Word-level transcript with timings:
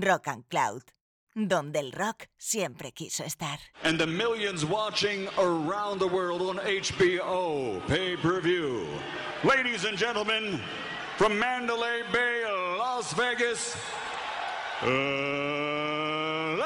Rock 0.00 0.28
and 0.28 0.44
Cloud, 0.48 0.82
donde 1.34 1.76
el 1.78 1.92
rock 1.92 2.28
siempre 2.38 2.92
quiso 2.92 3.24
estar. 3.24 3.58
And 3.82 3.98
the 3.98 4.06
millions 4.06 4.64
watching 4.64 5.28
around 5.38 5.98
the 5.98 6.06
world 6.08 6.42
on 6.42 6.58
HBO 6.58 7.80
pay 7.86 8.16
per 8.16 8.40
view. 8.40 8.86
Ladies 9.42 9.84
and 9.84 9.98
gentlemen, 9.98 10.60
from 11.16 11.38
Mandalay 11.38 12.02
Bay, 12.12 12.44
Las 12.78 13.12
Vegas, 13.12 13.76
uh, 14.82 16.56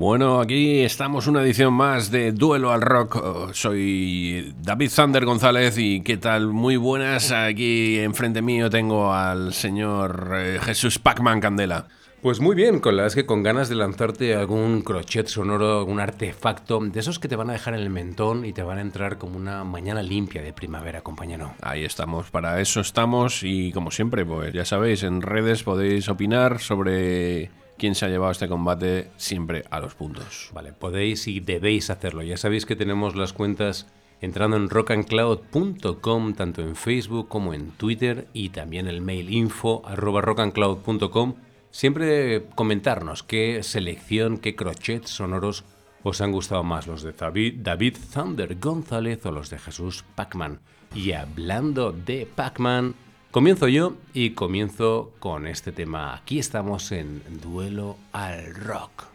Bueno, 0.00 0.40
aquí 0.40 0.80
estamos 0.80 1.26
una 1.26 1.42
edición 1.42 1.74
más 1.74 2.10
de 2.10 2.32
Duelo 2.32 2.72
al 2.72 2.80
Rock. 2.80 3.16
Oh, 3.16 3.52
Soy 3.52 4.54
David 4.62 4.88
Zander 4.88 5.26
González 5.26 5.76
y 5.76 6.00
qué 6.00 6.16
tal, 6.16 6.46
muy 6.46 6.78
buenas. 6.78 7.32
Aquí 7.32 7.98
enfrente 7.98 8.40
mío 8.40 8.70
tengo 8.70 9.12
al 9.12 9.52
señor 9.52 10.32
eh, 10.36 10.58
Jesús 10.62 10.98
Pacman 10.98 11.40
Candela. 11.40 11.86
Pues 12.22 12.40
muy 12.40 12.56
bien, 12.56 12.80
con 12.80 12.96
la 12.96 13.04
es 13.04 13.14
que 13.14 13.26
con 13.26 13.42
ganas 13.42 13.68
de 13.68 13.74
lanzarte 13.74 14.34
algún 14.34 14.80
crochet 14.80 15.26
sonoro, 15.26 15.80
algún 15.80 16.00
artefacto, 16.00 16.80
de 16.80 16.98
esos 16.98 17.18
que 17.18 17.28
te 17.28 17.36
van 17.36 17.50
a 17.50 17.52
dejar 17.52 17.74
en 17.74 17.80
el 17.80 17.90
mentón 17.90 18.46
y 18.46 18.54
te 18.54 18.62
van 18.62 18.78
a 18.78 18.80
entrar 18.80 19.18
como 19.18 19.36
una 19.36 19.64
mañana 19.64 20.02
limpia 20.02 20.40
de 20.40 20.54
primavera, 20.54 21.02
compañero. 21.02 21.52
Ahí 21.60 21.84
estamos, 21.84 22.30
para 22.30 22.58
eso 22.62 22.80
estamos 22.80 23.42
y 23.42 23.70
como 23.72 23.90
siempre, 23.90 24.24
pues 24.24 24.54
ya 24.54 24.64
sabéis, 24.64 25.02
en 25.02 25.20
redes 25.20 25.62
podéis 25.62 26.08
opinar 26.08 26.58
sobre 26.58 27.50
quién 27.80 27.94
se 27.94 28.04
ha 28.04 28.10
llevado 28.10 28.30
este 28.30 28.46
combate 28.46 29.10
siempre 29.16 29.64
a 29.70 29.80
los 29.80 29.94
puntos. 29.94 30.50
Vale, 30.52 30.74
podéis 30.74 31.26
y 31.26 31.40
debéis 31.40 31.88
hacerlo. 31.88 32.22
Ya 32.22 32.36
sabéis 32.36 32.66
que 32.66 32.76
tenemos 32.76 33.16
las 33.16 33.32
cuentas 33.32 33.86
entrando 34.20 34.58
en 34.58 34.68
rockandcloud.com, 34.68 36.34
tanto 36.34 36.60
en 36.60 36.76
Facebook 36.76 37.28
como 37.28 37.54
en 37.54 37.70
Twitter, 37.70 38.28
y 38.34 38.50
también 38.50 38.86
el 38.86 39.00
mail 39.00 39.32
info 39.32 39.82
rockandcloud.com. 39.96 41.36
Siempre 41.70 42.44
comentarnos 42.54 43.22
qué 43.22 43.62
selección, 43.62 44.36
qué 44.36 44.54
crochet 44.54 45.06
sonoros 45.06 45.64
os 46.02 46.20
han 46.20 46.32
gustado 46.32 46.62
más, 46.62 46.86
los 46.86 47.02
de 47.02 47.12
David, 47.12 47.60
David 47.62 47.96
Thunder 48.12 48.58
González 48.58 49.24
o 49.24 49.32
los 49.32 49.48
de 49.48 49.58
Jesús 49.58 50.04
Pacman. 50.14 50.60
Y 50.94 51.12
hablando 51.12 51.92
de 51.92 52.26
Pacman, 52.26 52.94
comienzo 53.30 53.68
yo 53.68 53.94
y 54.12 54.30
comienzo 54.30 55.12
con 55.18 55.46
este 55.46 55.72
tema. 55.72 56.14
Aquí 56.14 56.38
estamos 56.38 56.92
en 56.92 57.22
Duelo 57.42 57.96
al 58.12 58.54
Rock. 58.54 59.10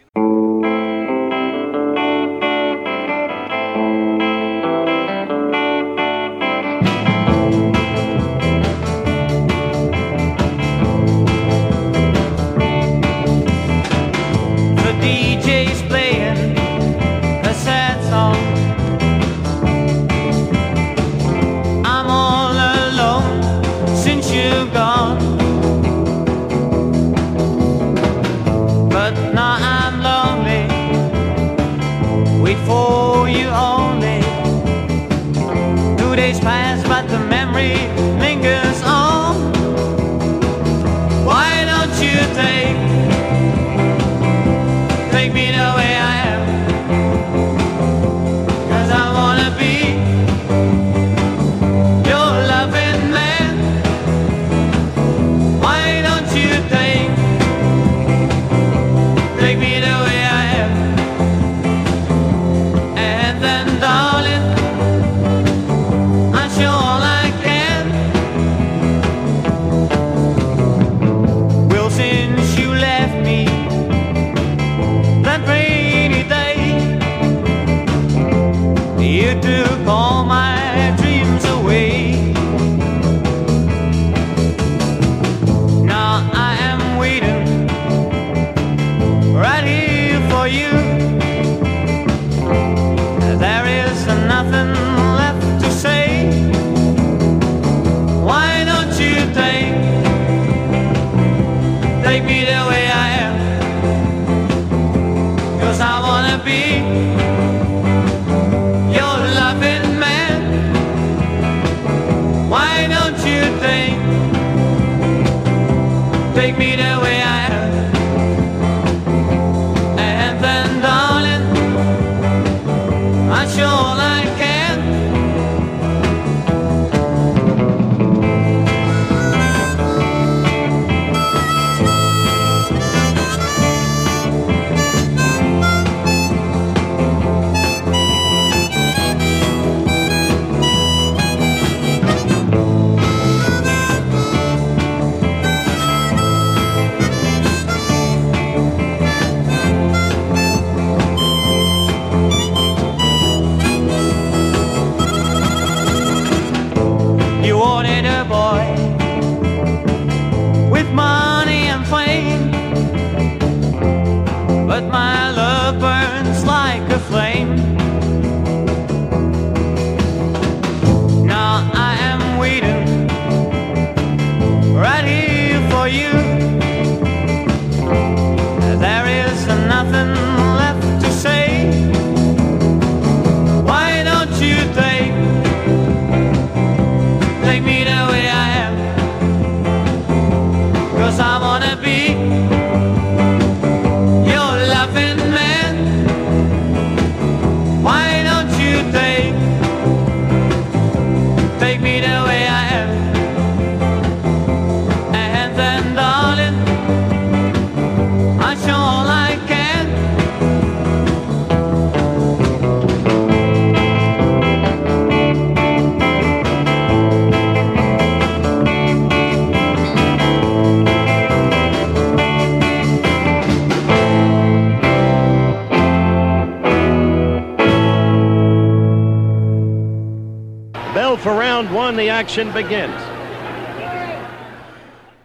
Action 232.35 232.53
begins. 232.53 232.91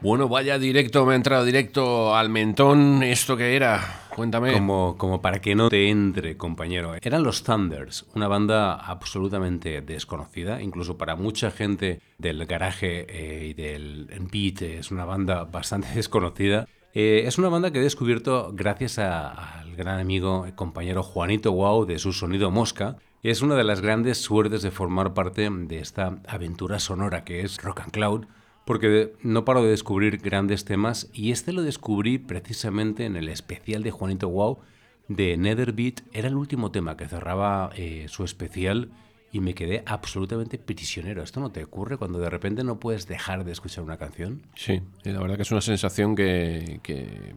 Bueno, 0.01 0.29
vaya 0.29 0.61
directo, 0.61 1.05
me 1.05 1.15
ha 1.15 1.17
entrado 1.17 1.45
directo 1.45 2.15
al 2.15 2.29
mentón. 2.29 3.03
¿Esto 3.03 3.37
qué 3.37 3.57
era? 3.57 4.07
Cuéntame. 4.15 4.53
Como, 4.53 4.97
como 4.97 5.21
para 5.21 5.41
que 5.41 5.57
no 5.57 5.69
te 5.71 5.89
entre, 5.91 6.37
compañero. 6.37 6.95
Eran 7.03 7.25
los 7.25 7.43
Thunders, 7.43 8.07
una 8.15 8.29
banda 8.29 8.75
absolutamente 8.75 9.81
desconocida, 9.83 10.63
incluso 10.63 10.97
para 10.99 11.17
mucha 11.17 11.51
gente 11.51 12.01
del 12.19 12.47
garaje 12.47 13.07
eh, 13.09 13.47
y 13.49 13.55
del 13.55 14.07
beat, 14.33 14.63
es 14.63 14.93
una 14.93 15.05
banda 15.05 15.43
bastante 15.45 15.89
desconocida. 15.97 16.69
Eh, 16.95 17.25
es 17.27 17.39
una 17.39 17.49
banda 17.49 17.73
que 17.73 17.81
he 17.81 17.83
descubierto 17.83 18.53
gracias 18.55 19.01
a- 19.01 19.59
al 19.61 19.75
gran 19.75 19.99
amigo 19.99 20.47
y 20.49 20.53
compañero 20.53 21.03
Juanito 21.03 21.51
Wow 21.53 21.87
de 21.87 21.99
su 21.99 22.13
sonido 22.13 22.51
Mosca. 22.53 22.97
Es 23.23 23.43
una 23.43 23.55
de 23.55 23.65
las 23.65 23.83
grandes 23.83 24.17
suertes 24.17 24.63
de 24.63 24.71
formar 24.71 25.13
parte 25.13 25.47
de 25.51 25.79
esta 25.79 26.21
aventura 26.27 26.79
sonora 26.79 27.23
que 27.23 27.43
es 27.43 27.63
Rock 27.63 27.81
and 27.81 27.91
Cloud, 27.91 28.25
porque 28.65 29.13
no 29.23 29.45
paro 29.45 29.63
de 29.63 29.69
descubrir 29.69 30.17
grandes 30.17 30.65
temas 30.65 31.11
y 31.13 31.31
este 31.31 31.53
lo 31.53 31.61
descubrí 31.61 32.17
precisamente 32.17 33.05
en 33.05 33.17
el 33.17 33.29
especial 33.29 33.83
de 33.83 33.91
Juanito 33.91 34.31
Wow 34.31 34.61
de 35.09 35.37
Netherbeat. 35.37 36.01
Era 36.15 36.29
el 36.29 36.37
último 36.37 36.71
tema 36.71 36.97
que 36.97 37.09
cerraba 37.09 37.69
eh, 37.77 38.07
su 38.09 38.25
especial 38.25 38.89
y 39.33 39.41
me 39.41 39.55
quedé 39.55 39.83
absolutamente 39.87 40.59
prisionero. 40.59 41.23
¿Esto 41.23 41.39
no 41.41 41.51
te 41.53 41.63
ocurre 41.63 41.97
cuando 41.97 42.19
de 42.19 42.29
repente 42.31 42.65
no 42.65 42.81
puedes 42.81 43.07
dejar 43.07 43.45
de 43.45 43.53
escuchar 43.53 43.85
una 43.85 43.97
canción? 43.97 44.43
Sí, 44.57 44.83
la 45.05 45.21
verdad 45.21 45.37
que 45.37 45.43
es 45.43 45.53
una 45.53 45.61
sensación 45.61 46.17
que, 46.17 46.81
que 46.83 47.33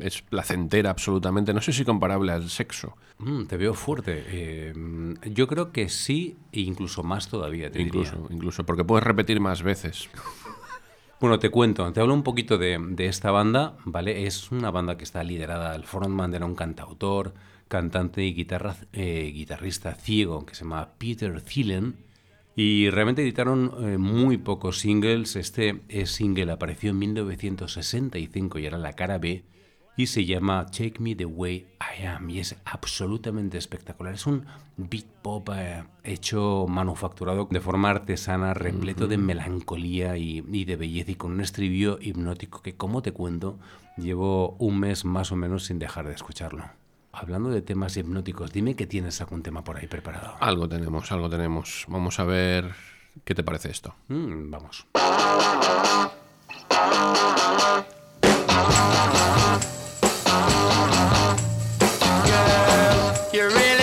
es 0.00 0.22
placentera 0.22 0.90
absolutamente. 0.90 1.52
No 1.52 1.60
sé 1.60 1.72
si 1.72 1.84
comparable 1.84 2.32
al 2.32 2.48
sexo. 2.48 2.96
Mm, 3.18 3.44
te 3.44 3.56
veo 3.58 3.74
fuerte. 3.74 4.24
Eh, 4.26 4.74
yo 5.32 5.46
creo 5.46 5.70
que 5.70 5.88
sí, 5.90 6.36
e 6.50 6.60
incluso 6.60 7.02
más 7.02 7.28
todavía, 7.28 7.70
te 7.70 7.82
Incluso, 7.82 8.16
diría. 8.16 8.34
incluso, 8.36 8.64
porque 8.64 8.84
puedes 8.84 9.04
repetir 9.04 9.40
más 9.40 9.62
veces. 9.62 10.08
Bueno, 11.20 11.38
te 11.38 11.48
cuento, 11.48 11.90
te 11.92 12.00
hablo 12.00 12.12
un 12.12 12.22
poquito 12.22 12.58
de, 12.58 12.76
de 12.90 13.06
esta 13.06 13.30
banda, 13.30 13.76
¿vale? 13.86 14.26
Es 14.26 14.50
una 14.50 14.70
banda 14.70 14.98
que 14.98 15.04
está 15.04 15.22
liderada, 15.24 15.74
el 15.74 15.84
frontman 15.84 16.34
era 16.34 16.44
un 16.44 16.54
cantautor, 16.54 17.32
cantante 17.74 18.22
y 18.22 18.32
guitarra, 18.34 18.76
eh, 18.92 19.32
guitarrista 19.34 19.96
ciego 19.96 20.46
que 20.46 20.54
se 20.54 20.62
llama 20.62 20.90
Peter 20.96 21.40
Thielen. 21.40 21.96
Y 22.54 22.88
realmente 22.90 23.22
editaron 23.22 23.72
eh, 23.80 23.98
muy 23.98 24.38
pocos 24.38 24.78
singles. 24.78 25.34
Este 25.34 25.82
eh, 25.88 26.06
single 26.06 26.52
apareció 26.52 26.90
en 26.90 27.00
1965 27.00 28.60
y 28.60 28.66
era 28.66 28.78
la 28.78 28.92
cara 28.92 29.18
B. 29.18 29.42
Y 29.96 30.06
se 30.06 30.24
llama 30.24 30.66
Take 30.66 31.00
Me 31.00 31.16
the 31.16 31.24
Way 31.24 31.66
I 31.80 32.04
Am. 32.04 32.30
Y 32.30 32.38
es 32.38 32.54
absolutamente 32.64 33.58
espectacular. 33.58 34.14
Es 34.14 34.24
un 34.24 34.46
beat 34.76 35.06
pop 35.22 35.50
eh, 35.52 35.82
hecho 36.04 36.66
manufacturado 36.68 37.48
de 37.50 37.60
forma 37.60 37.90
artesana, 37.90 38.54
repleto 38.54 39.08
de 39.08 39.18
melancolía 39.18 40.16
y, 40.16 40.44
y 40.48 40.64
de 40.64 40.76
belleza 40.76 41.10
y 41.10 41.16
con 41.16 41.32
un 41.32 41.40
estribillo 41.40 41.98
hipnótico 42.00 42.62
que, 42.62 42.76
como 42.76 43.02
te 43.02 43.10
cuento, 43.10 43.58
llevo 43.96 44.50
un 44.60 44.78
mes 44.78 45.04
más 45.04 45.32
o 45.32 45.36
menos 45.36 45.64
sin 45.64 45.80
dejar 45.80 46.06
de 46.06 46.14
escucharlo. 46.14 46.83
Hablando 47.16 47.50
de 47.50 47.62
temas 47.62 47.96
hipnóticos, 47.96 48.52
dime 48.52 48.74
que 48.74 48.86
tienes 48.86 49.20
algún 49.20 49.42
tema 49.42 49.62
por 49.62 49.76
ahí 49.76 49.86
preparado. 49.86 50.36
Algo 50.40 50.68
tenemos, 50.68 51.10
algo 51.12 51.30
tenemos. 51.30 51.84
Vamos 51.88 52.18
a 52.18 52.24
ver 52.24 52.74
qué 53.24 53.34
te 53.34 53.42
parece 53.42 53.70
esto. 53.70 53.94
Mm, 54.08 54.50
vamos. 54.50 54.86
You 63.32 63.48
really 63.48 63.74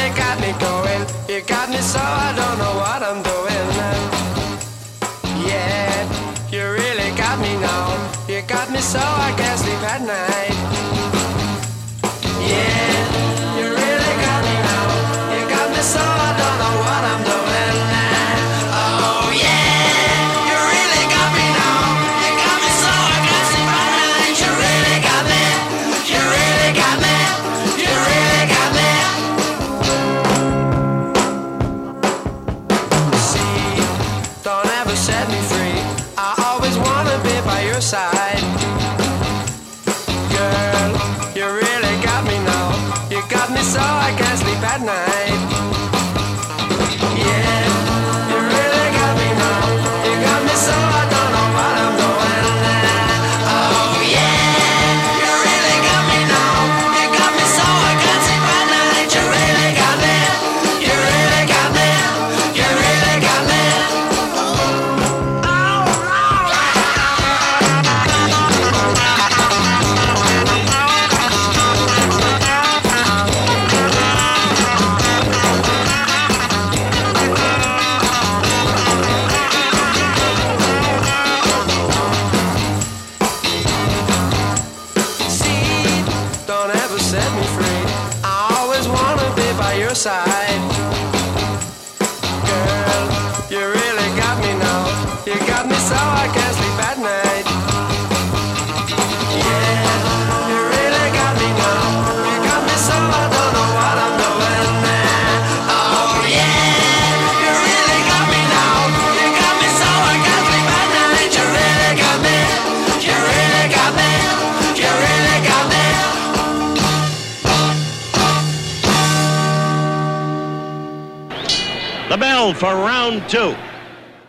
The 122.09 122.17
bell 122.17 122.53
for 122.53 122.73
round 122.75 123.25
two. 123.27 123.53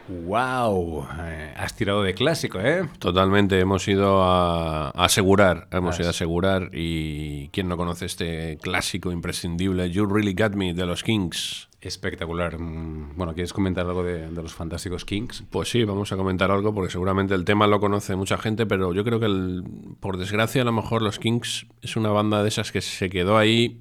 ¡Wow! 0.09 1.07
Eh, 1.21 1.55
has 1.57 1.75
tirado 1.75 2.03
de 2.03 2.15
clásico, 2.15 2.61
¿eh? 2.61 2.89
Totalmente, 2.99 3.59
hemos 3.61 3.87
ido 3.89 4.23
a 4.23 4.89
a 4.91 5.05
asegurar, 5.05 5.69
hemos 5.71 5.97
Ah, 5.99 6.03
ido 6.03 6.09
a 6.09 6.11
asegurar 6.11 6.71
y 6.73 7.49
quién 7.49 7.69
no 7.69 7.77
conoce 7.77 8.07
este 8.07 8.59
clásico 8.61 9.11
imprescindible, 9.11 9.91
You 9.91 10.07
Really 10.07 10.35
Got 10.35 10.55
Me 10.55 10.75
de 10.75 10.87
los 10.87 11.03
Kings. 11.03 11.69
Espectacular. 11.81 12.59
Mm, 12.61 13.17
Bueno, 13.17 13.35
¿quieres 13.35 13.53
comentar 13.53 13.87
algo 13.87 14.05
de, 14.05 14.29
de 14.31 14.43
los 14.43 14.53
fantásticos 14.55 15.05
Kings? 15.05 15.45
Pues 15.51 15.69
sí, 15.71 15.83
vamos 15.85 16.13
a 16.13 16.17
comentar 16.17 16.51
algo 16.51 16.73
porque 16.75 16.93
seguramente 16.93 17.35
el 17.35 17.45
tema 17.45 17.67
lo 17.67 17.81
conoce 17.81 18.15
mucha 18.15 18.39
gente, 18.39 18.67
pero 18.67 18.93
yo 18.95 19.03
creo 19.05 19.19
que 19.19 19.27
el- 19.27 19.65
por 19.99 20.17
desgracia 20.19 20.63
a 20.63 20.65
lo 20.65 20.73
mejor 20.73 21.03
los 21.03 21.19
Kings 21.19 21.67
es 21.81 21.97
una 21.97 22.11
banda 22.11 22.43
de 22.43 22.49
esas 22.49 22.71
que 22.71 22.81
se 22.81 23.09
quedó 23.11 23.37
ahí 23.39 23.81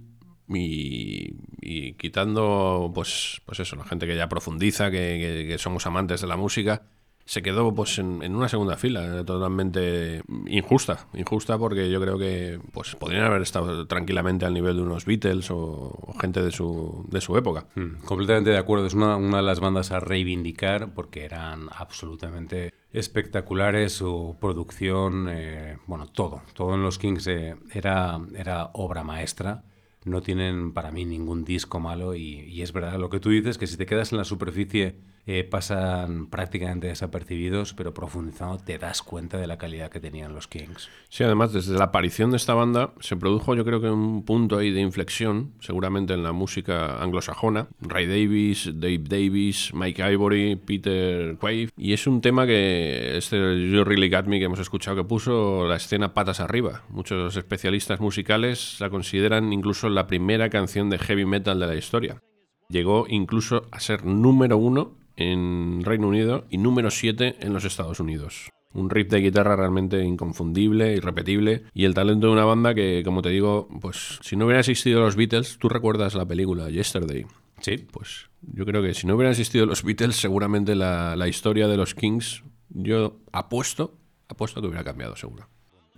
y, 0.56 1.36
y 1.62 1.94
quitando 1.94 2.92
pues, 2.94 3.42
pues 3.46 3.60
eso, 3.60 3.76
la 3.76 3.86
gente 3.86 4.08
que 4.08 4.16
ya 4.16 4.30
profundiza, 4.30 4.92
que, 4.92 4.98
que- 5.20 5.48
que 5.48 5.58
somos 5.58 5.86
amantes 5.86 6.22
de 6.22 6.28
la 6.28 6.38
música, 6.38 6.84
se 7.24 7.44
quedó 7.44 7.74
pues 7.74 8.00
en, 8.00 8.24
en 8.24 8.36
una 8.36 8.50
segunda 8.50 8.76
fila, 8.78 9.24
totalmente 9.24 10.22
injusta, 10.48 11.08
injusta 11.14 11.58
porque 11.58 11.90
yo 11.90 12.02
creo 12.02 12.18
que 12.18 12.60
pues 12.74 12.96
podrían 12.96 13.24
haber 13.26 13.44
estado 13.44 13.86
tranquilamente 13.88 14.44
al 14.46 14.54
nivel 14.56 14.76
de 14.76 14.82
unos 14.82 15.06
Beatles 15.06 15.50
o, 15.52 15.58
o 15.58 16.14
gente 16.20 16.42
de 16.42 16.52
su, 16.52 17.06
de 17.10 17.22
su 17.22 17.38
época. 17.38 17.68
Mm, 17.76 18.04
completamente 18.06 18.50
de 18.50 18.58
acuerdo. 18.58 18.88
Es 18.88 18.96
una, 18.96 19.16
una 19.18 19.38
de 19.38 19.44
las 19.44 19.60
bandas 19.60 19.92
a 19.92 20.00
reivindicar 20.00 20.94
porque 20.94 21.24
eran 21.24 21.70
absolutamente 21.72 22.74
espectaculares. 22.92 23.94
Su 23.94 24.36
producción, 24.42 25.28
eh, 25.30 25.78
bueno, 25.88 26.08
todo. 26.08 26.42
Todo 26.54 26.74
en 26.74 26.82
los 26.84 26.98
Kings 26.98 27.28
eh, 27.28 27.56
era, 27.72 28.20
era 28.36 28.72
obra 28.74 29.04
maestra. 29.04 29.64
No 30.06 30.22
tienen 30.22 30.74
para 30.74 30.92
mí 30.92 31.06
ningún 31.06 31.44
disco 31.46 31.80
malo 31.80 32.16
y, 32.16 32.42
y 32.42 32.62
es 32.62 32.74
verdad 32.74 33.00
lo 33.00 33.10
que 33.10 33.20
tú 33.20 33.30
dices, 33.30 33.58
que 33.58 33.68
si 33.68 33.78
te 33.78 33.86
quedas 33.86 34.12
en 34.12 34.18
la 34.18 34.24
superficie 34.26 35.00
eh, 35.28 35.44
pasan 35.44 36.28
prácticamente 36.28 36.88
desapercibidos, 36.88 37.74
pero 37.74 37.94
profundizando 37.94 38.58
te 38.58 38.78
das 38.78 39.02
cuenta 39.02 39.38
de 39.38 39.48
la 39.48 39.58
calidad 39.58 39.90
que 39.90 40.00
tenían 40.00 40.34
los 40.34 40.48
Kings. 40.48 40.90
Sí, 41.10 41.24
además, 41.24 41.54
desde 41.54 41.78
la 41.78 41.86
aparición 41.86 42.32
de 42.32 42.38
esta 42.38 42.54
banda 42.54 42.94
se 43.00 43.16
produjo 43.16 43.56
yo 43.56 43.64
creo 43.64 43.82
que 43.82 43.90
un 43.90 44.24
punto 44.24 44.58
ahí 44.58 44.72
de 44.72 44.82
inflexión, 44.82 45.54
seguramente 45.60 46.14
en 46.14 46.24
la 46.24 46.32
música 46.32 47.02
anglosajona. 47.02 47.68
Ray 47.82 48.08
Davis, 48.08 48.72
Dave 48.74 49.04
Davis, 49.04 49.74
Mike 49.74 50.12
Ivory, 50.12 50.56
Peter 50.56 51.38
Quaife. 51.38 51.72
Y 51.78 51.94
es 51.94 52.08
un 52.08 52.22
tema 52.22 52.46
que 52.46 53.18
este 53.18 53.38
You 53.38 53.84
Really 53.84 54.10
Got 54.10 54.26
Me 54.26 54.40
que 54.40 54.46
hemos 54.46 54.60
escuchado 54.60 54.98
que 54.98 55.04
puso 55.04 55.68
la 55.68 55.76
escena 55.76 56.14
patas 56.14 56.40
arriba. 56.40 56.84
Muchos 56.90 57.36
especialistas 57.36 58.00
musicales 58.00 58.78
la 58.80 58.90
consideran 58.90 59.54
incluso 59.54 59.90
la 59.90 60.08
primera 60.08 60.50
canción 60.50 60.90
de 60.90 60.98
heavy 60.98 61.26
metal 61.26 61.60
de 61.60 61.68
la 61.68 61.76
historia. 61.76 62.22
Llegó 62.70 63.06
incluso 63.10 63.68
a 63.72 63.80
ser 63.80 64.06
número 64.06 64.58
uno 64.58 65.01
en 65.22 65.82
Reino 65.84 66.08
Unido 66.08 66.46
y 66.50 66.58
número 66.58 66.92
7 66.92 67.38
en 67.40 67.54
los 67.54 67.66
Estados 67.66 68.00
Unidos. 68.00 68.50
Un 68.74 68.90
riff 68.90 69.10
de 69.10 69.20
guitarra 69.20 69.56
realmente 69.56 70.04
inconfundible, 70.04 70.96
irrepetible 70.96 71.64
y 71.74 71.86
el 71.86 71.94
talento 71.94 72.28
de 72.28 72.34
una 72.34 72.46
banda 72.46 72.74
que, 72.74 73.02
como 73.04 73.22
te 73.22 73.30
digo, 73.30 73.68
pues 73.82 74.20
si 74.22 74.36
no 74.36 74.46
hubiera 74.46 74.62
existido 74.62 75.02
los 75.02 75.16
Beatles, 75.16 75.58
tú 75.58 75.68
recuerdas 75.68 76.16
la 76.16 76.26
película 76.26 76.70
Yesterday. 76.70 77.26
Sí. 77.60 77.78
Pues 77.92 78.30
yo 78.42 78.66
creo 78.66 78.82
que 78.82 78.94
si 78.94 79.08
no 79.08 79.16
hubieran 79.16 79.32
existido 79.32 79.66
los 79.66 79.84
Beatles, 79.84 80.16
seguramente 80.16 80.76
la, 80.76 81.16
la 81.16 81.28
historia 81.28 81.68
de 81.68 81.78
los 81.78 81.94
Kings, 81.94 82.44
yo 82.70 83.20
apuesto, 83.32 83.98
apuesto 84.30 84.62
que 84.62 84.68
hubiera 84.68 84.84
cambiado, 84.84 85.16
seguro. 85.16 85.48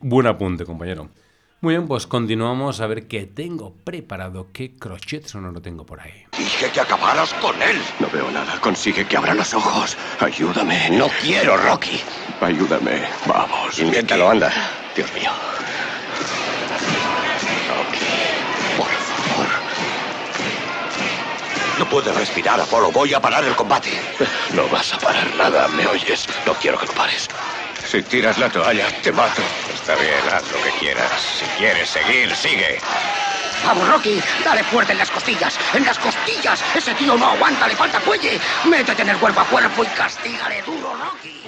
Buen 0.01 0.27
apunte, 0.27 0.65
compañero. 0.65 1.09
Muy 1.63 1.75
bien, 1.75 1.87
pues 1.87 2.07
continuamos 2.07 2.81
a 2.81 2.87
ver 2.87 3.07
qué 3.07 3.25
tengo 3.25 3.73
preparado, 3.85 4.47
qué 4.51 4.75
crochet 4.75 5.25
sonoro 5.25 5.61
tengo 5.61 5.85
por 5.85 6.01
ahí. 6.01 6.25
Dije 6.37 6.69
que 6.69 6.81
acabaras 6.81 7.33
con 7.35 7.55
él. 7.61 7.77
No 8.01 8.09
veo 8.09 8.29
nada. 8.31 8.59
Consigue 8.59 9.05
que 9.05 9.15
abra 9.15 9.33
los 9.33 9.53
ojos. 9.53 9.97
Ayúdame. 10.19 10.89
No 10.89 11.07
quiero, 11.21 11.55
Rocky. 11.55 12.01
Ayúdame. 12.41 13.03
Vamos. 13.25 13.79
Inténtalo, 13.79 14.29
anda. 14.29 14.51
Dios 14.93 15.09
mío. 15.13 15.31
Rocky. 17.69 18.05
Por 18.75 18.89
favor. 18.89 19.47
No 21.79 21.89
puedes 21.89 22.13
respirar, 22.13 22.59
Apolo. 22.59 22.91
Voy 22.91 23.13
a 23.13 23.21
parar 23.21 23.45
el 23.45 23.55
combate. 23.55 23.91
No 24.53 24.67
vas 24.67 24.93
a 24.93 24.97
parar 24.97 25.33
nada, 25.37 25.69
¿me 25.69 25.87
oyes? 25.87 26.27
No 26.45 26.55
quiero 26.55 26.77
que 26.77 26.87
lo 26.87 26.91
pares. 26.91 27.29
Si 27.85 28.01
tiras 28.03 28.37
la 28.37 28.49
toalla, 28.49 28.87
te 29.01 29.11
mato. 29.11 29.41
Está 29.73 29.95
bien, 29.95 30.13
haz 30.31 30.43
lo 30.51 30.61
que 30.63 30.71
quieras. 30.79 31.11
Si 31.39 31.45
quieres 31.57 31.89
seguir, 31.89 32.35
sigue. 32.35 32.79
Vamos, 33.65 33.87
Rocky, 33.87 34.21
dale 34.43 34.63
fuerte 34.63 34.91
en 34.91 34.97
las 34.97 35.11
costillas, 35.11 35.57
en 35.73 35.85
las 35.85 35.97
costillas. 35.99 36.63
Ese 36.75 36.93
tío 36.95 37.15
no 37.15 37.27
aguanta, 37.27 37.67
le 37.67 37.75
falta 37.75 37.99
cuelle. 37.99 38.39
Métete 38.65 39.03
en 39.03 39.09
el 39.09 39.17
cuerpo 39.17 39.41
a 39.41 39.45
cuerpo 39.45 39.83
y 39.83 39.87
castígale 39.87 40.61
duro, 40.63 40.93
Rocky. 40.95 41.42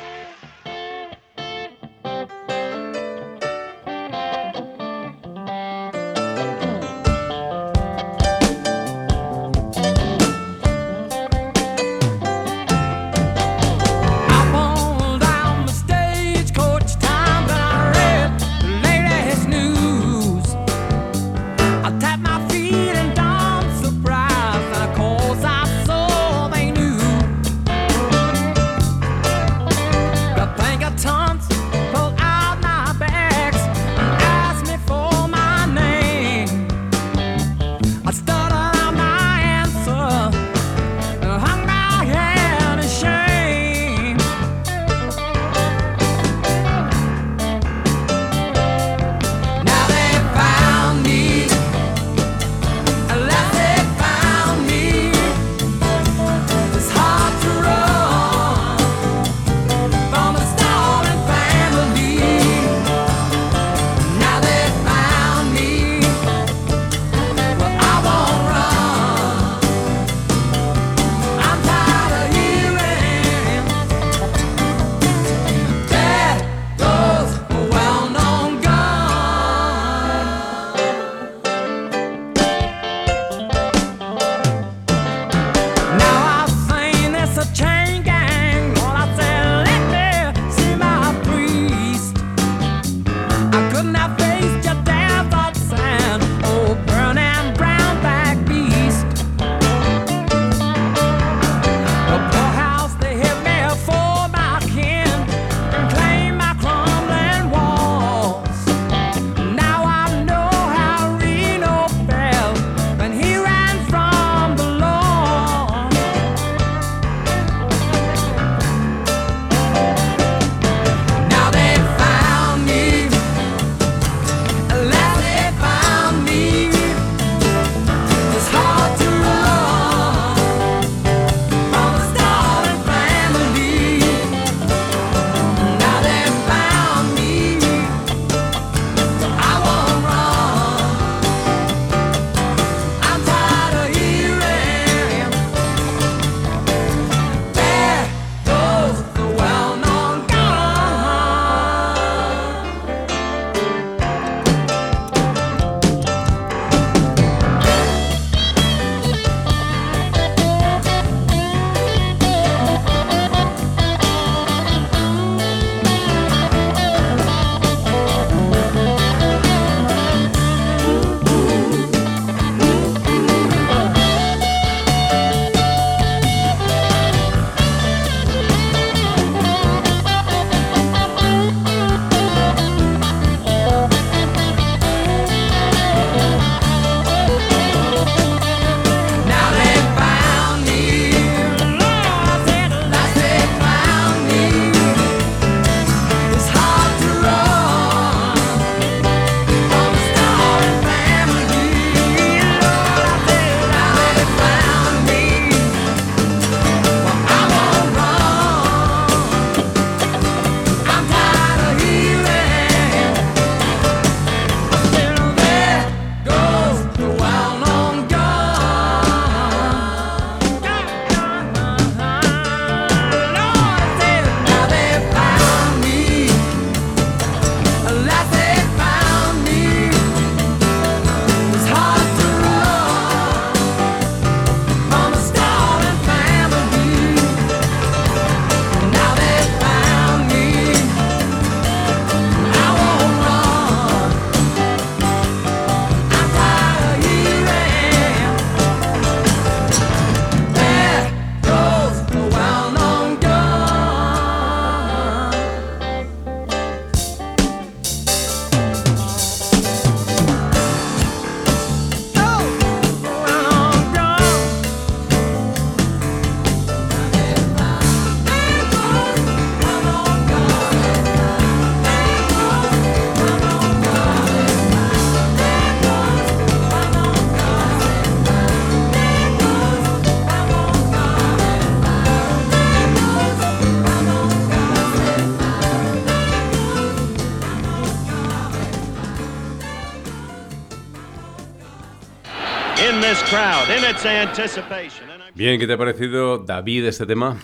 Bien, 295.34 295.60
¿qué 295.60 295.66
te 295.68 295.74
ha 295.74 295.78
parecido, 295.78 296.38
David, 296.38 296.86
este 296.86 297.06
tema? 297.08 297.38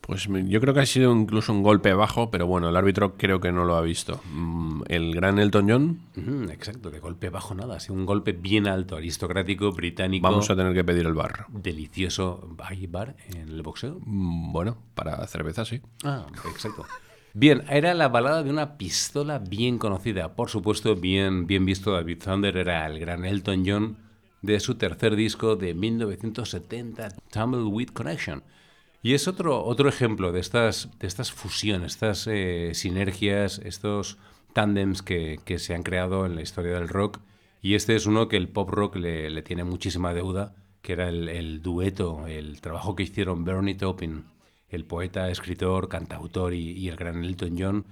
Pues 0.00 0.28
yo 0.28 0.60
creo 0.60 0.74
que 0.74 0.80
ha 0.80 0.86
sido 0.86 1.12
incluso 1.12 1.52
un 1.52 1.62
golpe 1.62 1.92
bajo, 1.92 2.30
pero 2.30 2.46
bueno, 2.46 2.68
el 2.68 2.76
árbitro 2.76 3.16
creo 3.16 3.40
que 3.40 3.50
no 3.50 3.64
lo 3.64 3.74
ha 3.74 3.80
visto. 3.80 4.20
Mm, 4.32 4.82
El 4.88 5.14
gran 5.14 5.38
Elton 5.38 5.68
John, 5.68 6.00
Ujú, 6.16 6.50
exacto, 6.52 6.90
de 6.90 7.00
golpe 7.00 7.30
bajo 7.30 7.54
nada, 7.54 7.76
ha 7.76 7.80
sido 7.80 7.94
un 7.94 8.06
golpe 8.06 8.32
bien 8.32 8.68
alto, 8.68 8.96
aristocrático, 8.96 9.72
británico. 9.72 10.22
vamos 10.28 10.48
a 10.50 10.56
tener 10.56 10.72
que 10.74 10.84
pedir 10.84 11.04
el 11.06 11.14
bar. 11.14 11.46
Delicioso. 11.48 12.54
¿Hay 12.62 12.86
bar 12.86 13.16
en 13.34 13.48
el 13.48 13.62
boxeo? 13.62 13.98
Mm, 14.04 14.52
Bueno, 14.52 14.78
para 14.94 15.26
cerveza 15.26 15.64
sí. 15.64 15.80
Ah, 16.04 16.26
exacto. 16.48 16.84
Bien, 17.32 17.64
era 17.68 17.92
la 17.94 18.08
balada 18.08 18.42
de 18.44 18.50
una 18.50 18.76
pistola 18.76 19.38
bien 19.40 19.78
conocida. 19.78 20.36
Por 20.36 20.48
supuesto, 20.50 20.94
bien, 20.94 21.46
bien 21.48 21.64
visto 21.66 21.90
David 21.92 22.22
Thunder 22.22 22.56
era 22.56 22.86
el 22.86 23.00
gran 23.00 23.24
Elton 23.24 23.64
John 23.66 24.03
de 24.44 24.60
su 24.60 24.74
tercer 24.74 25.16
disco 25.16 25.56
de 25.56 25.72
1970, 25.74 27.08
Tumbleweed 27.30 27.88
Connection. 27.88 28.42
Y 29.02 29.14
es 29.14 29.26
otro, 29.26 29.64
otro 29.64 29.88
ejemplo 29.88 30.32
de 30.32 30.40
estas, 30.40 30.90
de 30.98 31.06
estas 31.06 31.32
fusiones, 31.32 31.92
estas 31.92 32.26
eh, 32.26 32.72
sinergias, 32.74 33.58
estos 33.58 34.18
tándems 34.52 35.02
que, 35.02 35.40
que 35.44 35.58
se 35.58 35.74
han 35.74 35.82
creado 35.82 36.26
en 36.26 36.36
la 36.36 36.42
historia 36.42 36.74
del 36.74 36.88
rock. 36.88 37.20
Y 37.62 37.74
este 37.74 37.96
es 37.96 38.06
uno 38.06 38.28
que 38.28 38.36
el 38.36 38.48
pop 38.48 38.68
rock 38.70 38.96
le, 38.96 39.30
le 39.30 39.42
tiene 39.42 39.64
muchísima 39.64 40.12
deuda, 40.12 40.54
que 40.82 40.92
era 40.92 41.08
el, 41.08 41.28
el 41.30 41.62
dueto, 41.62 42.26
el 42.26 42.60
trabajo 42.60 42.94
que 42.94 43.04
hicieron 43.04 43.44
Bernie 43.44 43.74
Taupin, 43.74 44.24
el 44.68 44.84
poeta, 44.84 45.30
escritor, 45.30 45.88
cantautor 45.88 46.52
y, 46.52 46.72
y 46.72 46.88
el 46.88 46.96
gran 46.96 47.24
Elton 47.24 47.56
John. 47.58 47.86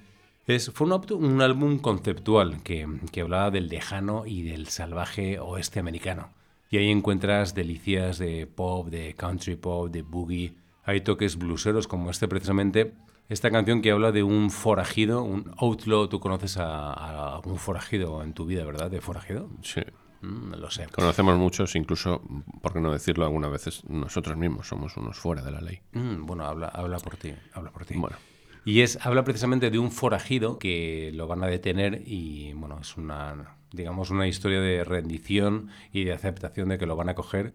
Es, 0.47 0.71
fue 0.71 0.87
un, 0.87 1.25
un 1.25 1.41
álbum 1.41 1.79
conceptual 1.79 2.63
que, 2.63 2.87
que 3.11 3.23
hablaba 3.23 3.51
del 3.51 3.69
lejano 3.69 4.27
y 4.27 4.43
del 4.43 4.69
salvaje 4.69 5.39
oeste 5.39 5.81
americano. 5.81 6.31
Y 6.73 6.79
ahí 6.79 6.91
encuentras 6.91 7.55
delicias 7.55 8.17
de 8.17 8.47
pop, 8.47 8.89
de 8.89 9.13
country 9.13 9.57
pop, 9.57 9.91
de 9.91 10.01
boogie. 10.01 10.55
Hay 10.85 11.03
toques 11.03 11.37
bluseros 11.37 11.87
como 11.87 12.11
este 12.11 12.29
precisamente. 12.29 12.95
Esta 13.29 13.51
canción 13.51 13.83
que 13.83 13.91
habla 13.91 14.11
de 14.11 14.23
un 14.23 14.51
forajido, 14.51 15.23
un 15.23 15.53
outlaw. 15.59 16.09
Tú 16.09 16.19
conoces 16.19 16.57
a, 16.57 16.93
a 16.95 17.41
un 17.41 17.59
forajido 17.59 18.23
en 18.23 18.33
tu 18.33 18.47
vida, 18.47 18.65
¿verdad? 18.65 18.91
¿De 18.91 19.03
forajido? 19.03 19.51
Sí. 19.61 19.83
Mm, 20.23 20.55
lo 20.55 20.71
sé. 20.71 20.87
Conocemos 20.87 21.37
muchos, 21.37 21.77
incluso, 21.77 22.23
por 22.63 22.73
qué 22.73 22.81
no 22.81 22.91
decirlo 22.91 23.27
algunas 23.27 23.51
veces, 23.51 23.85
nosotros 23.87 24.39
mismos 24.39 24.67
somos 24.67 24.97
unos 24.97 25.19
fuera 25.19 25.43
de 25.43 25.51
la 25.51 25.61
ley. 25.61 25.81
Mm, 25.93 26.25
bueno, 26.25 26.47
habla, 26.47 26.69
habla 26.69 26.99
por 27.01 27.19
ti. 27.19 27.35
Habla 27.53 27.71
por 27.71 27.85
ti. 27.85 27.97
Bueno. 27.99 28.17
Y 28.65 28.83
es, 28.83 28.99
habla 29.05 29.25
precisamente 29.25 29.71
de 29.71 29.79
un 29.79 29.91
forajido 29.91 30.59
que 30.59 31.11
lo 31.15 31.27
van 31.27 31.43
a 31.43 31.49
detener 31.49 32.03
y, 32.07 32.53
bueno, 32.53 32.79
es 32.81 32.97
una, 32.97 33.57
digamos, 33.73 34.11
una 34.11 34.29
historia 34.29 34.61
de 34.61 34.85
rendición 34.85 35.69
y 35.93 36.05
de 36.05 36.13
aceptación 36.13 36.69
de 36.69 36.79
que 36.79 36.87
lo 36.87 36.97
van 36.97 37.09
a 37.09 37.15
coger 37.15 37.55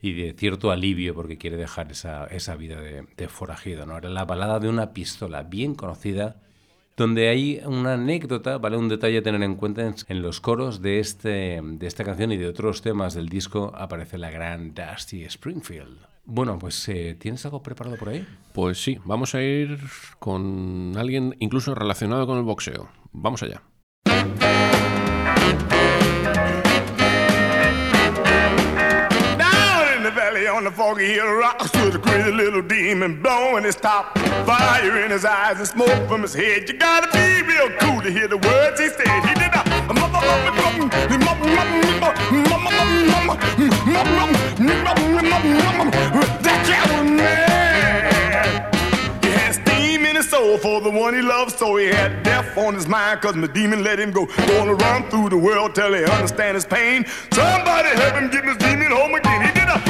y 0.00 0.12
de 0.12 0.34
cierto 0.34 0.70
alivio 0.70 1.14
porque 1.14 1.38
quiere 1.38 1.56
dejar 1.56 1.90
esa, 1.90 2.26
esa 2.26 2.54
vida 2.56 2.80
de, 2.80 3.28
forajido, 3.28 3.86
¿no? 3.86 3.96
Era 3.96 4.10
la 4.10 4.24
balada 4.24 4.60
de 4.60 4.68
una 4.68 4.92
pistola 4.92 5.42
bien 5.42 5.74
conocida 5.74 6.42
donde 6.96 7.28
hay 7.28 7.60
una 7.64 7.94
anécdota, 7.94 8.58
¿vale? 8.58 8.76
Un 8.76 8.88
detalle 8.88 9.18
a 9.18 9.22
tener 9.22 9.42
en 9.42 9.56
cuenta 9.56 9.82
en, 9.82 9.94
en 10.08 10.22
los 10.22 10.40
coros 10.40 10.82
de, 10.82 11.00
este, 11.00 11.60
de 11.62 11.86
esta 11.86 12.04
canción 12.04 12.30
y 12.30 12.36
de 12.36 12.46
otros 12.46 12.82
temas 12.82 13.14
del 13.14 13.28
disco 13.28 13.72
aparece 13.74 14.18
la 14.18 14.30
gran 14.30 14.74
Dusty 14.74 15.24
Springfield. 15.24 16.13
Bueno, 16.26 16.58
pues 16.58 16.88
eh, 16.88 17.16
¿tienes 17.18 17.44
algo 17.44 17.62
preparado 17.62 17.96
por 17.96 18.08
ahí? 18.08 18.26
Pues 18.52 18.82
sí, 18.82 18.98
vamos 19.04 19.34
a 19.34 19.42
ir 19.42 19.78
con 20.18 20.94
alguien 20.96 21.36
incluso 21.38 21.74
relacionado 21.74 22.26
con 22.26 22.38
el 22.38 22.44
boxeo. 22.44 22.88
Vamos 23.12 23.42
allá. 23.42 23.62
The 30.54 30.58
on 30.58 30.64
the 30.64 30.70
foggy 30.70 31.06
hill 31.06 31.32
rock 31.32 31.60
stood 31.64 31.94
a 31.94 31.98
crazy 31.98 32.30
little 32.30 32.62
demon 32.62 33.20
blowing 33.20 33.64
his 33.64 33.76
top. 33.76 34.16
Fire 34.46 35.04
in 35.04 35.10
his 35.10 35.24
eyes 35.24 35.58
and 35.58 35.66
smoke 35.66 36.08
from 36.08 36.22
his 36.22 36.34
head. 36.34 36.68
You 36.68 36.76
gotta 36.76 37.08
be 37.12 37.42
real 37.42 37.70
cool 37.80 38.00
to 38.02 38.10
hear 38.10 38.28
the 38.28 38.38
words 38.38 38.78
he 38.78 38.88
said. 38.88 39.24
He 39.26 39.34
did 39.34 39.48
a 39.48 39.64
that 46.42 47.63
in 50.14 50.22
his 50.22 50.30
soul 50.30 50.56
for 50.58 50.80
the 50.80 50.90
one 50.90 51.12
he 51.12 51.20
loved, 51.20 51.58
so 51.58 51.74
he 51.76 51.86
had 51.86 52.22
death 52.22 52.56
on 52.56 52.74
his 52.74 52.86
mind, 52.86 53.20
cause 53.20 53.34
my 53.34 53.48
demon 53.48 53.82
let 53.82 53.98
him 53.98 54.12
go. 54.12 54.26
Gonna 54.46 54.74
run 54.74 55.10
through 55.10 55.28
the 55.28 55.38
world 55.38 55.74
till 55.74 55.92
he 55.92 56.04
understand 56.04 56.54
his 56.54 56.64
pain. 56.64 57.04
Somebody 57.32 57.88
help 57.88 58.14
him 58.14 58.30
get 58.30 58.44
his 58.44 58.56
demon 58.58 58.92
home 58.92 59.14
again. 59.14 59.42
He 59.42 59.52
did 59.52 59.68
a 59.68 59.84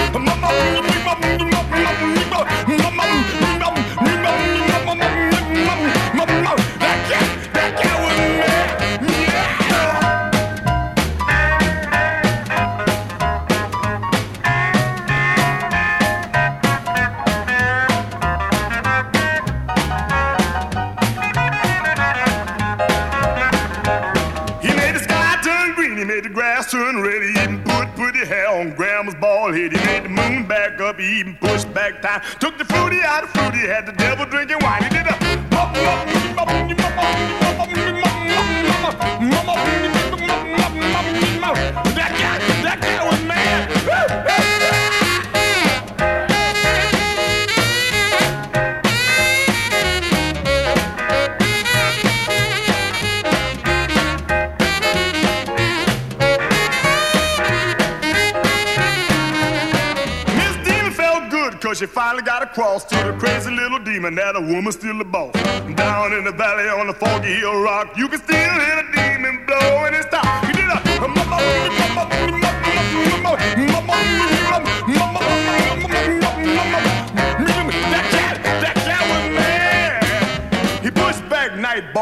back 30.70 30.81
up, 30.81 30.98
even 30.98 31.37
pushed 31.37 31.72
back 31.74 32.00
time. 32.00 32.22
Took 32.40 32.57
the 32.57 32.64
fruity 32.64 33.00
out 33.03 33.24
of 33.24 33.31
fruity, 33.31 33.59
had 33.59 33.87
the 33.87 33.92
devil 33.92 34.24
drinking 34.24 34.59
wine. 34.62 34.83
He 34.83 34.88
did 34.88 35.07
a 35.07 35.14
that 35.55 37.43
cause 61.74 61.80
she 61.80 61.87
finally 61.87 62.22
got 62.22 62.40
across 62.40 62.84
to 62.84 62.94
the 62.94 63.12
crazy 63.18 63.50
little 63.50 63.80
demon 63.80 64.14
that 64.14 64.37
a 64.37 64.40
woman 64.40 64.70
still 64.70 64.96
the 64.96 65.04
boss. 65.04 65.32
Down 65.74 66.12
in 66.12 66.22
the 66.22 66.30
valley 66.30 66.68
on 66.68 66.87
the 66.87 66.94
foggy 66.94 67.34
hill 67.34 67.60
rock, 67.60 67.96
you 67.96 68.08
can 68.08 68.20
still 68.20 68.37
hear 68.37 68.76
the 68.76 68.87
demon 68.94 69.44
blowing 69.44 69.94
his 69.94 70.06
top. 70.06 70.46
Did 70.46 70.70
a 70.70 70.94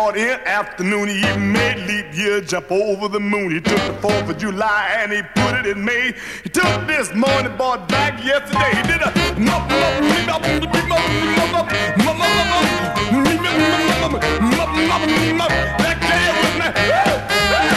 back 0.02 0.16
in 0.16 0.40
afternoon. 0.46 1.08
He 1.08 1.18
even 1.18 1.52
made 1.52 1.76
leap 1.86 2.06
year 2.12 2.40
jump 2.40 2.70
over 2.72 3.08
the 3.08 3.20
moon. 3.20 3.52
He 3.52 3.60
took 3.60 3.78
the 3.78 4.08
4th 4.08 4.30
of 4.30 4.38
July 4.38 4.96
and 4.98 5.12
he 5.12 5.22
put 5.22 5.54
it 5.54 5.66
in 5.66 5.84
May. 5.84 6.12
He 6.42 6.48
took 6.48 6.86
this 6.86 7.14
morning, 7.14 7.56
bought 7.56 7.88
back 7.88 8.22
yesterday. 8.24 8.70
He 8.76 8.82
did 8.82 9.02
a 9.02 9.12
that 15.78 15.98
cat 16.00 16.34
was 16.42 16.58
mad. 16.58 17.71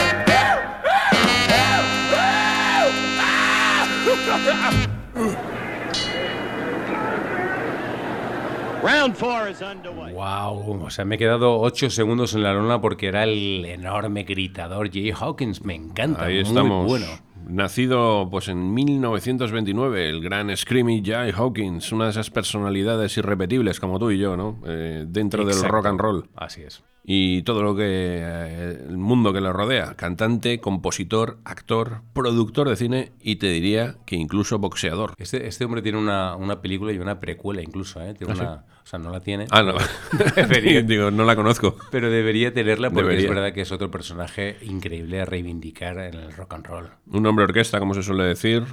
Wow, 10.12 10.84
o 10.84 10.90
sea, 10.90 11.04
me 11.04 11.16
he 11.16 11.18
quedado 11.18 11.58
8 11.58 11.90
segundos 11.90 12.34
en 12.34 12.42
la 12.42 12.52
lona 12.54 12.80
porque 12.80 13.08
era 13.08 13.24
el 13.24 13.64
enorme 13.64 14.22
gritador 14.22 14.90
Jay 14.92 15.10
Hawkins. 15.10 15.64
Me 15.64 15.74
encanta, 15.74 16.24
Ahí 16.24 16.34
muy 16.34 16.42
estamos. 16.42 16.86
bueno. 16.86 17.06
Nacido 17.48 18.28
pues 18.30 18.48
en 18.48 18.74
1929, 18.74 20.08
el 20.08 20.20
gran 20.20 20.56
Screamy 20.56 21.02
Jay 21.04 21.30
Hawkins, 21.30 21.92
una 21.92 22.04
de 22.04 22.10
esas 22.10 22.30
personalidades 22.30 23.16
irrepetibles 23.18 23.78
como 23.78 23.98
tú 23.98 24.10
y 24.10 24.18
yo, 24.18 24.36
¿no? 24.36 24.60
Eh, 24.66 25.04
dentro 25.06 25.44
del 25.44 25.62
rock 25.62 25.86
and 25.86 26.00
roll. 26.00 26.28
Así 26.34 26.62
es. 26.62 26.82
Y 27.08 27.42
todo 27.42 27.62
lo 27.62 27.76
que 27.76 27.84
eh, 27.86 28.84
el 28.88 28.98
mundo 28.98 29.32
que 29.32 29.40
le 29.40 29.52
rodea, 29.52 29.94
cantante, 29.94 30.58
compositor, 30.58 31.38
actor, 31.44 32.02
productor 32.12 32.68
de 32.68 32.74
cine 32.74 33.12
y 33.22 33.36
te 33.36 33.46
diría 33.46 33.94
que 34.06 34.16
incluso 34.16 34.58
boxeador. 34.58 35.14
Este, 35.16 35.46
este 35.46 35.64
hombre 35.64 35.82
tiene 35.82 35.98
una, 35.98 36.34
una 36.34 36.60
película 36.60 36.92
y 36.92 36.98
una 36.98 37.20
precuela 37.20 37.62
incluso, 37.62 38.02
¿eh? 38.02 38.14
Tiene 38.14 38.32
¿Ah, 38.32 38.36
sí? 38.36 38.42
una, 38.42 38.64
o 38.82 38.86
sea, 38.86 38.98
no 38.98 39.10
la 39.10 39.20
tiene. 39.20 39.46
Ah, 39.52 39.62
no. 39.62 39.74
Debería. 40.34 40.82
Digo, 40.82 41.12
no 41.12 41.24
la 41.24 41.36
conozco. 41.36 41.76
Pero 41.92 42.10
debería 42.10 42.52
tenerla 42.52 42.90
porque 42.90 43.02
Debería. 43.02 43.28
es 43.28 43.34
verdad 43.34 43.52
que 43.52 43.60
es 43.60 43.70
otro 43.70 43.88
personaje 43.88 44.56
increíble 44.62 45.20
a 45.20 45.24
reivindicar 45.26 45.98
en 46.00 46.14
el 46.14 46.32
rock 46.32 46.54
and 46.54 46.66
roll. 46.66 46.88
Un 47.06 47.24
hombre 47.24 47.44
orquesta, 47.44 47.78
como 47.78 47.94
se 47.94 48.02
suele 48.02 48.24
decir, 48.24 48.64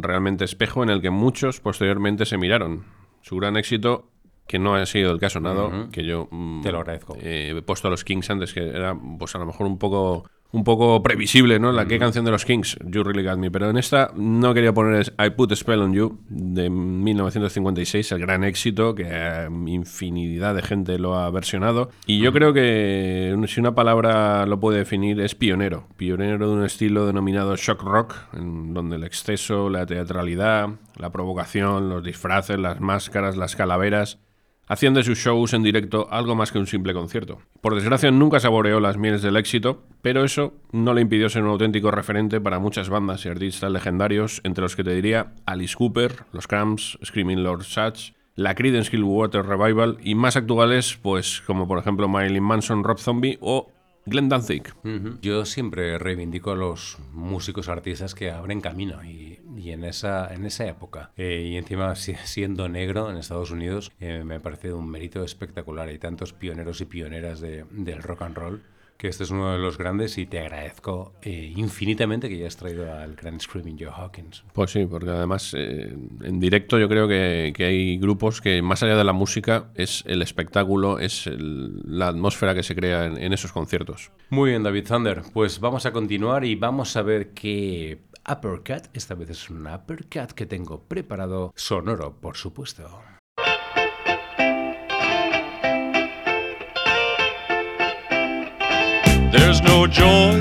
realmente 0.00 0.44
espejo 0.44 0.82
en 0.82 0.90
el 0.90 1.00
que 1.00 1.10
muchos 1.10 1.60
posteriormente 1.60 2.26
se 2.26 2.36
miraron. 2.36 2.84
Su 3.22 3.36
gran 3.36 3.56
éxito, 3.56 4.08
que 4.46 4.58
no 4.58 4.74
ha 4.74 4.86
sido 4.86 5.12
el 5.12 5.18
caso 5.18 5.40
nada, 5.40 5.64
Ujú. 5.66 5.90
que 5.90 6.04
yo 6.04 6.28
mm, 6.30 6.62
Te 6.62 6.72
lo 6.72 6.78
agradezco. 6.78 7.16
eh, 7.20 7.52
he 7.56 7.62
puesto 7.62 7.88
a 7.88 7.90
los 7.90 8.04
Kings 8.04 8.30
antes, 8.30 8.52
que 8.54 8.68
era 8.68 8.96
pues 9.18 9.34
a 9.34 9.38
lo 9.38 9.46
mejor 9.46 9.66
un 9.66 9.78
poco 9.78 10.24
un 10.52 10.62
poco 10.62 11.02
previsible, 11.02 11.58
¿no? 11.58 11.72
La 11.72 11.86
qué 11.86 11.98
canción 11.98 12.24
de 12.24 12.30
los 12.30 12.44
Kings, 12.44 12.78
You 12.86 13.02
Really 13.02 13.24
Got 13.28 13.36
Me, 13.36 13.50
pero 13.50 13.68
en 13.68 13.76
esta 13.76 14.12
no 14.14 14.54
quería 14.54 14.72
poner 14.72 15.12
I 15.18 15.30
Put 15.30 15.52
a 15.52 15.56
Spell 15.56 15.82
on 15.82 15.92
You 15.92 16.20
de 16.28 16.70
1956, 16.70 18.12
el 18.12 18.20
gran 18.20 18.44
éxito 18.44 18.94
que 18.94 19.04
eh, 19.08 19.48
infinidad 19.66 20.54
de 20.54 20.62
gente 20.62 20.98
lo 20.98 21.16
ha 21.16 21.28
versionado 21.30 21.90
y 22.06 22.20
yo 22.20 22.32
creo 22.32 22.52
que 22.52 23.36
si 23.48 23.60
una 23.60 23.74
palabra 23.74 24.46
lo 24.46 24.58
puede 24.60 24.78
definir 24.78 25.20
es 25.20 25.34
pionero, 25.34 25.88
pionero 25.96 26.48
de 26.48 26.54
un 26.54 26.64
estilo 26.64 27.06
denominado 27.06 27.56
shock 27.56 27.82
rock, 27.82 28.14
en 28.32 28.72
donde 28.72 28.96
el 28.96 29.04
exceso, 29.04 29.68
la 29.68 29.84
teatralidad, 29.84 30.68
la 30.96 31.10
provocación, 31.10 31.88
los 31.88 32.02
disfraces, 32.04 32.58
las 32.58 32.80
máscaras, 32.80 33.36
las 33.36 33.56
calaveras 33.56 34.20
hacían 34.66 34.94
de 34.94 35.02
sus 35.02 35.18
shows 35.18 35.54
en 35.54 35.62
directo 35.62 36.08
algo 36.10 36.34
más 36.34 36.52
que 36.52 36.58
un 36.58 36.66
simple 36.66 36.94
concierto. 36.94 37.38
Por 37.60 37.74
desgracia 37.74 38.10
nunca 38.10 38.40
saboreó 38.40 38.80
las 38.80 38.96
mieles 38.96 39.22
del 39.22 39.36
éxito, 39.36 39.84
pero 40.02 40.24
eso 40.24 40.54
no 40.72 40.94
le 40.94 41.02
impidió 41.02 41.28
ser 41.28 41.42
un 41.42 41.50
auténtico 41.50 41.90
referente 41.90 42.40
para 42.40 42.58
muchas 42.58 42.88
bandas 42.88 43.24
y 43.24 43.28
artistas 43.28 43.70
legendarios, 43.70 44.40
entre 44.44 44.62
los 44.62 44.76
que 44.76 44.84
te 44.84 44.94
diría 44.94 45.34
Alice 45.46 45.76
Cooper, 45.76 46.24
los 46.32 46.46
Cramps, 46.46 46.98
Screaming 47.04 47.42
Lord 47.42 47.64
Sutch, 47.64 48.12
la 48.34 48.54
Creedence 48.54 48.90
Clearwater 48.90 49.46
Revival 49.46 49.96
y 50.02 50.14
más 50.14 50.36
actuales, 50.36 50.98
pues 51.00 51.42
como 51.46 51.66
por 51.66 51.78
ejemplo 51.78 52.06
Marilyn 52.06 52.42
Manson, 52.42 52.84
Rob 52.84 52.98
Zombie 52.98 53.38
o 53.40 53.72
Glenn 54.06 54.28
Danzig. 54.28 54.62
Yo 55.20 55.44
siempre 55.44 55.98
reivindico 55.98 56.52
a 56.52 56.56
los 56.56 56.98
músicos 57.12 57.68
artistas 57.68 58.14
que 58.14 58.30
abren 58.30 58.60
camino 58.60 59.02
y, 59.04 59.40
y 59.56 59.70
en, 59.72 59.84
esa, 59.84 60.32
en 60.32 60.46
esa 60.46 60.66
época, 60.66 61.10
eh, 61.16 61.42
y 61.44 61.56
encima 61.56 61.94
si- 61.96 62.14
siendo 62.24 62.68
negro 62.68 63.10
en 63.10 63.16
Estados 63.16 63.50
Unidos, 63.50 63.90
eh, 64.00 64.22
me 64.24 64.38
parece 64.40 64.72
un 64.72 64.88
mérito 64.88 65.24
espectacular. 65.24 65.88
Hay 65.88 65.98
tantos 65.98 66.32
pioneros 66.32 66.80
y 66.80 66.84
pioneras 66.84 67.40
de- 67.40 67.64
del 67.70 68.02
rock 68.02 68.22
and 68.22 68.36
roll 68.36 68.62
que 68.96 69.08
este 69.08 69.24
es 69.24 69.30
uno 69.30 69.52
de 69.52 69.58
los 69.58 69.76
grandes 69.78 70.16
y 70.18 70.26
te 70.26 70.38
agradezco 70.40 71.12
eh, 71.22 71.52
infinitamente 71.56 72.28
que 72.28 72.36
hayas 72.36 72.56
traído 72.56 72.92
al 72.92 73.14
gran 73.14 73.38
Screaming 73.40 73.76
Joe 73.78 73.90
Hawkins. 73.94 74.44
Pues 74.52 74.70
sí, 74.70 74.86
porque 74.86 75.10
además 75.10 75.52
eh, 75.56 75.94
en 76.22 76.40
directo 76.40 76.78
yo 76.78 76.88
creo 76.88 77.06
que, 77.06 77.52
que 77.54 77.64
hay 77.64 77.98
grupos 77.98 78.40
que 78.40 78.62
más 78.62 78.82
allá 78.82 78.96
de 78.96 79.04
la 79.04 79.12
música 79.12 79.70
es 79.74 80.02
el 80.06 80.22
espectáculo, 80.22 80.98
es 80.98 81.26
el- 81.26 81.80
la 81.84 82.08
atmósfera 82.08 82.54
que 82.54 82.62
se 82.62 82.74
crea 82.74 83.06
en, 83.06 83.18
en 83.18 83.32
esos 83.32 83.52
conciertos. 83.52 84.10
Muy 84.30 84.50
bien, 84.50 84.62
David 84.62 84.86
Thunder. 84.86 85.22
Pues 85.32 85.60
vamos 85.60 85.86
a 85.86 85.92
continuar 85.92 86.44
y 86.44 86.54
vamos 86.54 86.96
a 86.96 87.02
ver 87.02 87.32
qué 87.32 88.00
uppercut, 88.28 88.88
esta 88.92 89.14
vez 89.14 89.30
es 89.30 89.50
un 89.50 89.66
uppercut 89.66 90.32
que 90.32 90.46
tengo 90.46 90.80
preparado, 90.82 91.52
sonoro, 91.54 92.16
por 92.20 92.36
supuesto. 92.36 92.88
There's 99.32 99.60
no 99.60 99.86
joy 99.86 100.34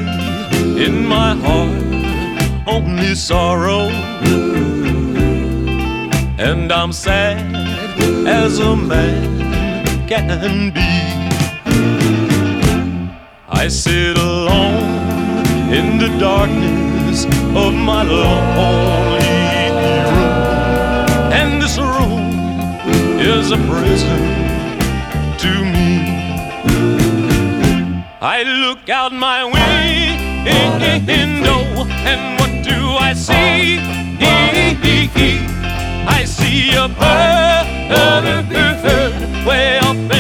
in 0.78 1.06
my 1.06 1.36
heart, 1.36 2.68
only 2.68 3.16
sorrow. 3.16 3.90
And 6.38 6.72
I'm 6.72 6.94
sad 6.94 7.56
as 8.28 8.60
a 8.60 8.76
man 8.76 10.08
can 10.08 10.72
be. 10.72 10.96
I 13.50 13.68
sit 13.68 14.18
alone 14.18 15.46
in 15.74 15.98
the 15.98 16.10
darkness 16.20 17.26
of 17.56 17.74
my 17.74 18.04
lonely 18.04 19.70
room. 20.12 20.46
And 21.34 21.62
this 21.62 21.78
room 21.80 22.30
is 23.20 23.52
a 23.52 23.58
prison 23.58 24.35
I 28.28 28.42
look 28.42 28.90
out 28.90 29.14
my 29.14 29.44
window, 29.44 30.18
and 32.10 32.40
what 32.40 32.66
do 32.66 32.98
I 32.98 33.14
see? 33.14 33.78
I 36.08 36.26
see 36.26 36.74
a 36.74 36.88
bird 36.88 37.56
way 39.46 39.78
up 39.78 40.15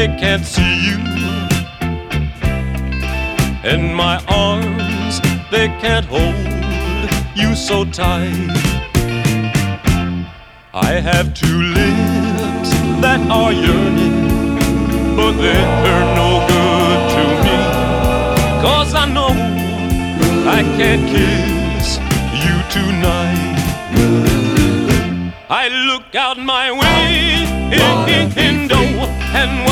They 0.00 0.08
can't 0.16 0.46
see 0.46 0.86
you. 0.86 0.96
In 3.68 3.92
my 3.92 4.16
arms, 4.28 5.20
they 5.50 5.68
can't 5.82 6.06
hold 6.06 6.34
you 7.36 7.54
so 7.54 7.84
tight. 7.84 8.48
I 10.72 10.92
have 11.08 11.34
two 11.34 11.60
lips 11.78 12.70
that 13.02 13.20
are 13.28 13.52
yearning, 13.52 14.56
but 15.16 15.32
they're 15.32 16.14
no 16.22 16.30
good 16.48 17.00
to 17.14 17.22
me. 17.44 17.58
Cause 18.64 18.94
I 18.94 19.04
know 19.04 19.34
I 20.48 20.62
can't 20.78 21.04
kiss 21.14 21.98
you 22.44 22.56
tonight. 22.76 23.58
I 25.50 25.68
look 25.68 26.14
out 26.14 26.38
my 26.38 26.70
window, 26.70 26.90
and 29.32 29.69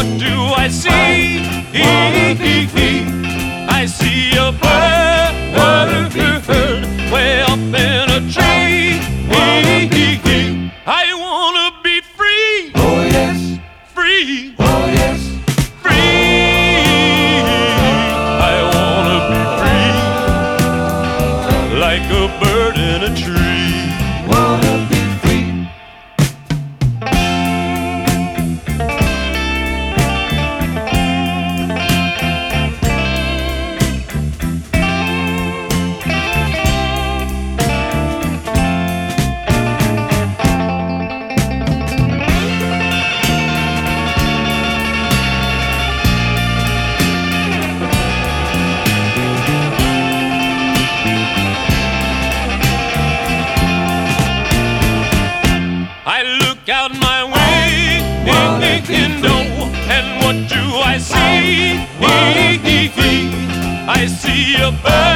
see? 0.71 2.48
Look 57.01 57.11
out 57.11 58.61
my 58.61 58.81
window, 58.89 59.39
and 59.89 60.23
what 60.23 60.49
do 60.49 60.63
I 60.79 60.99
see? 60.99 61.79
I 63.91 64.07
see 64.07 64.55
a 64.57 64.71
bird 64.71 65.09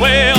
way 0.00 0.33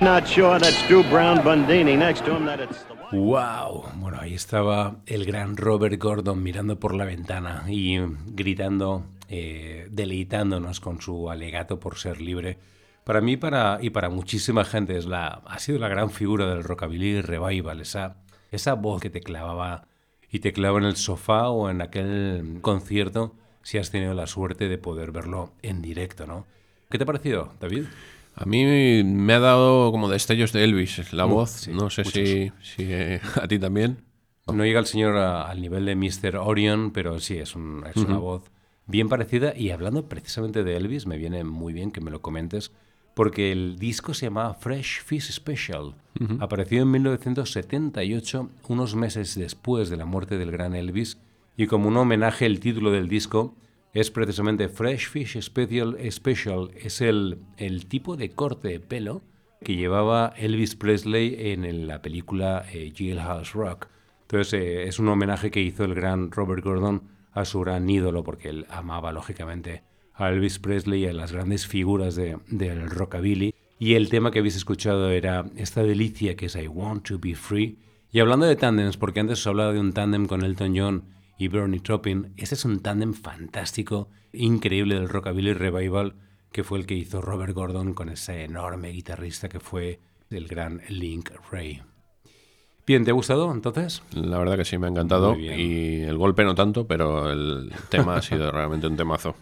Not 0.00 0.26
sure 0.28 0.58
that's 0.58 0.82
Drew 0.88 1.02
Brown 1.04 1.38
Bundini. 1.38 1.96
Next 1.96 2.24
to 2.24 2.34
him, 2.36 2.44
that 2.46 2.60
it's 2.60 2.84
¡Wow! 3.12 3.84
Bueno, 3.96 4.18
ahí 4.20 4.32
estaba 4.32 4.96
el 5.04 5.26
gran 5.26 5.58
Robert 5.58 6.02
Gordon 6.02 6.42
mirando 6.42 6.80
por 6.80 6.94
la 6.94 7.04
ventana 7.04 7.62
y 7.68 7.98
gritando, 8.26 9.04
eh, 9.28 9.86
deleitándonos 9.90 10.80
con 10.80 11.02
su 11.02 11.28
alegato 11.28 11.78
por 11.78 11.98
ser 11.98 12.22
libre. 12.22 12.58
Para 13.04 13.20
mí 13.20 13.36
para, 13.36 13.78
y 13.82 13.90
para 13.90 14.08
muchísima 14.08 14.64
gente 14.64 14.96
es 14.96 15.04
la, 15.04 15.42
ha 15.46 15.58
sido 15.58 15.78
la 15.78 15.88
gran 15.88 16.10
figura 16.10 16.46
del 16.46 16.64
rockabilly 16.64 17.20
revival, 17.20 17.82
esa, 17.82 18.16
esa 18.52 18.74
voz 18.74 19.00
que 19.00 19.10
te 19.10 19.20
clavaba 19.20 19.88
y 20.30 20.38
te 20.40 20.52
clava 20.52 20.78
en 20.78 20.84
el 20.84 20.96
sofá 20.96 21.48
o 21.50 21.68
en 21.68 21.82
aquel 21.82 22.58
concierto 22.62 23.34
si 23.62 23.78
has 23.78 23.90
tenido 23.90 24.14
la 24.14 24.26
suerte 24.26 24.68
de 24.68 24.78
poder 24.78 25.12
verlo 25.12 25.52
en 25.62 25.82
directo, 25.82 26.26
¿no? 26.26 26.46
¿Qué 26.90 26.98
te 26.98 27.04
ha 27.04 27.06
parecido, 27.06 27.52
David? 27.60 27.84
A 28.34 28.44
mí 28.46 29.02
me 29.04 29.34
ha 29.34 29.40
dado 29.40 29.90
como 29.92 30.08
destellos 30.08 30.52
de 30.52 30.64
Elvis 30.64 31.12
la 31.12 31.26
Mm, 31.26 31.30
voz. 31.30 31.50
sí, 31.50 31.70
no 31.72 31.90
sé 31.90 32.04
muchos. 32.04 32.12
si, 32.22 32.52
si, 32.62 32.84
eh, 32.92 33.20
a 33.42 33.46
ti 33.48 33.58
también. 33.58 34.04
No 34.46 34.64
llega 34.64 34.80
el 34.80 34.86
señor 34.86 35.16
a- 35.16 35.42
al 35.48 35.60
nivel 35.60 35.84
de 35.86 35.94
Mr. 35.94 36.36
Orion, 36.36 36.90
pero 36.92 37.20
sí, 37.20 37.36
es, 37.38 37.54
un- 37.54 37.84
es 37.88 37.96
una 37.96 38.16
Ujú. 38.16 38.22
voz 38.24 38.50
bien 38.86 39.08
parecida. 39.08 39.54
Y 39.56 39.70
hablando 39.70 40.08
precisamente 40.08 40.64
de 40.64 40.76
Elvis, 40.76 41.06
me 41.06 41.16
viene 41.18 41.44
muy 41.44 41.72
bien 41.72 41.90
que 41.92 42.00
me 42.00 42.10
lo 42.10 42.20
comentes, 42.22 42.72
porque 43.14 43.52
el 43.52 43.78
disco 43.78 44.14
se 44.14 44.26
llamaba 44.26 44.54
Fresh 44.54 45.02
Fish 45.02 45.30
Special. 45.30 45.94
Apareció 46.38 46.82
en 46.82 46.90
1978, 46.90 48.48
unos 48.68 48.94
meses 48.94 49.34
después 49.34 49.90
de 49.90 49.96
la 49.96 50.04
muerte 50.04 50.38
del 50.38 50.52
gran 50.52 50.74
Elvis, 50.74 51.18
y 51.56 51.66
como 51.66 51.88
un 51.88 51.96
homenaje 51.96 52.46
el 52.46 52.60
título 52.60 52.90
del 52.90 53.08
disco 53.08 53.54
es 53.92 54.10
precisamente 54.10 54.68
Fresh 54.68 55.08
Fish 55.08 55.40
Special. 55.40 55.96
Special 56.10 56.70
es 56.76 57.00
el, 57.00 57.38
el 57.56 57.86
tipo 57.86 58.16
de 58.16 58.30
corte 58.30 58.68
de 58.68 58.80
pelo 58.80 59.22
que 59.62 59.76
llevaba 59.76 60.32
Elvis 60.36 60.76
Presley 60.76 61.52
en 61.52 61.86
la 61.86 62.02
película 62.02 62.64
eh, 62.72 62.92
Jailhouse 62.96 63.52
Rock. 63.52 63.88
Entonces 64.22 64.54
eh, 64.54 64.84
es 64.84 64.98
un 64.98 65.08
homenaje 65.08 65.50
que 65.50 65.60
hizo 65.60 65.84
el 65.84 65.94
gran 65.94 66.30
Robert 66.30 66.64
Gordon 66.64 67.02
a 67.32 67.44
su 67.44 67.60
gran 67.60 67.88
ídolo, 67.88 68.24
porque 68.24 68.48
él 68.48 68.66
amaba 68.70 69.12
lógicamente 69.12 69.82
a 70.14 70.28
Elvis 70.30 70.58
Presley 70.58 71.04
y 71.04 71.06
a 71.06 71.12
las 71.12 71.32
grandes 71.32 71.66
figuras 71.66 72.14
de- 72.14 72.38
del 72.48 72.90
rockabilly. 72.90 73.54
Y 73.78 73.94
el 73.94 74.08
tema 74.08 74.30
que 74.30 74.38
habéis 74.38 74.56
escuchado 74.56 75.10
era 75.10 75.44
esta 75.56 75.82
delicia 75.82 76.36
que 76.36 76.46
es 76.46 76.56
I 76.56 76.68
Want 76.68 77.06
to 77.08 77.18
Be 77.18 77.34
Free. 77.34 77.78
Y 78.12 78.20
hablando 78.20 78.46
de 78.46 78.56
tandems, 78.56 78.96
porque 78.96 79.20
antes 79.20 79.40
os 79.40 79.46
hablaba 79.46 79.72
de 79.72 79.80
un 79.80 79.92
tándem 79.92 80.26
con 80.26 80.44
Elton 80.44 80.74
John 80.76 81.04
y 81.38 81.48
Bernie 81.48 81.80
Taupin, 81.80 82.32
ese 82.36 82.54
es 82.54 82.64
un 82.64 82.80
tándem 82.80 83.14
fantástico, 83.14 84.08
increíble 84.32 84.94
del 84.94 85.08
rockabilly 85.08 85.54
revival, 85.54 86.14
que 86.52 86.62
fue 86.62 86.78
el 86.78 86.86
que 86.86 86.94
hizo 86.94 87.20
Robert 87.22 87.54
Gordon 87.54 87.94
con 87.94 88.10
ese 88.10 88.44
enorme 88.44 88.90
guitarrista 88.90 89.48
que 89.48 89.58
fue 89.60 89.98
el 90.30 90.46
gran 90.46 90.82
Link 90.90 91.30
Ray. 91.50 91.80
Bien, 92.86 93.04
¿te 93.04 93.10
ha 93.10 93.14
gustado 93.14 93.50
entonces? 93.52 94.02
La 94.14 94.38
verdad 94.38 94.56
que 94.56 94.64
sí, 94.64 94.76
me 94.76 94.86
ha 94.86 94.90
encantado. 94.90 95.36
Y 95.38 96.02
el 96.02 96.18
golpe 96.18 96.44
no 96.44 96.54
tanto, 96.54 96.86
pero 96.86 97.30
el 97.30 97.70
tema 97.88 98.16
ha 98.16 98.22
sido 98.22 98.50
realmente 98.50 98.86
un 98.86 98.96
temazo. 98.96 99.34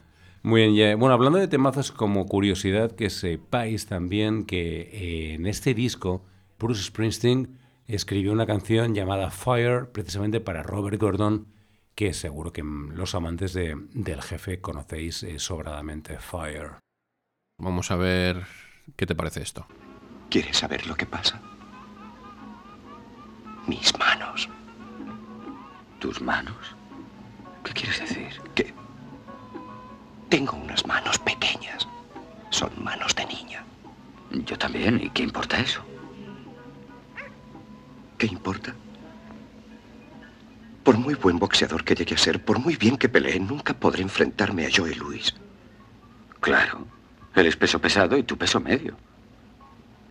Muy 0.42 0.62
bien, 0.62 0.74
ya- 0.74 0.96
bueno, 0.96 1.14
hablando 1.14 1.38
de 1.38 1.48
temazos 1.48 1.92
como 1.92 2.26
curiosidad, 2.26 2.92
que 2.92 3.10
sepáis 3.10 3.86
también 3.86 4.44
que 4.44 4.80
eh, 4.92 5.34
en 5.34 5.46
este 5.46 5.74
disco 5.74 6.24
Bruce 6.58 6.84
Springsteen 6.84 7.58
escribió 7.86 8.32
una 8.32 8.46
canción 8.46 8.94
llamada 8.94 9.30
Fire 9.30 9.90
precisamente 9.92 10.40
para 10.40 10.62
Robert 10.62 10.98
Gordon, 11.00 11.46
que 11.94 12.14
seguro 12.14 12.52
que 12.52 12.62
los 12.62 13.14
amantes 13.14 13.52
de- 13.52 13.76
del 13.92 14.22
jefe 14.22 14.60
conocéis 14.60 15.22
eh, 15.24 15.38
sobradamente 15.38 16.16
Fire. 16.18 16.72
Vamos 17.58 17.90
a 17.90 17.96
ver 17.96 18.46
qué 18.96 19.04
te 19.06 19.14
parece 19.14 19.42
esto. 19.42 19.66
¿Quieres 20.30 20.56
saber 20.56 20.86
lo 20.86 20.94
que 20.94 21.04
pasa? 21.04 21.42
Mis 23.66 23.92
manos. 23.98 24.48
¿Tus 25.98 26.22
manos? 26.22 26.56
¿Qué 27.62 27.72
quieres 27.74 28.00
decir? 28.00 28.40
Que 28.54 28.72
tengo 30.30 30.56
unas 30.56 30.86
manos 30.86 31.18
pequeñas. 31.18 31.86
Son 32.50 32.70
manos 32.82 33.14
de 33.14 33.26
niña. 33.26 33.62
Yo 34.30 34.56
también. 34.56 35.00
¿Y 35.02 35.10
qué 35.10 35.24
importa 35.24 35.60
eso? 35.60 35.82
¿Qué 38.16 38.26
importa? 38.26 38.74
Por 40.84 40.96
muy 40.96 41.14
buen 41.14 41.38
boxeador 41.38 41.84
que 41.84 41.94
llegue 41.94 42.14
a 42.14 42.18
ser, 42.18 42.42
por 42.42 42.58
muy 42.58 42.76
bien 42.76 42.96
que 42.96 43.08
pelee, 43.08 43.38
nunca 43.38 43.74
podré 43.74 44.02
enfrentarme 44.02 44.66
a 44.66 44.70
Joey 44.74 44.94
Luis. 44.94 45.34
Claro. 46.40 46.86
Él 47.34 47.46
es 47.46 47.56
peso 47.56 47.80
pesado 47.80 48.16
y 48.16 48.22
tú 48.22 48.36
peso 48.38 48.60
medio. 48.60 48.96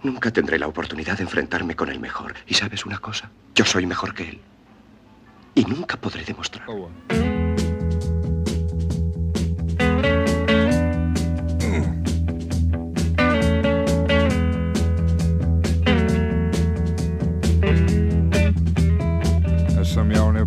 Nunca 0.04 0.32
tendré 0.32 0.60
la 0.60 0.68
oportunidad 0.68 1.18
de 1.18 1.24
enfrentarme 1.24 1.76
con 1.76 1.90
el 1.90 2.00
mejor. 2.00 2.36
¿Y 2.48 2.54
sabes 2.54 2.86
una 2.86 3.00
cosa? 3.00 3.32
Yo 3.56 3.66
soy 3.66 3.86
mejor 3.86 4.14
que 4.14 4.30
él. 4.30 4.42
Y 5.56 5.66
nunca 5.66 5.98
podré 5.98 6.24
demostrarlo. 6.24 6.90
Now, 7.10 7.39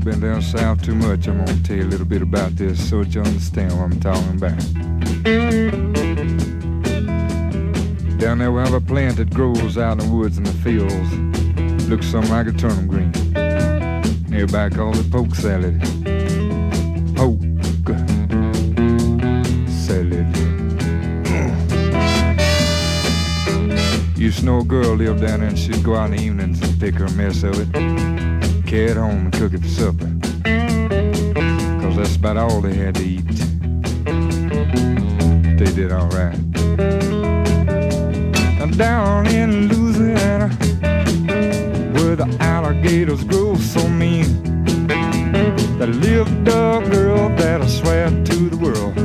of 0.07 0.21
been 0.21 0.21
down 0.21 0.43
south 0.43 0.83
too 0.83 0.95
much. 0.95 1.29
I'm 1.29 1.45
gonna 1.45 1.62
tell 1.62 1.77
you 1.77 1.85
a 1.85 1.91
little 1.91 2.07
bit 2.07 2.23
about 2.23 2.57
this 2.57 2.88
so 2.88 3.03
that 3.03 3.15
you 3.15 3.21
understand 3.21 3.73
what 3.73 3.85
I'm 3.85 4.01
talking 4.01 4.37
about. 4.37 4.59
Down 8.19 8.38
there 8.38 8.53
we 8.53 8.61
have 8.61 8.75
a 8.75 8.81
plant 8.81 9.17
that 9.17 9.31
grows 9.31 9.79
out 9.79 9.93
in 9.93 9.99
the 9.99 10.15
woods 10.15 10.38
and 10.38 10.47
the 10.47 10.53
fields. 10.53 11.88
Looks 11.88 12.07
something 12.07 12.31
like 12.31 12.47
a 12.47 12.53
turnip 12.53 12.88
green. 12.88 13.12
Everybody 14.33 14.75
calls 14.75 14.99
it 14.99 15.11
poke 15.11 15.35
salad. 15.35 15.81
Poke 17.15 17.41
salad. 19.69 20.27
Used 24.17 24.38
to 24.41 24.45
know 24.45 24.61
a 24.61 24.65
girl 24.65 24.95
lived 24.95 25.21
down 25.21 25.41
there 25.41 25.49
and 25.49 25.59
she'd 25.59 25.83
go 25.83 25.97
out 25.97 26.11
in 26.11 26.17
the 26.17 26.23
evenings 26.23 26.62
and 26.62 26.81
pick 26.81 26.95
her 26.95 27.07
a 27.07 27.11
mess 27.12 27.43
of 27.43 27.59
it 27.59 28.42
carry 28.73 28.95
home 28.95 29.27
and 29.27 29.33
cook 29.35 29.53
it 29.53 29.61
for 29.61 29.69
supper. 29.69 30.11
Cause 31.83 31.95
that's 31.95 32.17
about 32.17 32.39
all 32.39 32.63
they 32.63 32.73
had 32.73 32.95
to 32.95 33.05
eat. 33.05 33.37
They 35.59 35.71
did 35.75 35.93
alright. 35.93 36.41
Down 38.79 39.27
in 39.27 39.69
Louisiana, 39.69 40.49
where 41.93 42.17
the 42.17 42.35
alligators 42.41 43.23
grow 43.25 43.57
so 43.57 43.87
mean, 43.87 44.43
there 45.79 45.89
lived 45.89 46.49
a 46.49 46.81
girl 46.91 47.29
that 47.37 47.61
I 47.61 47.67
swear 47.67 48.09
to 48.09 48.49
the 48.49 48.57
world 48.57 48.97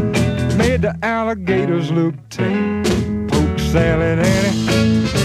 made 0.57 0.83
the 0.83 0.97
alligators 1.03 1.91
look 1.91 2.15
tame. 2.29 3.27
Poke 3.27 3.59
salad, 3.59 4.19
Annie. 4.19 5.16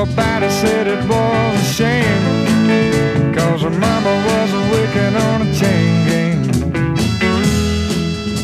Everybody 0.00 0.48
said 0.48 0.86
it 0.86 1.08
was 1.08 1.60
a 1.60 1.64
shame. 1.74 3.34
Cause 3.34 3.62
her 3.62 3.70
mama 3.70 4.14
was 4.28 4.52
a 4.52 4.62
wicked 4.70 5.16
on 5.26 5.42
a 5.42 5.52
chain 5.52 6.06
gang. 6.06 6.38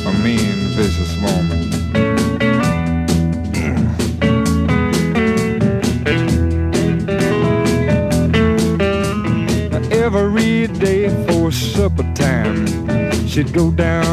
A 0.04 0.12
mean, 0.18 0.58
vicious 0.74 1.14
woman. 1.22 1.62
Every 9.92 10.66
day 10.66 11.08
for 11.26 11.52
supper 11.52 12.02
time 12.14 12.66
She'd 13.28 13.52
go 13.52 13.70
down 13.70 14.03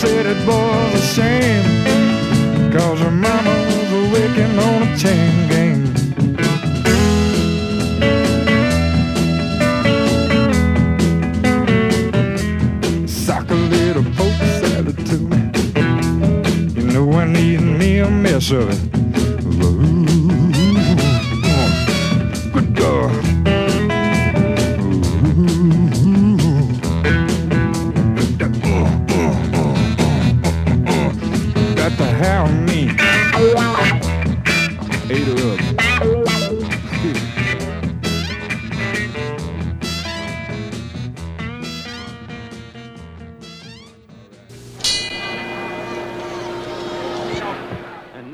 said 0.00 0.24
it 0.24 0.46
was 0.46 0.69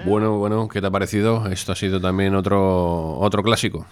Bueno, 0.07 0.39
bueno, 0.39 0.69
¿qué 0.69 0.81
te 0.81 0.87
ha 0.87 0.91
parecido? 0.93 1.49
Esto 1.49 1.73
ha 1.73 1.75
sido 1.75 2.01
también 2.01 2.37
otro, 2.37 3.19
otro 3.19 3.43
clásico. 3.43 3.89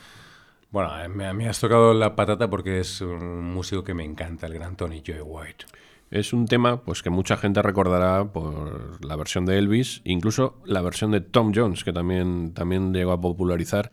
Bueno, 0.70 0.90
a 0.92 1.08
mí, 1.08 1.46
has 1.46 1.58
tocado 1.58 1.92
la 1.92 2.14
patata 2.14 2.48
porque 2.48 2.78
es 2.78 3.00
un 3.00 3.42
músico 3.52 3.82
que 3.82 3.94
me 3.94 4.04
encanta, 4.04 4.46
el 4.46 4.54
gran 4.54 4.76
Tony 4.76 5.02
Joy 5.04 5.20
White. 5.20 5.66
Es 6.12 6.32
un 6.32 6.46
tema 6.46 6.82
pues 6.82 7.02
que 7.02 7.10
mucha 7.10 7.36
gente 7.36 7.62
recordará 7.62 8.32
por 8.32 9.04
la 9.04 9.16
versión 9.16 9.44
de 9.44 9.58
Elvis, 9.58 10.02
incluso 10.04 10.62
la 10.64 10.82
versión 10.82 11.10
de 11.10 11.20
Tom 11.20 11.50
Jones, 11.52 11.82
que 11.82 11.92
también, 11.92 12.54
también 12.54 12.94
llegó 12.94 13.10
a 13.10 13.20
popularizar. 13.20 13.90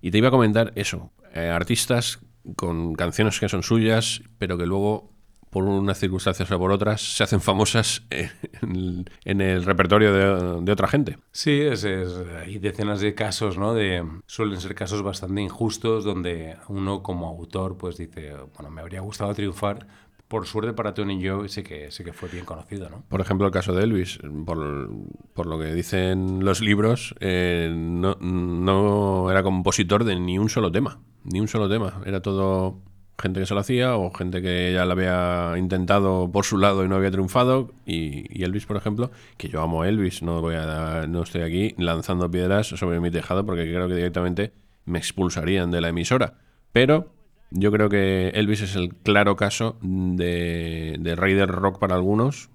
Y 0.00 0.10
te 0.10 0.18
iba 0.18 0.28
a 0.28 0.32
comentar 0.32 0.72
eso, 0.74 1.12
eh, 1.32 1.48
artistas 1.48 2.18
con 2.56 2.94
canciones 2.94 3.38
que 3.38 3.48
son 3.48 3.62
suyas, 3.62 4.22
pero 4.38 4.58
que 4.58 4.66
luego, 4.66 5.11
por 5.52 5.64
unas 5.64 5.98
circunstancias 5.98 6.50
o 6.50 6.58
por 6.58 6.72
otras, 6.72 7.00
se 7.02 7.22
hacen 7.22 7.42
famosas 7.42 8.02
en, 8.10 9.04
en 9.24 9.40
el 9.42 9.64
repertorio 9.64 10.12
de, 10.12 10.62
de 10.64 10.72
otra 10.72 10.88
gente. 10.88 11.18
Sí, 11.30 11.60
es, 11.60 11.84
es- 11.84 12.14
hay 12.42 12.58
decenas 12.58 13.00
de 13.02 13.14
casos, 13.14 13.58
¿no? 13.58 13.74
De, 13.74 14.02
suelen 14.26 14.60
ser 14.60 14.74
casos 14.74 15.02
bastante 15.02 15.42
injustos 15.42 16.04
donde 16.04 16.56
uno 16.68 17.02
como 17.02 17.28
autor 17.28 17.76
pues 17.76 17.98
dice, 17.98 18.32
bueno, 18.56 18.70
me 18.70 18.80
habría 18.80 19.00
gustado 19.02 19.34
triunfar. 19.34 19.86
Por 20.26 20.46
suerte 20.46 20.72
para 20.72 20.94
Tony 20.94 21.22
Joe 21.22 21.46
sí 21.50 21.62
que, 21.62 21.90
sí 21.90 22.02
que 22.02 22.14
fue 22.14 22.30
bien 22.30 22.46
conocido, 22.46 22.88
¿no? 22.88 23.04
Por 23.10 23.20
ejemplo, 23.20 23.46
el 23.46 23.52
caso 23.52 23.74
de 23.74 23.84
Elvis, 23.84 24.18
por, 24.46 24.88
por 25.34 25.46
lo 25.46 25.58
que 25.58 25.74
dicen 25.74 26.42
los 26.42 26.62
libros, 26.62 27.14
eh, 27.20 27.70
no, 27.70 28.16
no 28.22 29.30
era 29.30 29.42
compositor 29.42 30.04
de 30.04 30.18
ni 30.18 30.38
un 30.38 30.48
solo 30.48 30.72
tema, 30.72 31.00
ni 31.24 31.38
un 31.38 31.48
solo 31.48 31.68
tema. 31.68 32.00
Era 32.06 32.22
todo 32.22 32.80
gente 33.22 33.40
que 33.40 33.46
se 33.46 33.54
lo 33.54 33.60
hacía 33.60 33.96
o 33.96 34.10
gente 34.12 34.42
que 34.42 34.72
ya 34.72 34.84
lo 34.84 34.92
había 34.92 35.56
intentado 35.56 36.30
por 36.30 36.44
su 36.44 36.58
lado 36.58 36.84
y 36.84 36.88
no 36.88 36.96
había 36.96 37.10
triunfado. 37.10 37.70
Y, 37.86 38.42
Elvis, 38.42 38.66
por 38.66 38.76
ejemplo, 38.76 39.10
que 39.36 39.48
yo 39.48 39.62
amo 39.62 39.82
a 39.82 39.88
Elvis, 39.88 40.22
no, 40.22 40.40
voy 40.40 40.56
a, 40.56 41.06
no 41.08 41.22
estoy 41.22 41.42
aquí 41.42 41.74
lanzando 41.78 42.30
piedras 42.30 42.66
sobre 42.66 43.00
mi 43.00 43.10
tejado 43.10 43.46
porque 43.46 43.62
creo 43.62 43.88
que 43.88 43.94
directamente 43.94 44.52
me 44.84 44.98
expulsarían 44.98 45.70
de 45.70 45.80
la 45.80 45.88
emisora. 45.88 46.34
Pero 46.72 47.12
yo 47.50 47.70
creo 47.70 47.88
que 47.88 48.30
Elvis 48.34 48.62
es 48.62 48.76
el 48.76 48.94
claro 48.94 49.36
caso 49.36 49.78
de, 49.80 50.96
de 50.98 51.16
rey 51.16 51.34
del 51.34 51.48
rock 51.48 51.78
para 51.78 51.94
algunos, 51.94 52.50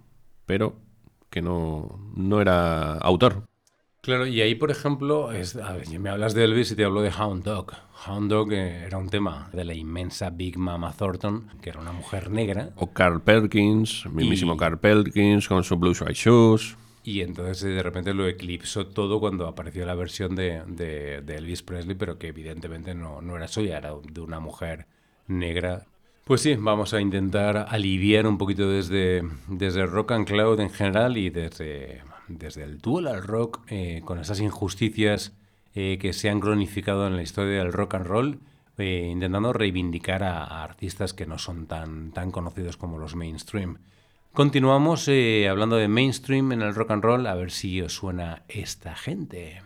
pero 0.46 0.76
que 1.30 1.42
no, 1.42 2.12
no 2.16 2.42
era 2.42 2.94
autor. 2.96 3.48
Claro, 4.02 4.26
y 4.26 4.42
ahí, 4.42 4.56
por 4.56 4.72
ejemplo, 4.72 5.32
es, 5.32 5.56
a 5.58 5.74
ver, 5.74 6.00
me 6.00 6.10
hablas 6.10 6.34
de 6.34 6.46
Elvis 6.46 6.72
y 6.72 6.76
te 6.76 6.86
hablo 6.86 7.02
de 7.02 7.12
Hound 7.12 7.44
Dog. 7.44 7.74
Hound 8.06 8.30
Dog 8.30 8.54
era 8.54 8.98
un 8.98 9.10
tema 9.10 9.50
de 9.54 9.66
la 9.66 9.74
inmensa 9.74 10.30
Big 10.30 10.58
Mama 10.58 10.94
Thornton, 10.94 11.50
que 11.62 11.70
era 11.72 11.80
una 11.80 11.92
mujer 11.92 12.30
negra. 12.30 12.70
O 12.76 12.92
Carl 12.94 13.22
Perkins, 13.22 14.06
mismísimo 14.12 14.54
Y- 14.54 14.58
Carl 14.58 14.80
Perkins 14.80 15.48
con 15.48 15.64
su 15.64 15.78
Blue 15.78 15.96
Suede 15.96 16.14
Shoes. 16.14 16.78
Y 17.04 17.22
entonces 17.22 17.64
de 17.64 17.82
repente 17.82 18.14
lo 18.14 18.28
eclipsó 18.28 18.88
todo 18.88 19.20
cuando 19.20 19.48
apareció 19.48 19.86
la 19.86 19.96
versión 19.96 20.36
de, 20.36 20.62
de- 20.68 21.22
de 21.22 21.36
Elvis 21.38 21.64
Presley, 21.64 21.96
pero 21.96 22.18
que 22.20 22.28
evidentemente 22.28 22.94
no, 22.94 23.22
no 23.22 23.36
era 23.38 23.48
suya, 23.48 23.78
era 23.78 23.94
de 24.12 24.22
una 24.22 24.40
mujer 24.40 24.88
negra. 25.28 25.86
Pues 26.26 26.42
sí, 26.42 26.56
vamos 26.60 26.94
a 26.94 27.00
intentar 27.00 27.68
aliviar 27.70 28.28
un 28.28 28.38
poquito 28.38 28.70
desde, 28.70 29.24
desde 29.48 29.86
Rock 29.86 30.12
and 30.12 30.28
Cloud 30.28 30.60
en 30.60 30.70
general 30.70 31.16
y 31.16 31.30
desde, 31.30 32.02
desde 32.28 32.64
el 32.64 32.80
dual 32.80 33.08
al 33.08 33.24
rock 33.24 33.62
eh, 33.70 34.02
con 34.04 34.20
esas 34.20 34.42
injusticias 34.42 35.32
eh, 35.80 36.00
que 36.00 36.12
se 36.12 36.28
han 36.28 36.40
cronificado 36.40 37.06
en 37.06 37.16
la 37.16 37.22
historia 37.22 37.60
del 37.60 37.72
rock 37.72 37.94
and 37.94 38.08
roll, 38.08 38.40
eh, 38.80 39.10
intentando 39.12 39.54
reivindicar 39.54 40.24
a, 40.24 40.64
artistas 40.64 41.14
que 41.14 41.28
no 41.28 41.38
son 41.38 41.68
tan, 41.68 42.12
tan 42.14 42.32
conocidos 42.32 42.78
como 42.78 42.98
los 42.98 43.16
mainstream. 43.16 43.78
Continuamos 44.34 45.08
eh, 45.08 45.48
hablando 45.48 45.76
de 45.76 45.88
mainstream 45.88 46.52
en 46.52 46.64
el 46.64 46.74
rock 46.74 46.90
and 46.90 47.04
roll, 47.04 47.28
a 47.28 47.36
ver 47.36 47.52
si 47.52 47.80
os 47.80 47.94
suena 47.94 48.42
esta 48.48 48.96
gente. 48.96 49.62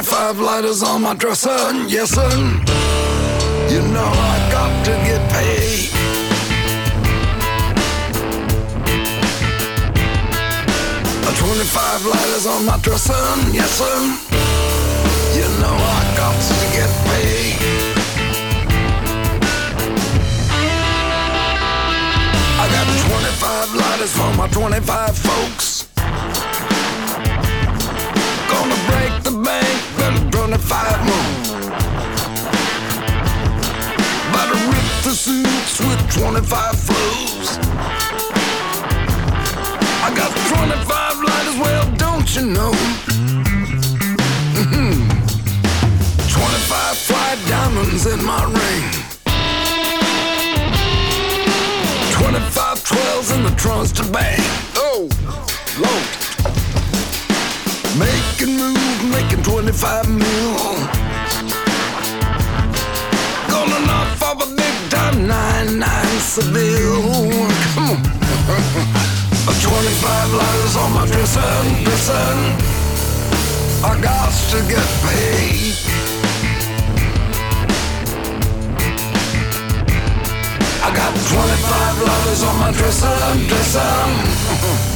Twenty-five 0.00 0.40
lighters 0.40 0.82
on 0.82 1.02
my 1.02 1.12
dresser, 1.14 1.50
yes 1.86 2.12
sir. 2.12 2.30
You 3.68 3.82
know 3.92 4.08
I 4.08 4.48
got 4.50 4.84
to 4.86 4.92
get 5.04 5.20
paid. 5.30 5.90
Twenty-five 11.36 12.06
lighters 12.06 12.46
on 12.46 12.64
my 12.64 12.78
dresser, 12.78 13.12
yes 13.52 13.70
sir. 13.76 14.00
You 15.36 15.48
know 15.60 15.76
I 15.76 16.14
got 16.16 16.34
to 16.48 16.54
get 16.72 16.90
paid. 17.04 17.58
I 22.56 22.64
got 22.72 22.86
twenty-five 23.04 23.74
lighters 23.74 24.12
for 24.16 24.32
my 24.38 24.48
twenty-five 24.48 25.14
folks. 25.18 25.88
Gonna 28.50 28.78
break 28.90 29.22
the 29.22 29.30
bank, 29.44 29.78
then 30.16 30.30
25 30.30 31.04
more. 31.06 31.30
About 34.28 34.48
to 34.52 34.58
rip 34.70 34.88
the 35.04 35.14
suits 35.14 35.80
with 35.80 36.00
25 36.12 36.78
flows. 36.78 37.58
I 40.02 40.12
got 40.14 40.30
25 40.54 41.22
lighters, 41.28 41.58
well, 41.58 41.86
don't 41.96 42.28
you 42.36 42.44
know? 42.56 42.72
Mhm. 44.58 45.08
25 46.28 46.96
fly 47.08 47.36
diamonds 47.48 48.06
in 48.06 48.24
my 48.24 48.44
ring. 48.44 49.00
the 53.50 53.56
trunks 53.56 53.92
to 53.92 54.02
bang. 54.12 54.38
Oh, 54.76 55.08
Lord. 55.78 56.06
Making 57.98 58.56
moves, 58.56 58.89
making 59.08 59.42
25 59.42 60.08
mil. 60.08 60.56
Gonna 63.48 63.86
knock 63.86 64.22
off 64.22 64.42
a 64.42 64.48
big 64.54 64.90
time 64.90 65.26
99 65.26 66.06
Seville. 66.20 67.30
Come 67.74 67.90
on. 67.90 69.06
25 69.60 70.32
lighters 70.34 70.76
on 70.76 70.92
my 70.92 71.06
dresser, 71.06 71.40
dresser. 71.84 72.12
I 73.82 74.00
got 74.00 74.32
to 74.50 74.58
get 74.68 74.88
paid. 75.04 75.74
I 80.82 80.90
got 80.94 81.12
25 81.14 82.02
lighters 82.02 82.42
on 82.42 82.58
my 82.58 82.70
dresser, 82.72 83.16
dresser. 83.48 84.86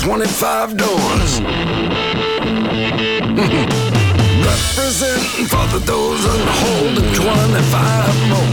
25 0.00 0.76
doors. 0.76 1.40
Representing 4.48 5.46
for 5.46 5.66
the 5.74 5.80
dozen, 5.84 6.40
holding 6.62 7.12
25 7.12 8.28
more. 8.30 8.52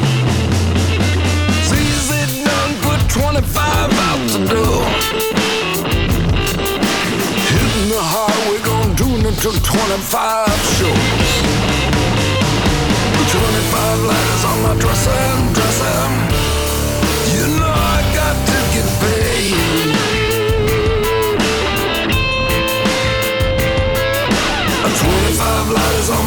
ZZ 1.69 2.09
done 2.43 2.73
put 2.81 2.99
25 3.09 3.93
out 4.07 4.19
the 4.31 4.39
door. 4.49 4.83
Hitting 7.49 7.89
the 7.89 8.01
highway, 8.01 8.59
gonna 8.65 8.95
tune 8.95 9.25
it 9.25 9.37
to 9.41 9.51
25 9.61 10.49
shows. 10.77 11.65
25 13.29 13.99
letters 14.01 14.43
on 14.45 14.57
my 14.63 14.73
dresser, 14.79 15.53
dresser. 15.53 16.24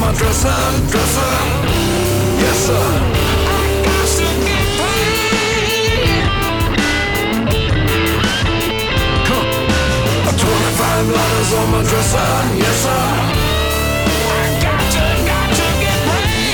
Lighters 0.08 0.14
on 0.14 0.14
my 0.14 0.18
dresser, 0.18 0.88
dresser. 0.88 1.32
Yes, 2.40 2.58
sir. 2.66 2.74
I 2.74 3.66
got 3.84 4.06
to 4.16 4.28
get 4.46 4.66
paid. 4.78 6.24
Come 9.26 9.48
on. 9.52 9.68
A 10.28 10.32
25 10.32 11.08
lighters 11.08 11.52
on 11.54 11.66
my 11.70 11.80
dresser, 11.82 12.30
yes, 12.56 12.76
sir. 12.84 13.04
I 14.30 14.48
got 14.64 14.84
to, 14.94 15.04
got 15.28 15.48
to 15.58 15.66
get 15.82 16.00
paid. 16.08 16.48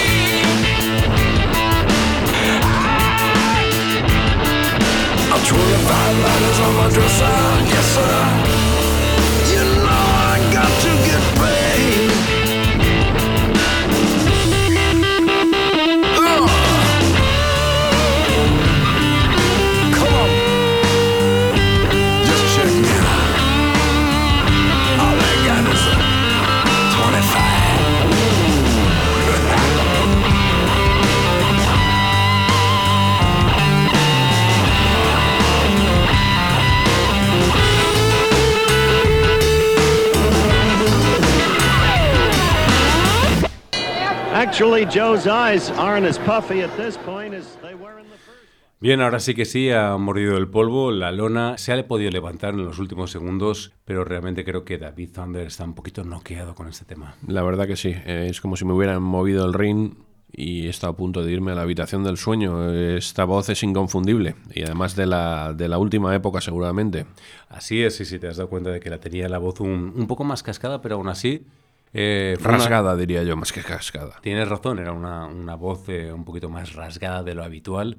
A 5.31 5.39
25 5.47 6.19
lighters 6.25 6.59
on 6.61 6.73
my 6.75 6.87
dresser, 6.91 7.37
yes 7.71 7.87
sir. 7.95 8.54
Actually, 44.55 44.87
Joe's 44.87 45.27
eyes 45.27 45.69
aren't 45.79 46.07
as 46.07 46.17
puffy 46.17 46.63
at 46.63 46.71
this 46.77 46.97
point 46.99 47.35
as 47.35 47.59
they 47.61 47.75
were 47.75 47.99
in 47.99 48.09
the 48.09 48.17
first. 48.19 48.39
Bien, 48.79 49.01
ahora 49.01 49.19
sí 49.19 49.35
que 49.35 49.47
sí, 49.47 49.73
ha 49.73 49.97
mordido 49.97 50.37
el 50.37 50.47
polvo, 50.47 50.93
la 50.93 51.11
lona 51.11 51.59
se 51.59 51.73
ha 51.73 51.89
podido 51.89 52.13
levantar 52.13 52.55
en 52.55 52.65
los 52.65 52.79
últimos 52.79 53.11
segundos, 53.11 53.73
pero 53.85 54.05
realmente 54.05 54.45
creo 54.45 54.65
que 54.65 54.79
David 54.79 55.11
Thunder 55.13 55.45
está 55.45 55.65
un 55.65 55.75
poquito 55.75 56.05
noqueado 56.05 56.55
con 56.55 56.69
este 56.69 56.85
tema. 56.85 57.17
La 57.27 57.43
verdad 57.43 57.67
que 57.67 57.75
sí, 57.75 57.97
eh, 58.07 58.29
es 58.31 58.41
como 58.41 58.55
si 58.55 58.65
me 58.65 58.75
hubieran 58.75 59.03
movido 59.03 59.45
el 59.45 59.55
ring 59.55 59.95
y 60.31 60.67
he 60.67 60.71
estado 60.71 60.93
a 60.93 60.97
punto 60.97 61.25
de 61.25 61.33
irme 61.33 61.51
a 61.51 61.57
la 61.57 61.63
habitación 61.63 62.05
del 62.05 62.17
sueño. 62.17 62.73
Esta 62.73 63.25
voz 63.25 63.49
es 63.49 63.61
inconfundible 63.65 64.37
y 64.55 64.63
además 64.63 64.95
de 64.95 65.07
la, 65.07 65.53
de 65.53 65.67
la 65.67 65.79
última 65.79 66.15
época 66.15 66.41
seguramente. 66.41 67.07
Así 67.49 67.83
es, 67.83 67.97
sí, 67.97 68.05
sí, 68.05 68.21
te 68.21 68.29
has 68.29 68.37
dado 68.37 68.51
cuenta 68.51 68.71
de 68.71 68.79
que 68.79 68.89
la 68.89 69.01
tenía 69.01 69.29
la 69.29 69.39
voz 69.39 69.59
un, 69.59 69.93
un 69.97 70.07
poco 70.07 70.23
más 70.23 70.45
cascada, 70.45 70.81
pero 70.81 70.95
aún 70.95 71.09
así... 71.09 71.45
eh, 71.95 72.37
una- 72.41 72.49
Rasgada 72.51 72.97
diría 72.97 73.23
yo, 73.23 73.37
más 73.37 73.53
que 73.53 73.63
cascada. 73.63 74.19
Tienes 74.23 74.49
razón, 74.49 74.79
era 74.79 74.93
una, 74.93 75.27
una 75.27 75.55
voz 75.55 75.89
eh, 75.89 76.13
un 76.13 76.25
poquito 76.25 76.49
más 76.51 76.75
rasgada 76.75 77.23
de 77.23 77.35
lo 77.35 77.43
habitual. 77.45 77.97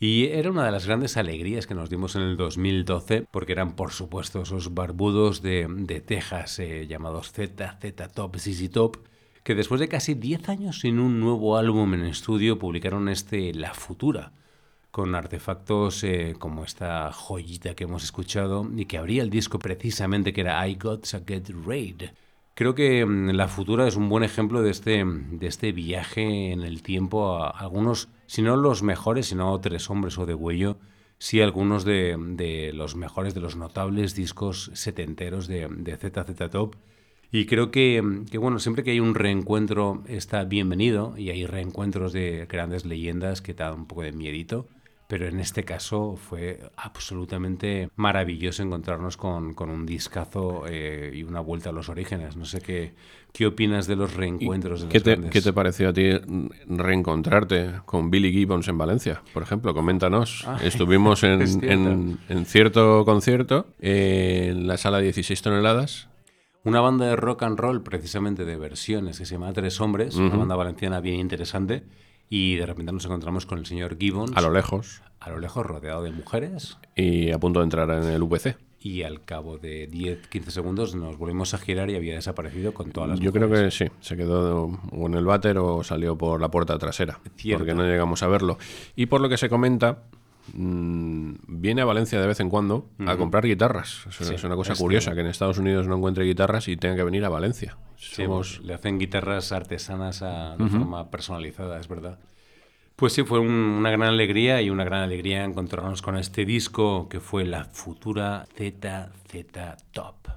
Y 0.00 0.26
era 0.26 0.50
una 0.50 0.64
de 0.66 0.72
las 0.72 0.86
grandes 0.86 1.16
alegrías 1.16 1.66
que 1.66 1.74
nos 1.74 1.88
dimos 1.88 2.16
en 2.16 2.22
el 2.22 2.36
2012, 2.36 3.26
porque 3.30 3.52
eran, 3.52 3.76
por 3.76 3.92
supuesto, 3.92 4.42
esos 4.42 4.74
barbudos 4.74 5.40
de, 5.40 5.66
de 5.70 6.00
Texas 6.00 6.58
eh, 6.58 6.86
llamados 6.88 7.30
Z, 7.32 7.78
Z 7.80 8.08
Top, 8.08 8.36
ZZ 8.36 8.70
Top, 8.70 8.96
que 9.44 9.54
después 9.54 9.80
de 9.80 9.88
casi 9.88 10.14
10 10.14 10.48
años 10.48 10.80
sin 10.80 10.98
un 10.98 11.20
nuevo 11.20 11.56
álbum 11.56 11.94
en 11.94 12.04
estudio 12.06 12.58
publicaron 12.58 13.08
este 13.08 13.54
La 13.54 13.72
Futura, 13.72 14.32
con 14.90 15.14
artefactos 15.14 16.02
eh, 16.04 16.34
como 16.38 16.64
esta 16.64 17.10
joyita 17.12 17.74
que 17.74 17.84
hemos 17.84 18.04
escuchado 18.04 18.68
y 18.76 18.86
que 18.86 18.98
abría 18.98 19.22
el 19.22 19.30
disco 19.30 19.58
precisamente 19.58 20.32
que 20.32 20.40
era 20.42 20.66
I 20.66 20.74
Got 20.74 21.08
to 21.10 21.20
Get 21.26 21.50
Raid. 21.66 22.02
Creo 22.54 22.74
que 22.76 23.04
mm, 23.04 23.30
La 23.30 23.48
Futura 23.48 23.86
es 23.88 23.96
un 23.96 24.08
buen 24.08 24.22
ejemplo 24.22 24.62
de 24.62 24.70
este, 24.70 25.04
de 25.04 25.46
este 25.46 25.72
viaje 25.72 26.52
en 26.52 26.62
el 26.62 26.82
tiempo 26.82 27.36
a 27.36 27.50
algunos, 27.50 28.08
si 28.26 28.42
no 28.42 28.56
los 28.56 28.82
mejores, 28.82 29.26
si 29.26 29.34
no 29.34 29.60
Tres 29.60 29.90
Hombres 29.90 30.18
o 30.18 30.26
de 30.26 30.34
Huello, 30.34 30.78
sí 31.18 31.40
algunos 31.40 31.84
de, 31.84 32.16
de 32.18 32.72
los 32.72 32.94
mejores, 32.94 33.34
de 33.34 33.40
los 33.40 33.56
notables 33.56 34.14
discos 34.14 34.70
setenteros 34.74 35.48
de, 35.48 35.68
de 35.68 35.96
ZZ 35.96 36.50
Top. 36.50 36.76
Y 37.32 37.46
creo 37.46 37.72
que, 37.72 38.00
mm, 38.00 38.26
que, 38.26 38.38
bueno, 38.38 38.60
siempre 38.60 38.84
que 38.84 38.92
hay 38.92 39.00
un 39.00 39.16
reencuentro 39.16 40.04
está 40.06 40.44
bienvenido 40.44 41.14
y 41.18 41.30
hay 41.30 41.46
reencuentros 41.46 42.12
de 42.12 42.46
grandes 42.46 42.84
leyendas 42.84 43.42
que 43.42 43.54
te 43.54 43.64
dan 43.64 43.74
un 43.74 43.86
poco 43.86 44.02
de 44.02 44.12
miedito. 44.12 44.68
Pero 45.14 45.28
en 45.28 45.38
este 45.38 45.62
caso 45.62 46.16
fue 46.16 46.58
absolutamente 46.76 47.88
maravilloso 47.94 48.64
encontrarnos 48.64 49.16
con, 49.16 49.54
con 49.54 49.70
un 49.70 49.86
discazo 49.86 50.64
eh, 50.66 51.12
y 51.14 51.22
una 51.22 51.38
vuelta 51.38 51.70
a 51.70 51.72
los 51.72 51.88
orígenes. 51.88 52.36
No 52.36 52.44
sé 52.44 52.60
qué, 52.60 52.94
qué 53.32 53.46
opinas 53.46 53.86
de 53.86 53.94
los 53.94 54.14
reencuentros 54.14 54.80
de 54.82 54.88
¿Qué 54.88 54.98
los 54.98 55.04
te, 55.04 55.10
grandes. 55.12 55.30
qué 55.30 55.40
te 55.40 55.52
pareció 55.52 55.90
a 55.90 55.92
ti 55.92 56.10
reencontrarte 56.66 57.74
con 57.86 58.10
Billy 58.10 58.32
Gibbons 58.32 58.66
en 58.66 58.76
Valencia? 58.76 59.22
Por 59.32 59.44
ejemplo, 59.44 59.72
coméntanos. 59.72 60.42
Ah, 60.48 60.58
Estuvimos 60.64 61.22
en, 61.22 61.42
es 61.42 61.54
en- 61.62 62.18
en 62.28 62.44
cierto 62.44 63.04
concierto 63.04 63.68
eh, 63.78 64.48
en 64.50 64.66
la 64.66 64.78
sala 64.78 64.98
16 64.98 65.42
toneladas. 65.42 66.08
Una 66.64 66.80
banda 66.80 67.06
de 67.06 67.14
rock 67.14 67.44
and 67.44 67.56
roll, 67.56 67.84
precisamente 67.84 68.44
de 68.44 68.56
versiones, 68.56 69.20
que 69.20 69.26
se 69.26 69.34
llama 69.36 69.52
Tres 69.52 69.80
Hombres, 69.80 70.16
una 70.16 70.34
banda 70.34 70.56
valenciana 70.56 70.98
bien 71.00 71.20
interesante. 71.20 71.84
Y 72.36 72.56
de 72.56 72.66
repente 72.66 72.90
nos 72.90 73.04
encontramos 73.04 73.46
con 73.46 73.60
el 73.60 73.66
señor 73.66 73.96
Gibbons. 73.96 74.32
A 74.36 74.40
lo 74.40 74.50
lejos. 74.50 75.02
A 75.20 75.30
lo 75.30 75.38
lejos, 75.38 75.64
rodeado 75.64 76.02
de 76.02 76.10
mujeres. 76.10 76.76
Y 76.96 77.30
a 77.30 77.38
punto 77.38 77.60
de 77.60 77.64
entrar 77.64 77.88
en 77.90 78.02
el 78.10 78.24
VC. 78.24 78.56
Y 78.80 79.04
al 79.04 79.22
cabo 79.24 79.56
de 79.56 79.88
10-15 79.88 80.48
segundos 80.48 80.96
nos 80.96 81.16
volvimos 81.16 81.54
a 81.54 81.58
girar 81.58 81.90
y 81.90 81.94
había 81.94 82.14
desaparecido 82.16 82.74
con 82.74 82.90
todas 82.90 83.10
las 83.10 83.20
Yo 83.20 83.32
creo 83.32 83.48
que 83.48 83.70
sí, 83.70 83.84
se 84.00 84.16
quedó 84.16 84.64
o 84.90 85.06
en 85.06 85.14
el 85.14 85.24
váter 85.24 85.58
o 85.58 85.84
salió 85.84 86.18
por 86.18 86.40
la 86.40 86.50
puerta 86.50 86.76
trasera, 86.76 87.20
Cierto. 87.36 87.60
porque 87.60 87.74
no 87.76 87.84
llegamos 87.84 88.24
a 88.24 88.26
verlo. 88.26 88.58
Y 88.96 89.06
por 89.06 89.20
lo 89.20 89.28
que 89.28 89.36
se 89.36 89.48
comenta, 89.48 90.02
mm, 90.52 91.32
viene 91.48 91.82
a 91.82 91.84
Valencia 91.84 92.20
de 92.20 92.26
vez 92.26 92.40
en 92.40 92.50
cuando 92.50 92.88
a 93.06 93.16
comprar 93.16 93.44
guitarras. 93.46 94.06
Es, 94.08 94.16
Sí, 94.26 94.34
es 94.34 94.44
una 94.44 94.56
cosa 94.56 94.74
es 94.74 94.78
curiosa 94.78 95.14
que 95.14 95.20
en 95.20 95.26
Estados 95.26 95.58
Unidos 95.58 95.86
no 95.88 95.96
encuentre 95.96 96.24
guitarras 96.24 96.68
y 96.68 96.76
tenga 96.76 96.96
que 96.96 97.04
venir 97.04 97.24
a 97.24 97.28
Valencia. 97.28 97.76
Sí, 97.96 98.24
Somos- 98.24 98.60
le 98.62 98.74
hacen 98.74 98.98
guitarras 98.98 99.52
artesanas 99.52 100.22
a- 100.22 100.56
de 100.56 100.68
forma 100.68 101.10
personalizada, 101.10 101.80
es 101.80 101.88
verdad. 101.88 102.18
Pues 102.96 103.12
sí, 103.12 103.24
fue 103.24 103.40
un- 103.40 103.48
una 103.50 103.90
gran 103.90 104.08
alegría 104.10 104.62
y 104.62 104.70
una 104.70 104.84
gran 104.84 105.00
alegría 105.02 105.44
encontrarnos 105.44 106.00
con 106.02 106.16
este 106.16 106.44
disco 106.44 107.08
que 107.08 107.18
fue 107.20 107.44
la 107.44 107.64
futura 107.64 108.46
ZZ 108.56 109.76
Top. 109.92 110.28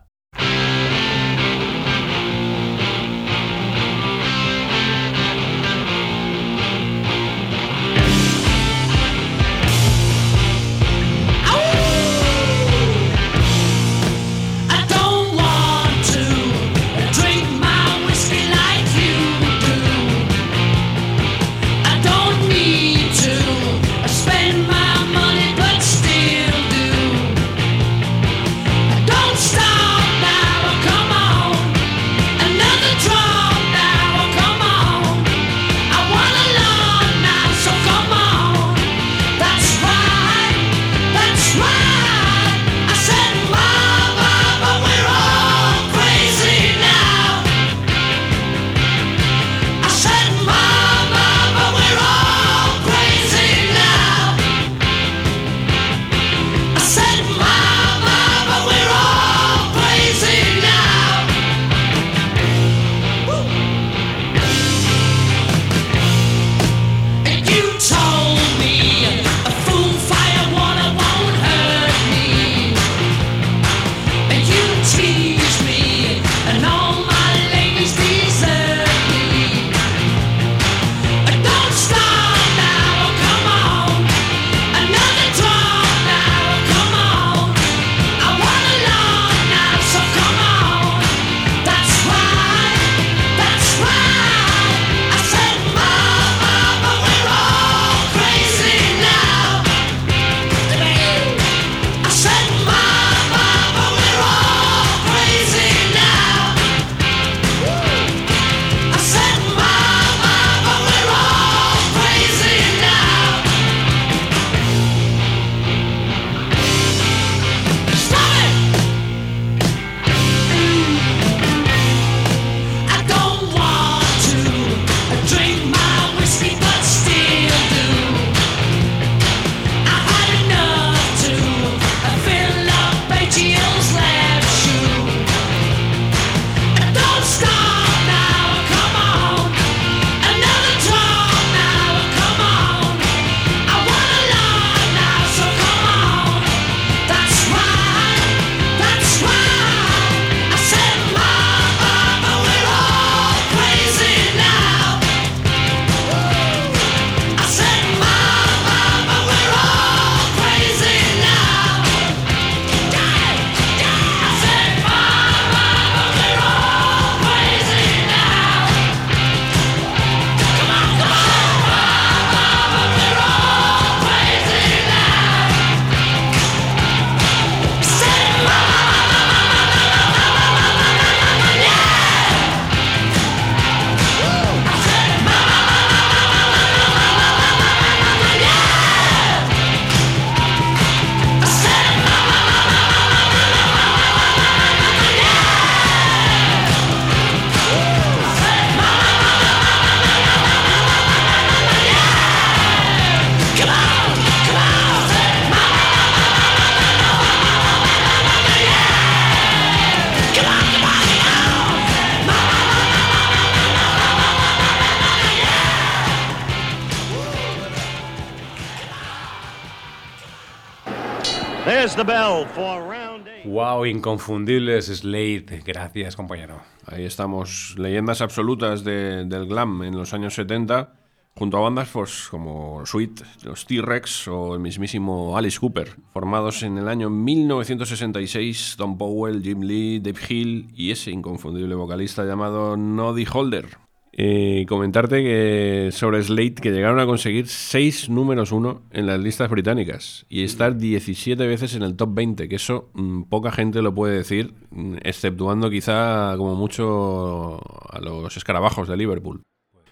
The 221.98 222.04
bell 222.04 222.46
for 222.54 222.82
round 222.82 223.28
eight. 223.28 223.46
Wow, 223.46 223.86
inconfundibles 223.86 224.86
Slade. 224.86 225.62
Gracias, 225.66 226.16
compañero. 226.16 226.62
Ahí 226.86 227.04
estamos, 227.06 227.76
leyendas 227.78 228.22
absolutas 228.22 228.84
de- 228.84 229.26
del 229.26 229.48
glam 229.48 229.84
en 229.84 229.98
los 229.98 230.14
años 230.14 230.36
70, 230.36 230.94
junto 231.36 231.58
a 231.58 231.62
bandas 231.62 231.90
pues, 231.92 232.28
como 232.30 232.86
Sweet, 232.86 233.22
los 233.44 233.66
T-Rex 233.66 234.28
o 234.28 234.54
el 234.54 234.60
mismísimo 234.60 235.38
Alice 235.38 235.60
Cooper, 235.60 235.96
formados 236.14 236.64
en 236.64 236.78
el 236.78 236.88
año 236.88 237.10
1966, 237.10 238.76
Don 238.78 238.98
Powell, 238.98 239.42
Jim 239.44 239.62
Lee, 239.62 240.00
Dave 240.00 240.20
Hill 240.30 240.70
y 240.76 240.92
ese 240.92 241.12
inconfundible 241.12 241.76
vocalista 241.76 242.24
llamado 242.26 242.78
Noddy 242.78 243.26
Holder. 243.32 243.78
Eh, 244.20 244.66
comentarte 244.68 245.22
que 245.22 245.90
sobre 245.92 246.24
Slade 246.24 246.56
que 246.56 246.72
llegaron 246.72 247.00
a 247.00 247.06
conseguir 247.06 247.48
6 247.48 248.10
números 248.10 248.52
1 248.52 248.82
en 248.90 249.06
las 249.06 249.20
listas 249.20 249.48
británicas 249.48 250.26
y 250.28 250.44
estar 250.44 250.76
17 250.76 251.46
veces 251.46 251.76
en 251.76 251.84
el 251.84 251.96
top 251.96 252.16
20, 252.16 252.50
que 252.50 252.56
eso 252.56 252.90
mm, 252.94 253.24
poca 253.26 253.52
gente 253.52 253.84
lo 253.84 253.94
puede 253.94 254.18
decir, 254.18 254.56
mm, 254.72 254.96
exceptuando 255.04 255.70
quizá 255.70 256.34
como 256.36 256.56
mucho 256.56 257.62
a 257.92 258.00
los 258.02 258.36
escarabajos 258.36 258.88
de 258.88 258.98
Liverpool. 258.98 259.44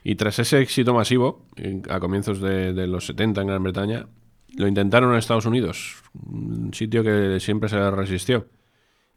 Y 0.04 0.16
tras 0.16 0.40
ese 0.40 0.60
éxito 0.60 0.96
masivo, 0.96 1.46
a 1.88 2.00
comienzos 2.00 2.42
de, 2.42 2.74
de 2.74 2.88
los 2.88 3.06
70 3.06 3.42
en 3.42 3.48
Gran 3.48 3.62
Bretaña, 3.62 4.08
lo 4.58 4.68
intentaron 4.68 5.12
en 5.12 5.18
Estados 5.20 5.46
Unidos, 5.46 6.02
un 6.14 6.74
sitio 6.74 7.04
que 7.04 7.40
siempre 7.40 7.70
se 7.70 7.92
resistió. 7.92 8.48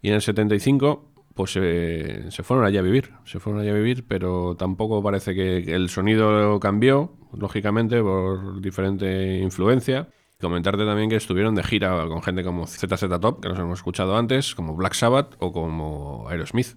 Y 0.03 0.09
en 0.09 0.15
el 0.15 0.23
75, 0.23 1.08
pues 1.39 1.55
eh, 1.55 2.25
se 2.31 2.43
fueron 2.43 2.67
allá 2.67 2.81
a 2.81 2.83
vivir, 2.83 3.13
se 3.25 3.39
fueron 3.39 3.63
allá 3.63 3.71
a 3.71 3.77
vivir, 3.77 4.05
pero 4.09 4.57
tampoco 4.57 5.05
parece 5.05 5.37
que, 5.37 5.59
el 5.73 5.89
sonido 5.89 6.59
cambió, 6.59 7.13
lógicamente, 7.33 8.03
por 8.03 8.61
diferente 8.61 9.39
influencia. 9.39 10.09
Comentarte 10.41 10.85
también 10.85 11.09
que 11.09 11.15
estuvieron 11.15 11.55
de 11.55 11.63
gira 11.63 12.09
con 12.09 12.25
gente 12.25 12.43
como 12.43 12.67
ZZ 12.67 13.21
Top, 13.21 13.41
que 13.41 13.51
nos 13.51 13.57
hemos 13.57 13.79
escuchado 13.79 14.17
antes, 14.17 14.57
como 14.57 14.75
Black 14.75 14.95
Sabbath 14.95 15.37
o 15.39 15.53
como 15.53 16.27
Aerosmith. 16.29 16.75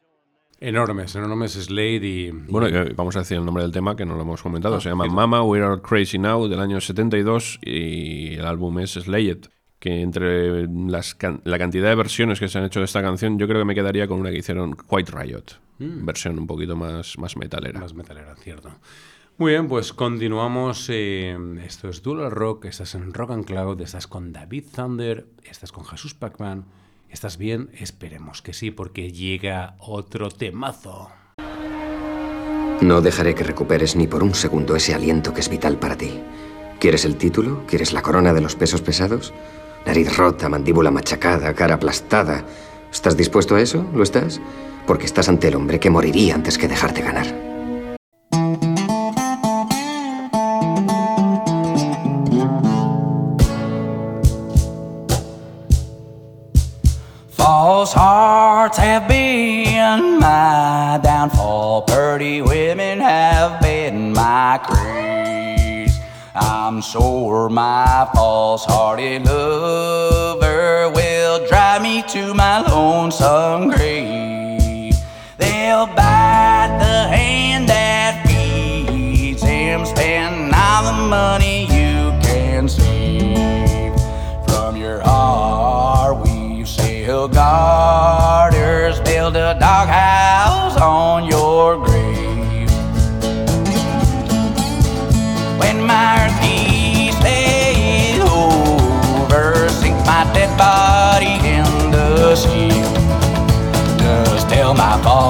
Enormes, 0.60 1.16
enormes 1.16 1.54
Slade 1.54 2.06
y... 2.06 2.30
Bueno, 2.30 2.68
vamos 2.96 3.16
a 3.16 3.20
decir 3.22 3.38
el 3.38 3.46
nombre 3.46 3.64
del 3.64 3.72
tema 3.72 3.96
que 3.96 4.06
no 4.06 4.14
lo 4.14 4.22
hemos 4.22 4.44
comentado. 4.44 4.76
Ah, 4.76 4.80
Se 4.80 4.90
llama. 4.90 5.08
Mama, 5.08 5.42
We 5.42 5.60
Are 5.64 5.82
Crazy 5.82 6.20
Now 6.20 6.48
del 6.48 6.60
año 6.60 6.80
72 6.80 7.58
y 7.64 8.36
el 8.36 8.46
álbum 8.46 8.78
es 8.78 8.92
Slay 8.92 9.32
It. 9.32 9.48
Que 9.82 10.02
entre 10.04 10.68
las 10.68 11.16
can- 11.16 11.42
la 11.44 11.58
cantidad 11.58 11.90
de 11.90 11.96
versiones 11.96 12.40
que 12.40 12.48
se 12.48 12.60
han 12.60 12.66
hecho 12.66 12.80
de 12.82 12.86
esta 12.86 13.02
canción, 13.02 13.40
yo 13.40 13.48
creo 13.48 13.60
que 13.62 13.66
me 13.66 13.74
quedaría 13.74 14.08
con 14.08 14.20
una 14.20 14.30
que 14.30 14.38
hicieron 14.38 14.78
White 14.88 15.12
Riot. 15.12 15.44
Mm. 15.80 16.06
Versión 16.06 16.38
un 16.38 16.46
poquito 16.46 16.76
más, 16.76 17.18
más 17.18 17.36
metalera. 17.36 17.80
Más 17.80 17.96
metalera, 17.96 18.36
cierto. 18.36 18.70
Muy 19.40 19.54
bien, 19.54 19.68
pues 19.68 19.92
continuamos. 19.92 20.86
eh, 20.92 21.36
esto 21.66 21.90
es 21.90 22.04
Dual 22.04 22.30
Rock, 22.30 22.66
estás 22.66 22.94
en 22.94 23.12
Rock 23.12 23.32
and 23.32 23.46
Cloud, 23.46 23.82
estás 23.82 24.06
con 24.06 24.32
David 24.32 24.66
Thunder, 24.76 25.26
estás 25.44 25.72
con 25.72 25.84
Jesús 25.84 26.14
Pacman. 26.14 26.66
¿Estás 27.10 27.40
bien? 27.40 27.72
Esperemos 27.74 28.44
que 28.44 28.54
sí, 28.54 28.70
porque 28.70 29.12
llega 29.12 29.76
otro 29.80 30.30
temazo. 30.30 31.10
No 32.82 33.02
dejaré 33.02 33.34
que 33.36 33.44
recuperes 33.44 33.96
ni 33.96 34.06
por 34.08 34.22
un 34.24 34.34
segundo 34.36 34.76
ese 34.76 34.94
aliento 34.94 35.34
que 35.34 35.42
es 35.42 35.50
vital 35.50 35.78
para 35.78 35.98
ti. 35.98 36.20
¿Quieres 36.80 37.04
el 37.06 37.16
título? 37.18 37.64
¿Quieres 37.68 37.94
la 37.94 38.02
corona 38.02 38.34
de 38.34 38.42
los 38.42 38.56
pesos 38.56 38.82
pesados? 38.82 39.34
Nariz 39.86 40.16
rota, 40.16 40.48
mandíbula 40.48 40.92
machacada, 40.92 41.54
cara 41.54 41.76
aplastada. 41.76 42.44
¿Estás 42.92 43.18
dispuesto 43.18 43.56
a 43.56 43.62
eso? 43.62 43.86
¿Lo 43.94 44.04
estás? 44.04 44.40
Porque 44.86 45.06
estás 45.06 45.28
ante 45.28 45.48
el 45.48 45.56
hombre 45.56 45.80
que 45.80 45.90
moriría 45.90 46.36
antes 46.36 46.58
que 46.58 46.68
dejarte 46.68 47.02
ganar. 47.02 47.26
False 57.30 57.94
hearts 57.94 58.78
have 58.78 59.08
been 59.08 60.20
my 60.20 61.00
downfall. 61.02 61.84
Pretty 61.88 62.42
women 62.42 63.00
have 63.00 63.60
been 63.62 64.14
my 64.14 64.60
craze. 64.64 65.61
I'm 66.34 66.82
sure 66.82 67.50
my 67.50 68.08
false 68.16 68.64
hearted 68.64 69.26
lover 69.26 70.90
will 70.90 71.46
drive 71.48 71.82
me 71.82 72.04
to 72.04 72.34
my 72.34 72.62
lonesome 72.62 73.70
grave. 73.70 74.96
They'll 75.38 75.88
bite 75.88 76.78
the 76.80 77.10
hand 77.10 77.68
that 77.68 78.26
feeds 78.26 79.42
him, 79.44 79.86
spend 79.86 80.54
all 80.56 80.86
the 80.86 81.10
money 81.10 81.64
you 81.64 82.18
can 82.22 82.70
save 82.70 83.94
from 84.48 84.78
your 84.78 85.02
heart. 85.02 86.26
We've 86.26 86.66
sailed 86.66 87.34
garters, 87.34 89.02
build 89.02 89.36
a 89.36 89.56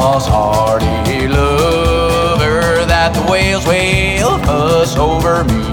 false 0.02 0.26
hearted 0.26 1.30
lover 1.30 2.86
that 2.88 3.14
the 3.14 3.22
whales 3.32 3.64
will 3.68 4.40
fuss 4.40 4.98
over 4.98 5.44
me. 5.44 5.71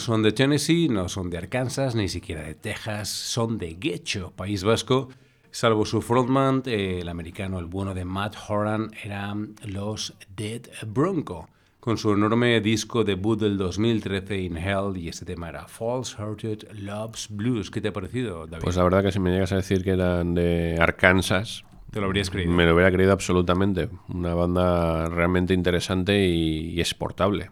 Son 0.00 0.22
de 0.22 0.32
Tennessee, 0.32 0.88
no 0.88 1.08
son 1.08 1.30
de 1.30 1.38
Arkansas, 1.38 1.94
ni 1.94 2.08
siquiera 2.08 2.42
de 2.42 2.54
Texas, 2.54 3.08
son 3.08 3.56
de 3.58 3.74
Guecho, 3.74 4.32
País 4.34 4.64
Vasco. 4.64 5.08
Salvo 5.52 5.84
su 5.84 6.00
frontman, 6.02 6.62
el 6.66 7.08
americano, 7.08 7.58
el 7.58 7.66
bueno 7.66 7.94
de 7.94 8.04
Matt 8.04 8.36
Horan, 8.48 8.90
eran 9.02 9.54
los 9.64 10.14
Dead 10.36 10.62
Bronco, 10.86 11.48
con 11.80 11.98
su 11.98 12.12
enorme 12.12 12.60
disco 12.60 13.02
debut 13.04 13.40
del 13.40 13.56
2013, 13.58 14.38
In 14.40 14.56
Hell, 14.56 14.96
y 14.96 15.08
este 15.08 15.24
tema 15.24 15.48
era 15.48 15.66
False 15.66 16.14
Hearted 16.16 16.70
Loves 16.72 17.28
Blues. 17.30 17.70
¿Qué 17.70 17.80
te 17.80 17.88
ha 17.88 17.92
parecido, 17.92 18.46
David? 18.46 18.62
Pues 18.64 18.76
la 18.76 18.84
verdad 18.84 19.02
que 19.02 19.12
si 19.12 19.18
me 19.18 19.30
llegas 19.32 19.52
a 19.52 19.56
decir 19.56 19.82
que 19.82 19.90
eran 19.90 20.34
de 20.34 20.76
Arkansas, 20.80 21.64
Te 21.90 22.00
lo 22.00 22.06
habrías 22.06 22.30
creído. 22.30 22.52
me 22.52 22.64
lo 22.64 22.74
hubiera 22.74 22.92
creído 22.92 23.12
absolutamente. 23.12 23.88
Una 24.08 24.34
banda 24.34 25.06
realmente 25.06 25.52
interesante 25.54 26.26
y, 26.28 26.70
y 26.74 26.80
exportable. 26.80 27.50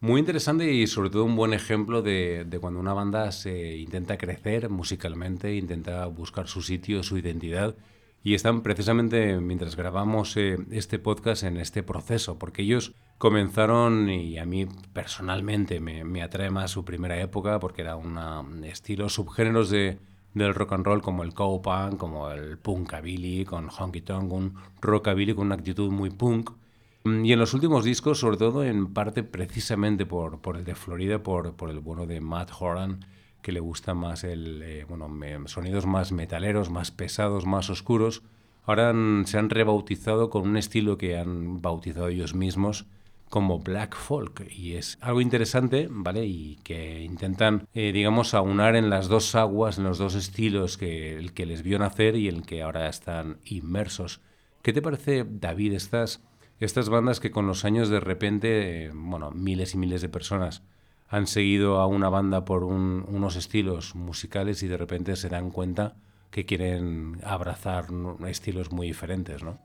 Muy 0.00 0.20
interesante 0.20 0.70
y 0.72 0.86
sobre 0.86 1.10
todo 1.10 1.24
un 1.24 1.36
buen 1.36 1.54
ejemplo 1.54 2.02
de, 2.02 2.44
de 2.46 2.58
cuando 2.58 2.78
una 2.80 2.92
banda 2.92 3.32
se 3.32 3.76
intenta 3.76 4.18
crecer 4.18 4.68
musicalmente, 4.68 5.54
intenta 5.56 6.04
buscar 6.06 6.48
su 6.48 6.62
sitio, 6.62 7.02
su 7.02 7.16
identidad. 7.16 7.74
Y 8.22 8.34
están 8.34 8.62
precisamente 8.62 9.40
mientras 9.40 9.76
grabamos 9.76 10.36
eh, 10.36 10.58
este 10.72 10.98
podcast 10.98 11.44
en 11.44 11.56
este 11.58 11.82
proceso, 11.82 12.38
porque 12.38 12.62
ellos 12.62 12.92
comenzaron, 13.18 14.10
y 14.10 14.36
a 14.38 14.44
mí 14.44 14.66
personalmente 14.92 15.80
me, 15.80 16.04
me 16.04 16.22
atrae 16.22 16.50
más 16.50 16.72
su 16.72 16.84
primera 16.84 17.20
época, 17.20 17.60
porque 17.60 17.82
era 17.82 17.96
una, 17.96 18.44
estilo, 18.64 19.08
subgéneros 19.08 19.70
de, 19.70 19.98
del 20.34 20.54
rock 20.54 20.72
and 20.72 20.84
roll 20.84 21.02
como 21.02 21.22
el 21.22 21.34
cowpunk, 21.34 21.96
como 21.98 22.30
el 22.30 22.58
punkabilly, 22.58 23.44
con 23.44 23.68
honky 23.70 24.00
tonk, 24.02 24.32
un 24.32 24.54
rockabilly 24.80 25.34
con 25.34 25.46
una 25.46 25.54
actitud 25.54 25.90
muy 25.90 26.10
punk. 26.10 26.50
Mm, 27.06 27.24
Y 27.24 27.32
en 27.32 27.38
los 27.38 27.54
últimos 27.54 27.84
discos, 27.84 28.18
sobre 28.18 28.36
todo 28.36 28.64
en 28.64 28.92
parte 28.92 29.22
precisamente 29.22 30.06
por, 30.06 30.40
por 30.40 30.56
el 30.56 30.64
de 30.64 30.74
Florida, 30.74 31.22
por, 31.22 31.54
por 31.54 31.70
el 31.70 31.80
bueno 31.80 32.06
de 32.06 32.20
Matt 32.20 32.50
Horan, 32.58 33.04
que 33.42 33.52
le 33.52 33.60
gusta 33.60 33.94
más 33.94 34.24
el, 34.24 34.62
eh, 34.62 34.84
bueno, 34.88 35.08
sonidos 35.46 35.86
más 35.86 36.10
metaleros, 36.12 36.70
más 36.70 36.90
pesados, 36.90 37.46
más 37.46 37.70
oscuros. 37.70 38.22
Ahora 38.64 38.92
se 39.24 39.38
han 39.38 39.50
rebautizado 39.50 40.30
con 40.30 40.42
un 40.48 40.56
estilo 40.56 40.98
que 40.98 41.16
han 41.16 41.62
bautizado 41.62 42.08
ellos 42.08 42.34
mismos 42.34 42.86
como 43.28 43.60
Black 43.60 43.94
Folk. 43.96 44.44
Y 44.50 44.74
es 44.74 44.98
algo 45.00 45.20
interesante, 45.20 45.86
¿vale? 45.90 46.26
Y 46.26 46.56
que 46.64 47.02
intentan, 47.04 47.68
eh, 47.74 47.92
digamos, 47.92 48.34
aunar 48.34 48.74
en 48.76 48.90
las 48.90 49.06
dos 49.08 49.34
aguas, 49.36 49.78
en 49.78 49.84
los 49.84 49.98
dos 49.98 50.14
estilos 50.16 50.76
que 50.76 51.16
el 51.16 51.32
que 51.32 51.46
les 51.46 51.62
vio 51.62 51.78
nacer 51.78 52.16
y 52.16 52.26
el 52.28 52.42
que 52.44 52.62
ahora 52.62 52.88
están 52.88 53.38
inmersos. 53.44 54.20
¿Qué 54.62 54.72
te 54.72 54.82
parece, 54.82 55.24
David, 55.28 55.74
estas, 55.74 56.22
estas 56.60 56.88
bandas 56.88 57.20
que 57.20 57.30
con 57.30 57.46
los 57.46 57.64
años 57.64 57.88
de 57.88 58.00
repente, 58.00 58.90
bueno, 58.94 59.30
miles 59.30 59.74
y 59.74 59.78
miles 59.78 60.02
de 60.02 60.08
personas 60.08 60.62
han 61.08 61.26
seguido 61.26 61.80
a 61.80 61.86
una 61.86 62.08
banda 62.08 62.44
por 62.44 62.64
un- 62.64 63.04
unos 63.08 63.36
estilos 63.36 63.94
musicales 63.94 64.62
y 64.62 64.68
de 64.68 64.76
repente 64.76 65.14
se 65.16 65.28
dan 65.28 65.50
cuenta 65.50 65.94
que 66.30 66.44
quieren 66.44 67.18
abrazar 67.24 67.86
estilos 68.26 68.72
muy 68.72 68.88
diferentes, 68.88 69.42
¿no? 69.42 69.58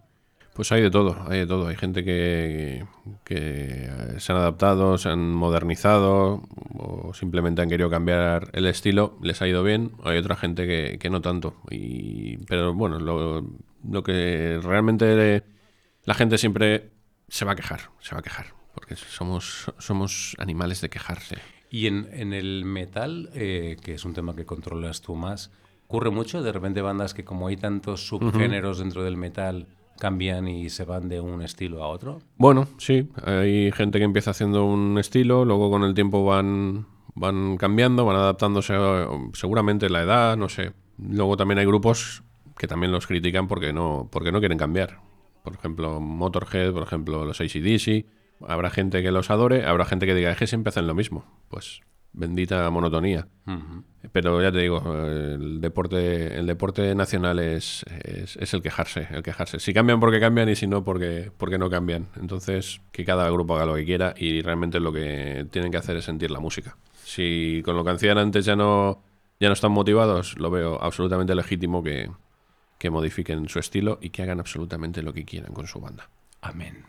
Pues 0.54 0.72
hay 0.74 0.82
de 0.82 0.92
todo, 0.92 1.16
hay 1.28 1.40
de 1.40 1.48
todo. 1.48 1.68
Hay 1.68 1.78
gente 1.78 2.04
que, 2.04 2.86
se 3.26 4.32
han 4.32 4.38
adaptado, 4.38 4.98
se 4.98 5.08
han 5.10 5.32
modernizado 5.34 6.44
o 6.78 7.14
simplemente 7.14 7.62
han 7.62 7.70
querido 7.70 7.90
cambiar 7.90 8.50
el 8.54 8.66
estilo, 8.68 9.18
les 9.22 9.42
ha 9.42 9.48
ido 9.48 9.64
bien. 9.64 9.92
Hay 10.04 10.18
otra 10.18 10.36
gente 10.36 10.68
que, 11.00 11.10
no 11.10 11.22
tanto. 11.22 11.56
Y, 11.70 12.38
pero 12.46 12.74
bueno, 12.74 13.00
lo 13.00 14.04
que 14.04 14.60
realmente 14.62 15.44
la 16.04 16.14
gente 16.14 16.38
siempre 16.38 16.92
se 17.28 17.46
va 17.46 17.54
a 17.54 17.56
quejar, 17.56 17.92
se 18.00 18.16
va 18.16 18.20
a 18.20 18.24
quejar, 18.24 18.48
porque 18.74 18.96
somos, 18.96 19.72
somos 19.78 20.36
animales 20.40 20.82
de 20.82 20.90
quejarse. 20.90 21.38
Y 21.70 21.88
en, 21.88 22.10
en 22.12 22.34
el 22.34 22.66
metal, 22.66 23.30
eh, 23.34 23.78
que 23.82 23.94
es 23.94 24.04
un 24.04 24.14
tema 24.14 24.36
que 24.36 24.46
controlas 24.46 25.02
tú 25.02 25.16
más, 25.16 25.52
¿ocurre 25.88 26.10
mucho? 26.10 26.44
De 26.44 26.52
repente 26.52 26.82
bandas 26.82 27.14
que 27.14 27.24
como 27.24 27.48
hay 27.48 27.56
tantos 27.56 28.08
subgéneros 28.08 28.80
dentro 28.80 29.04
del 29.04 29.16
metal, 29.16 29.68
cambian 30.02 30.48
y 30.48 30.70
se 30.70 30.84
van 30.84 31.10
de 31.10 31.22
un 31.22 31.42
estilo 31.44 31.84
a 31.84 31.88
otro. 31.88 32.22
Bueno, 32.36 32.68
sí, 32.78 33.08
hay 33.24 33.72
gente 33.72 34.00
que 34.00 34.06
empieza 34.06 34.32
haciendo 34.32 34.66
un 34.66 34.98
estilo, 34.98 35.46
luego 35.46 35.70
con 35.70 35.84
el 35.84 35.94
tiempo 35.94 36.26
van, 36.26 36.88
van 37.14 37.56
cambiando, 37.58 38.04
van 38.04 38.16
adaptándose 38.18 38.74
a, 38.74 39.08
seguramente 39.34 39.90
la 39.90 40.02
edad, 40.02 40.38
no 40.38 40.50
sé. 40.50 40.74
Luego 40.98 41.38
también 41.38 41.60
hay 41.60 41.66
grupos 41.66 42.24
que 42.58 42.68
también 42.68 42.92
los 42.92 43.06
critican 43.06 43.48
porque 43.48 43.74
no, 43.74 44.10
porque 44.12 44.32
no 44.32 44.40
quieren 44.40 44.58
cambiar. 44.58 45.00
Por 45.44 45.54
ejemplo, 45.54 46.00
Motorhead, 46.00 46.72
por 46.72 46.84
ejemplo, 46.84 47.26
los 47.26 47.42
ACDC. 47.42 48.06
Habrá 48.48 48.70
gente 48.70 49.04
que 49.04 49.12
los 49.12 49.30
adore, 49.30 49.66
habrá 49.66 49.86
gente 49.86 50.06
que 50.06 50.16
diga, 50.16 50.32
es 50.32 50.38
que 50.38 50.48
siempre 50.48 50.70
hacen 50.70 50.88
lo 50.88 50.96
mismo. 50.96 51.26
Pues 51.50 51.82
bendita 52.14 52.70
monotonía. 52.70 53.28
Pero 54.12 54.42
ya 54.42 54.52
te 54.52 54.60
digo, 54.60 54.82
el 55.06 55.62
deporte, 55.62 56.38
el 56.38 56.46
deporte 56.46 56.94
nacional 56.96 57.40
es, 57.40 57.86
es, 58.04 58.36
es 58.38 58.54
el 58.54 58.62
quejarse, 58.62 59.08
el 59.12 59.24
quejarse. 59.24 59.60
Si 59.60 59.74
cambian 59.74 60.00
porque 60.00 60.20
cambian 60.20 60.50
y 60.50 60.56
si 60.56 60.68
no 60.68 60.84
porque, 60.84 61.32
porque 61.38 61.58
no 61.58 61.70
cambian. 61.70 62.08
Entonces, 62.20 62.82
que 62.92 63.06
cada 63.06 63.30
grupo 63.30 63.56
haga 63.56 63.66
lo 63.66 63.76
que 63.76 63.86
quiera 63.86 64.14
y 64.18 64.42
realmente 64.42 64.80
lo 64.80 64.92
que 64.92 65.48
tienen 65.52 65.72
que 65.72 65.78
hacer 65.78 65.96
es 65.98 66.06
sentir 66.06 66.32
la 66.32 66.40
música. 66.40 66.78
Si 67.04 67.62
con 67.64 67.76
lo 67.76 67.84
que 67.84 67.92
hacían 67.92 68.18
antes 68.18 68.46
ya 68.46 68.56
no, 68.56 69.04
ya 69.40 69.48
no 69.48 69.54
están 69.54 69.72
motivados, 69.72 70.38
lo 70.38 70.50
veo 70.50 70.82
absolutamente 70.82 71.36
legítimo 71.36 71.84
que, 71.84 72.10
que 72.82 72.90
modifiquen 72.90 73.48
su 73.48 73.60
estilo 73.60 74.00
y 74.02 74.10
que 74.10 74.24
hagan 74.24 74.40
absolutamente 74.40 75.04
lo 75.04 75.14
que 75.14 75.24
quieran 75.24 75.54
con 75.54 75.68
su 75.68 75.80
banda. 75.80 76.10
Amén. 76.42 76.84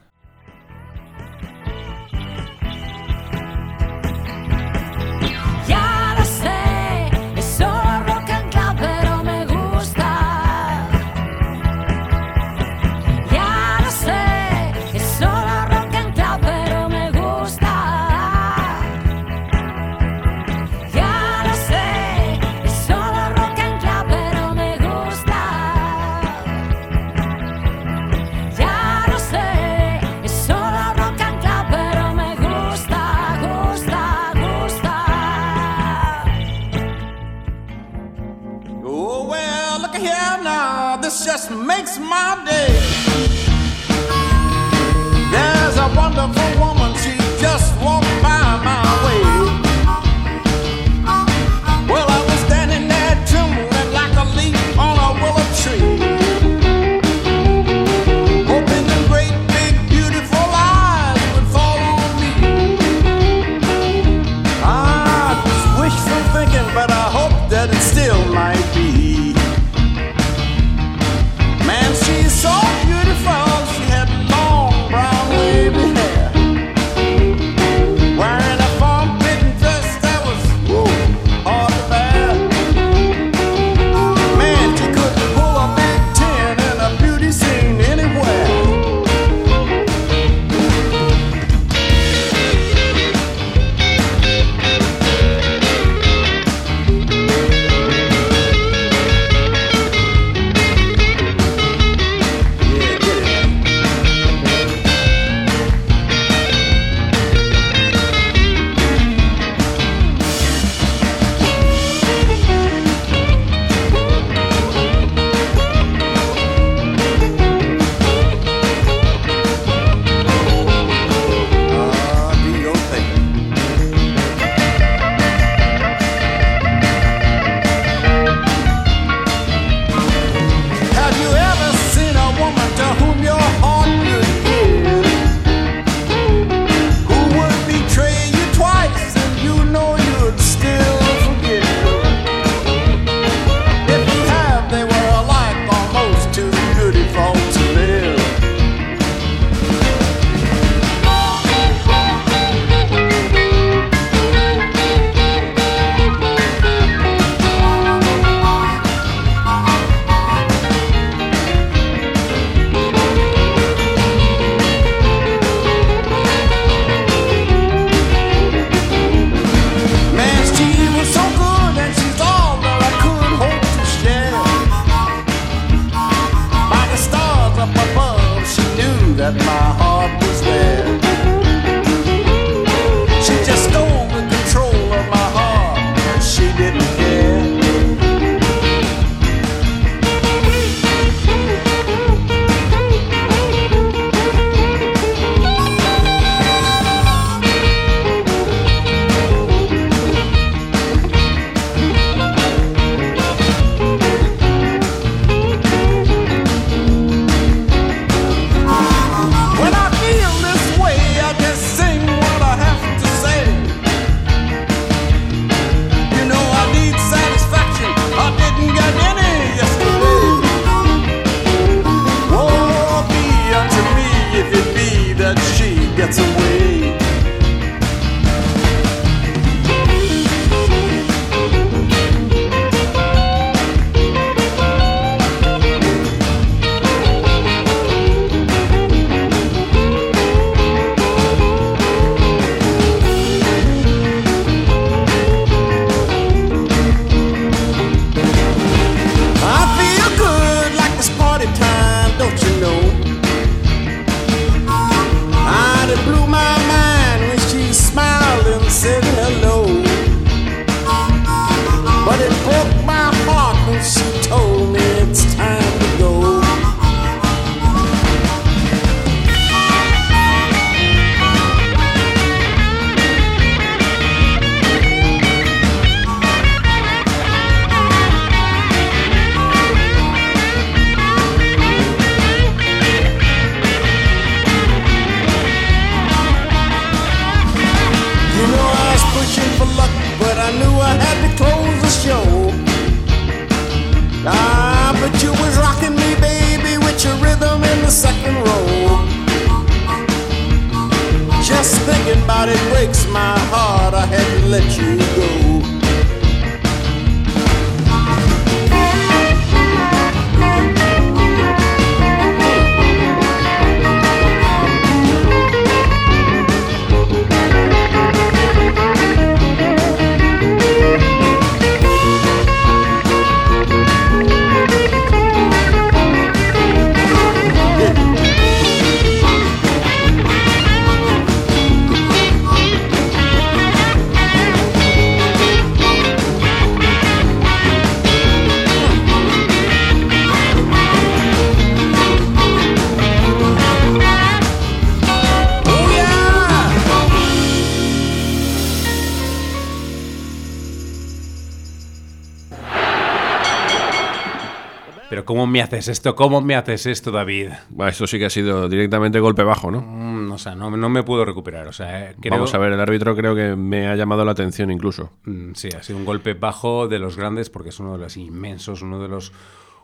Haces 355.83 355.99
esto? 355.99 356.15
¿Cómo 356.15 356.41
me 356.41 356.55
haces 356.55 356.87
esto, 356.87 357.11
David? 357.11 357.49
Bah, 357.71 357.89
esto 357.89 358.07
sí 358.07 358.19
que 358.19 358.27
ha 358.27 358.31
sido 358.31 358.69
directamente 358.69 359.19
golpe 359.21 359.43
bajo, 359.43 359.71
¿no? 359.71 359.81
Mm, 359.83 360.33
o 360.33 360.39
sea, 360.39 360.55
no, 360.55 360.71
no 360.71 360.89
me 360.89 361.03
puedo 361.03 361.25
recuperar. 361.25 361.67
O 361.67 361.73
sea, 361.73 362.11
eh, 362.11 362.17
creo- 362.21 362.35
Vamos 362.35 362.55
a 362.55 362.59
ver, 362.59 362.73
el 362.73 362.81
árbitro 362.81 363.15
creo 363.17 363.35
que 363.35 363.57
me 363.57 363.89
ha 363.89 363.97
llamado 363.97 364.25
la 364.25 364.33
atención 364.33 364.71
incluso. 364.71 365.11
Mm, 365.25 365.53
Sí, 365.55 365.69
ha 365.77 365.83
sido 365.83 365.99
un 365.99 366.05
golpe 366.05 366.35
bajo 366.35 366.89
de 366.89 366.99
los 366.99 367.17
grandes 367.17 367.51
porque 367.51 367.71
es 367.71 367.81
uno 367.81 367.93
de 367.93 367.99
los 367.99 368.17
inmensos, 368.17 368.83
uno 368.83 369.01
de 369.03 369.09
los 369.09 369.33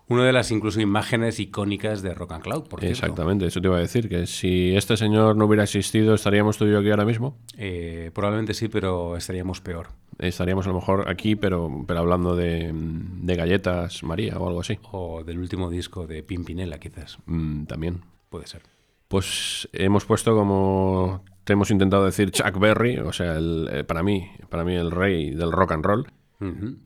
una 0.09 0.25
de 0.25 0.33
las 0.33 0.51
incluso 0.51 0.81
imágenes 0.81 1.39
icónicas 1.39 2.03
de 2.03 2.15
Rock 2.15 2.33
and 2.33 2.43
Cloud, 2.43 2.65
por 2.65 2.81
cierto. 2.81 2.99
Exactamente, 2.99 3.47
eso 3.47 3.61
te 3.61 3.69
iba 3.69 3.77
a 3.77 3.81
decir, 3.81 4.09
que 4.09 4.27
si 4.27 4.75
este 4.75 4.97
señor 4.97 5.37
no 5.37 5.47
hubiera 5.47 5.65
existido, 5.65 6.15
¿estaríamos 6.15 6.57
tú 6.57 6.67
y 6.67 6.73
yo 6.73 6.79
aquí 6.79 6.91
ahora 6.91 7.05
mismo? 7.05 7.37
Eh, 7.57 8.11
probablemente 8.15 8.55
sí, 8.55 8.69
pero 8.69 9.17
estaríamos 9.17 9.61
peor. 9.61 9.89
Estaríamos 10.19 10.67
a 10.67 10.71
lo 10.71 10.77
mejor 10.77 11.09
aquí, 11.09 11.37
pero, 11.37 11.85
pero 11.87 12.01
hablando 12.01 12.35
de, 12.35 12.73
de 12.73 13.37
galletas 13.37 14.03
María 14.03 14.37
o 14.39 14.49
algo 14.49 14.61
así. 14.61 14.79
O 14.91 15.23
del 15.23 15.39
último 15.39 15.71
disco 15.71 16.07
de 16.07 16.23
Pimpinela, 16.23 16.79
quizás. 16.79 17.19
Mm, 17.27 17.65
también. 17.65 18.01
Puede 18.29 18.47
ser. 18.47 18.63
Pues 19.07 19.69
hemos 19.73 20.05
puesto 20.05 20.35
como 20.35 21.23
te 21.45 21.55
hemos 21.55 21.71
intentado 21.71 22.05
decir 22.05 22.31
Chuck 22.31 22.59
Berry, 22.59 22.99
o 22.99 23.13
sea, 23.13 23.37
el, 23.37 23.69
eh, 23.73 23.85
para 23.85 24.03
mí, 24.03 24.31
para 24.51 24.65
mí 24.65 24.75
el 24.75 24.91
rey 24.91 25.31
del 25.31 25.51
rock 25.51 25.73
and 25.73 25.85
roll. 25.85 26.07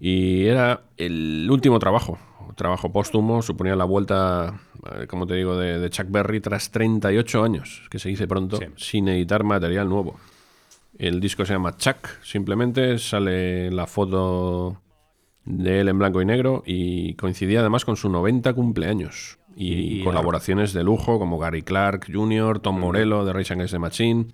Y 0.00 0.46
era 0.46 0.84
el 0.96 1.46
último 1.50 1.78
trabajo, 1.78 2.16
trabajo 2.54 2.92
póstumo, 2.92 3.42
suponía 3.42 3.76
la 3.76 3.84
vuelta, 3.84 4.60
eh, 5.00 5.06
como 5.06 5.26
te 5.26 5.34
digo, 5.34 5.56
de, 5.56 5.78
de 5.78 5.90
Chuck 5.90 6.06
Berry 6.10 6.40
tras 6.40 6.70
38 6.70 7.42
años, 7.44 7.82
que 7.90 7.98
se 7.98 8.08
dice 8.08 8.26
pronto, 8.28 8.58
sin 8.76 9.08
editar 9.08 9.44
material 9.44 9.88
nuevo. 9.88 10.18
El 10.98 11.20
disco 11.20 11.44
se 11.44 11.54
llama 11.54 11.76
Chuck, 11.76 12.08
simplemente 12.22 12.98
sale 12.98 13.70
la 13.70 13.86
foto 13.86 14.80
de 15.44 15.80
él 15.80 15.88
en 15.88 15.98
blanco 15.98 16.20
y 16.22 16.24
negro 16.24 16.62
y 16.66 17.14
coincidía 17.14 17.60
además 17.60 17.84
con 17.84 17.96
su 17.96 18.08
90 18.08 18.52
cumpleaños. 18.54 19.38
Y, 19.56 20.00
Y- 20.00 20.04
colaboraciones 20.04 20.72
de 20.72 20.82
lujo 20.84 21.18
como 21.18 21.38
Gary 21.38 21.62
Clark 21.62 22.06
Jr., 22.12 22.60
Tom 22.60 22.78
Morello 22.78 23.24
de 23.24 23.32
Rage 23.32 23.52
Against 23.52 23.72
the 23.74 23.78
Machine. 23.78 24.26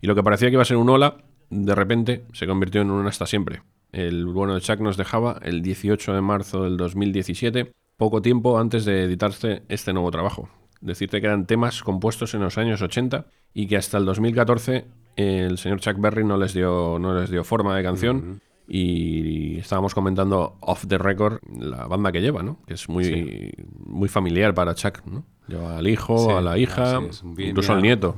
Y 0.00 0.06
lo 0.06 0.14
que 0.14 0.22
parecía 0.22 0.48
que 0.48 0.54
iba 0.54 0.62
a 0.62 0.66
ser 0.66 0.76
un 0.76 0.88
hola, 0.88 1.16
de 1.50 1.74
repente 1.74 2.24
se 2.32 2.46
convirtió 2.46 2.80
en 2.82 2.90
un 2.90 3.06
hasta 3.06 3.26
siempre. 3.26 3.62
El 3.92 4.26
bueno 4.26 4.54
de 4.54 4.60
Chuck 4.60 4.80
nos 4.80 4.96
dejaba 4.96 5.38
el 5.42 5.62
18 5.62 6.12
de 6.14 6.20
marzo 6.20 6.62
del 6.64 6.76
2017, 6.76 7.72
poco 7.96 8.22
tiempo 8.22 8.58
antes 8.58 8.84
de 8.84 9.02
editarse 9.04 9.62
este 9.68 9.92
nuevo 9.92 10.10
trabajo. 10.10 10.48
Decirte 10.80 11.20
que 11.20 11.26
eran 11.26 11.46
temas 11.46 11.82
compuestos 11.82 12.32
en 12.34 12.40
los 12.40 12.56
años 12.56 12.80
80 12.82 13.26
y 13.52 13.66
que 13.66 13.76
hasta 13.76 13.98
el 13.98 14.04
2014 14.06 14.86
el 15.16 15.58
señor 15.58 15.80
Chuck 15.80 15.96
Berry 15.98 16.24
no 16.24 16.36
les 16.38 16.54
dio, 16.54 16.98
no 16.98 17.14
les 17.18 17.30
dio 17.30 17.44
forma 17.44 17.76
de 17.76 17.82
canción. 17.82 18.40
Y 18.72 19.58
estábamos 19.58 19.94
comentando 19.94 20.56
off 20.60 20.86
the 20.86 20.96
record 20.96 21.40
la 21.58 21.86
banda 21.88 22.12
que 22.12 22.20
lleva, 22.20 22.42
¿no? 22.44 22.58
Que 22.68 22.74
es 22.74 22.88
muy, 22.88 23.52
muy 23.84 24.08
familiar 24.08 24.54
para 24.54 24.74
Chuck, 24.76 25.04
¿no? 25.06 25.24
Lleva 25.48 25.76
al 25.78 25.88
hijo, 25.88 26.16
Sí, 26.16 26.30
a 26.30 26.40
la 26.40 26.56
hija, 26.56 27.00
bien- 27.24 27.48
incluso 27.50 27.72
al 27.72 27.82
nieto. 27.82 28.14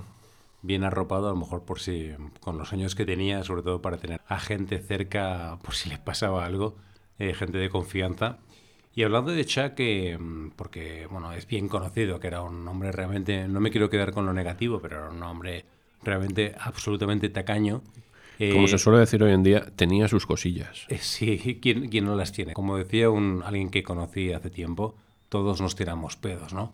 Bien 0.63 0.85
arropado, 0.85 1.27
a 1.29 1.31
lo 1.33 1.37
mejor 1.37 1.65
por 1.65 1.81
si, 1.81 2.11
con 2.41 2.57
los 2.57 2.73
años 2.73 2.95
que 2.95 3.05
tenía, 3.05 3.43
sobre 3.45 3.63
todo 3.63 3.83
para 3.83 3.99
tener 3.99 4.21
a 4.27 4.39
gente 4.39 4.79
cerca 4.79 5.59
por 5.63 5.75
si 5.75 5.89
le 5.91 5.99
pasaba 5.99 6.45
algo, 6.47 6.77
eh, 7.19 7.35
gente 7.35 7.59
de 7.59 7.69
confianza. 7.69 8.39
Y 8.95 9.03
hablando 9.05 9.33
de 9.33 9.45
Chuck, 9.45 9.73
eh, 9.79 10.19
porque 10.57 11.07
bueno, 11.11 11.33
es 11.33 11.47
bien 11.47 11.69
conocido 11.69 12.21
que 12.21 12.27
era 12.29 12.43
un 12.43 12.67
hombre 12.69 12.93
realmente, 12.93 13.49
no 13.49 13.61
me 13.61 13.71
quiero 13.71 13.91
quedar 13.91 14.13
con 14.13 14.27
lo 14.27 14.33
negativo, 14.33 14.81
pero 14.81 14.99
era 14.99 15.11
un 15.11 15.23
hombre 15.23 15.65
realmente 16.03 16.55
absolutamente 16.61 17.29
tacaño. 17.29 17.83
Como 18.49 18.67
Eh, 18.67 18.69
se 18.69 18.79
suele 18.79 18.99
decir 18.99 19.23
hoy 19.23 19.33
en 19.33 19.43
día, 19.43 19.67
tenía 19.77 20.09
sus 20.09 20.27
cosillas. 20.27 20.87
Sí, 21.01 21.59
¿quién, 21.63 21.89
quién 21.89 22.05
no 22.05 22.17
las 22.17 22.33
tiene? 22.33 22.53
Como 22.55 22.77
decía 22.77 23.11
un, 23.11 23.43
alguien 23.45 23.71
que 23.71 23.83
conocí 23.83 24.33
hace 24.33 24.51
tiempo, 24.51 24.97
todos 25.29 25.61
nos 25.61 25.77
tiramos 25.77 26.17
pedos, 26.17 26.53
¿no? 26.53 26.73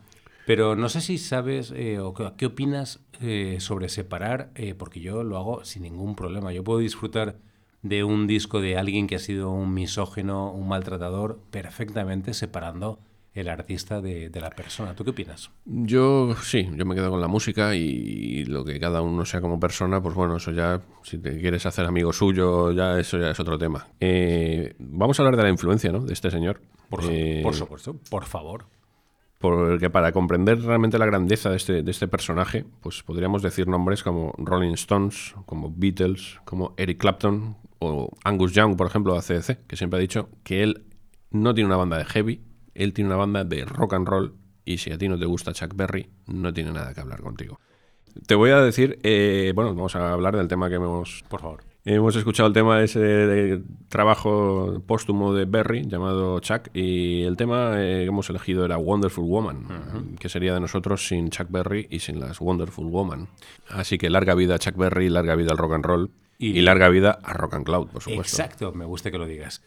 Pero 0.49 0.77
no 0.77 0.89
sé 0.89 1.03
si 1.03 1.19
sabes 1.19 1.75
eh, 1.77 1.99
o 1.99 2.15
qué, 2.15 2.33
qué 2.39 2.47
opinas 2.47 3.01
eh, 3.21 3.59
sobre 3.61 3.91
separar, 3.91 4.51
eh, 4.55 4.75
porque 4.75 4.99
yo 4.99 5.23
lo 5.23 5.37
hago 5.37 5.63
sin 5.67 5.83
ningún 5.83 6.17
problema. 6.17 6.55
Yo 6.55 6.65
puedo 6.65 6.79
disfrutar 6.79 7.37
de 7.83 8.03
un 8.03 8.27
disco 8.27 8.63
de 8.63 8.79
alguien 8.79 9.09
que 9.09 9.17
ha 9.17 9.19
sido 9.19 9.51
un 9.51 9.75
misógino, 9.75 10.51
un 10.51 10.67
maltratador, 10.67 11.39
perfectamente 11.51 12.33
separando 12.33 12.99
el 13.35 13.51
artista 13.51 14.01
de, 14.01 14.31
de 14.31 14.41
la 14.41 14.49
persona. 14.49 14.95
¿Tú 14.95 15.05
qué 15.05 15.11
opinas? 15.11 15.51
Yo 15.67 16.35
sí, 16.43 16.67
yo 16.75 16.87
me 16.87 16.95
quedo 16.95 17.11
con 17.11 17.21
la 17.21 17.29
música 17.29 17.75
y 17.75 18.47
lo 18.47 18.65
que 18.65 18.81
cada 18.81 19.03
uno 19.03 19.27
sea 19.27 19.43
como 19.43 19.61
persona, 19.61 20.03
pues 20.03 20.15
bueno, 20.15 20.37
eso 20.37 20.51
ya, 20.51 20.81
si 21.03 21.19
te 21.19 21.39
quieres 21.39 21.67
hacer 21.67 21.85
amigo 21.85 22.11
suyo, 22.15 22.73
ya 22.73 22.99
eso 22.99 23.19
ya 23.19 23.33
es 23.33 23.39
otro 23.39 23.59
tema. 23.59 23.87
Eh, 24.01 24.75
vamos 24.79 25.21
a 25.21 25.23
hablar 25.25 25.37
de 25.37 25.43
la 25.43 25.51
influencia, 25.51 25.93
¿no? 25.93 26.01
De 26.01 26.15
este 26.15 26.31
señor. 26.31 26.63
Eh, 27.03 27.43
por 27.43 27.55
supuesto, 27.55 27.97
por 28.09 28.25
favor. 28.25 28.65
Porque 29.39 29.89
para 29.89 30.11
comprender 30.11 30.61
realmente 30.63 30.99
la 30.99 31.07
grandeza 31.07 31.51
de 31.51 31.57
este, 31.57 31.83
de 31.83 31.91
este 31.91 32.09
personaje, 32.09 32.65
pues 32.81 33.03
podríamos 33.05 33.41
decir 33.41 33.69
nombres 33.69 34.03
como 34.03 34.35
Rolling 34.37 34.73
Stones, 34.73 35.35
como 35.47 35.73
Beatles, 35.75 36.41
como 36.45 36.75
Eric 36.77 36.99
Clapton 36.99 37.57
o 37.79 38.11
Angus 38.25 38.53
Young, 38.53 38.77
por 38.77 38.89
ejemplo, 38.89 39.13
de 39.13 39.21
ACDC, 39.21 39.67
que 39.67 39.77
siempre 39.77 39.99
ha 39.99 40.01
dicho 40.01 40.29
que 40.43 40.65
él 40.65 40.85
no 41.31 41.55
tiene 41.55 41.69
una 41.69 41.77
banda 41.77 41.99
de 41.99 42.05
heavy, 42.05 42.43
él 42.75 42.93
tiene 42.93 43.11
una 43.11 43.17
banda 43.17 43.45
de 43.45 43.65
rock 43.65 43.95
and 43.95 44.09
roll 44.09 44.35
y 44.65 44.79
si 44.79 44.93
a 44.93 44.99
ti 44.99 45.09
no 45.09 45.19
te 45.19 45.27
gusta 45.27 45.53
Chuck 45.53 45.75
Berry, 45.75 46.11
no 46.27 46.53
tiene 46.53 46.73
nada 46.73 46.93
que 46.93 47.01
hablar 47.01 47.21
contigo. 47.23 47.61
Te 48.27 48.35
voy 48.35 48.51
a 48.51 48.61
decir, 48.61 48.99
eh, 49.03 49.53
bueno, 49.55 49.75
vamos 49.75 49.95
a 49.95 50.13
hablar 50.13 50.37
del 50.37 50.49
tema 50.49 50.69
que 50.69 50.75
hemos... 50.75 51.25
Por 51.29 51.41
favor. 51.41 51.68
Hemos 51.91 52.15
escuchado 52.17 52.49
el 52.49 52.53
tema 52.53 52.79
de 52.79 52.85
ese 52.85 52.99
de 53.01 53.63
trabajo 53.89 54.83
póstumo 54.87 55.33
de 55.33 55.47
Berry 55.47 55.87
llamado 55.89 56.39
Chuck 56.41 56.69
y 56.75 57.23
el 57.23 57.39
tema 57.39 57.77
eh, 57.83 58.01
que 58.03 58.09
hemos 58.09 58.29
elegido 58.29 58.67
era 58.67 58.77
Wonderful 58.77 59.25
Woman, 59.25 60.17
que 60.21 60.29
sería 60.29 60.53
de 60.53 60.61
nosotros 60.61 61.09
sin 61.09 61.31
Chuck 61.31 61.47
Berry 61.51 61.87
y 61.89 62.01
sin 62.01 62.21
las 62.21 62.43
Wonderful 62.43 62.85
Woman. 62.89 63.29
Así 63.71 63.97
que 63.97 64.11
larga 64.11 64.35
vida 64.35 64.57
a 64.57 64.59
Chuck 64.59 64.77
Berry, 64.77 65.09
larga 65.09 65.35
vida 65.35 65.53
al 65.53 65.57
rock 65.57 65.73
and 65.73 65.85
roll 65.87 66.11
y, 66.39 66.59
Y- 66.59 66.61
larga 66.61 66.91
vida 66.91 67.19
a 67.23 67.33
Rock 67.33 67.55
and 67.55 67.65
Cloud, 67.65 67.87
por 67.89 68.03
supuesto. 68.03 68.43
Exacto, 68.43 68.73
me 68.75 68.85
gusta 68.85 69.11
que 69.11 69.17
lo 69.17 69.25
digas. 69.25 69.63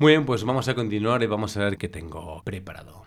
Muy 0.00 0.10
bien, 0.10 0.26
pues 0.26 0.42
vamos 0.42 0.66
a 0.66 0.74
continuar 0.74 1.22
y 1.22 1.26
vamos 1.28 1.56
a 1.56 1.60
ver 1.60 1.78
qué 1.78 1.88
tengo 1.88 2.42
preparado. 2.42 3.04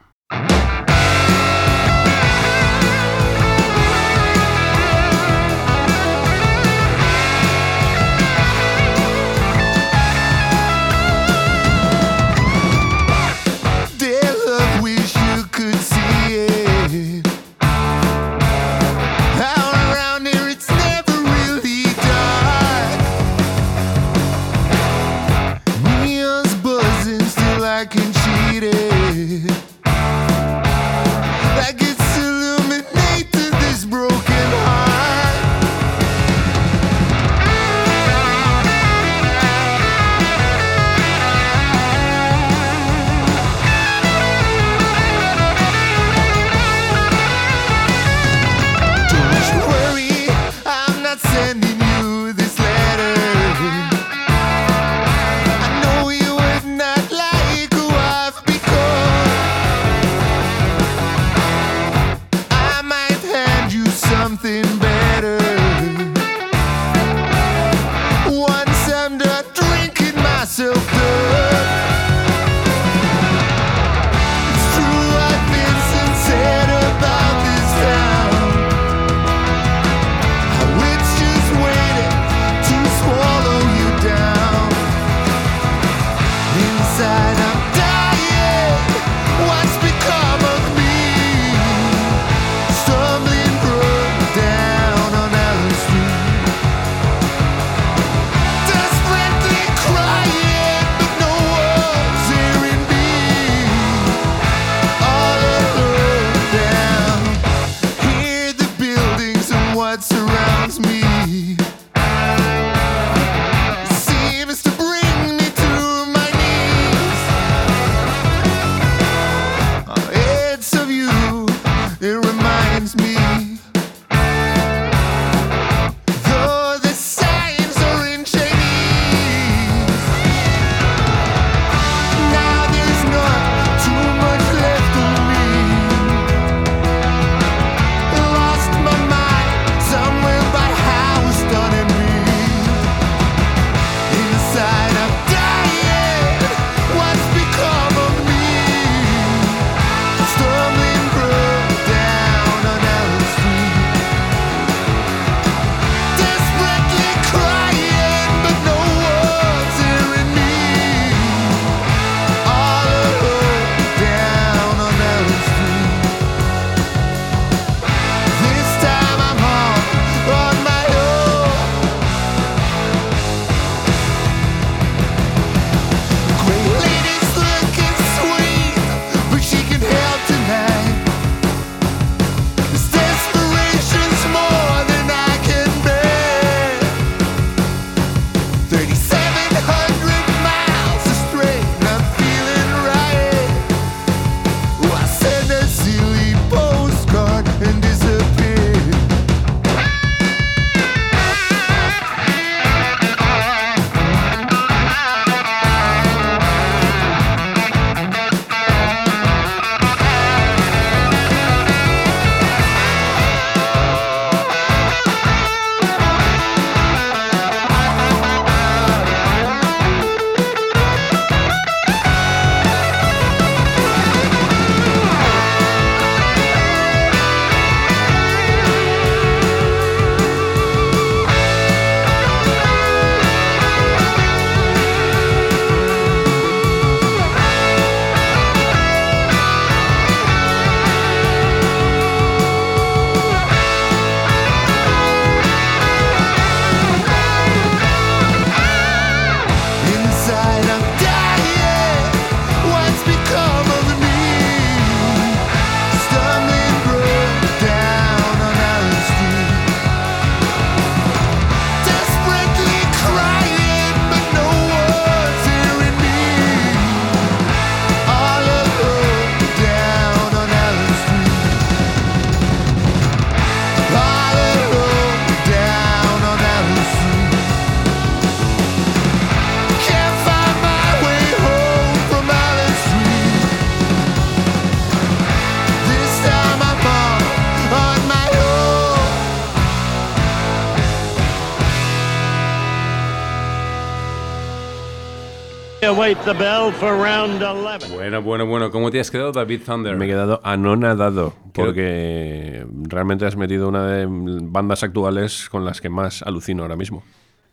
Bueno, 297.93 298.21
bueno, 298.21 298.45
bueno. 298.45 298.71
¿Cómo 298.71 298.89
te 298.89 298.99
has 298.99 299.11
quedado, 299.11 299.31
David 299.31 299.61
Thunder? 299.65 299.95
Me 299.95 300.05
he 300.05 300.07
quedado 300.07 300.41
anonadado 300.43 301.33
porque 301.53 302.65
realmente 302.87 303.25
has 303.25 303.35
metido 303.35 303.69
una 303.69 303.85
de 303.85 304.07
bandas 304.09 304.83
actuales 304.83 305.49
con 305.49 305.65
las 305.65 305.81
que 305.81 305.89
más 305.89 306.23
alucino 306.23 306.63
ahora 306.63 306.75
mismo. 306.75 307.03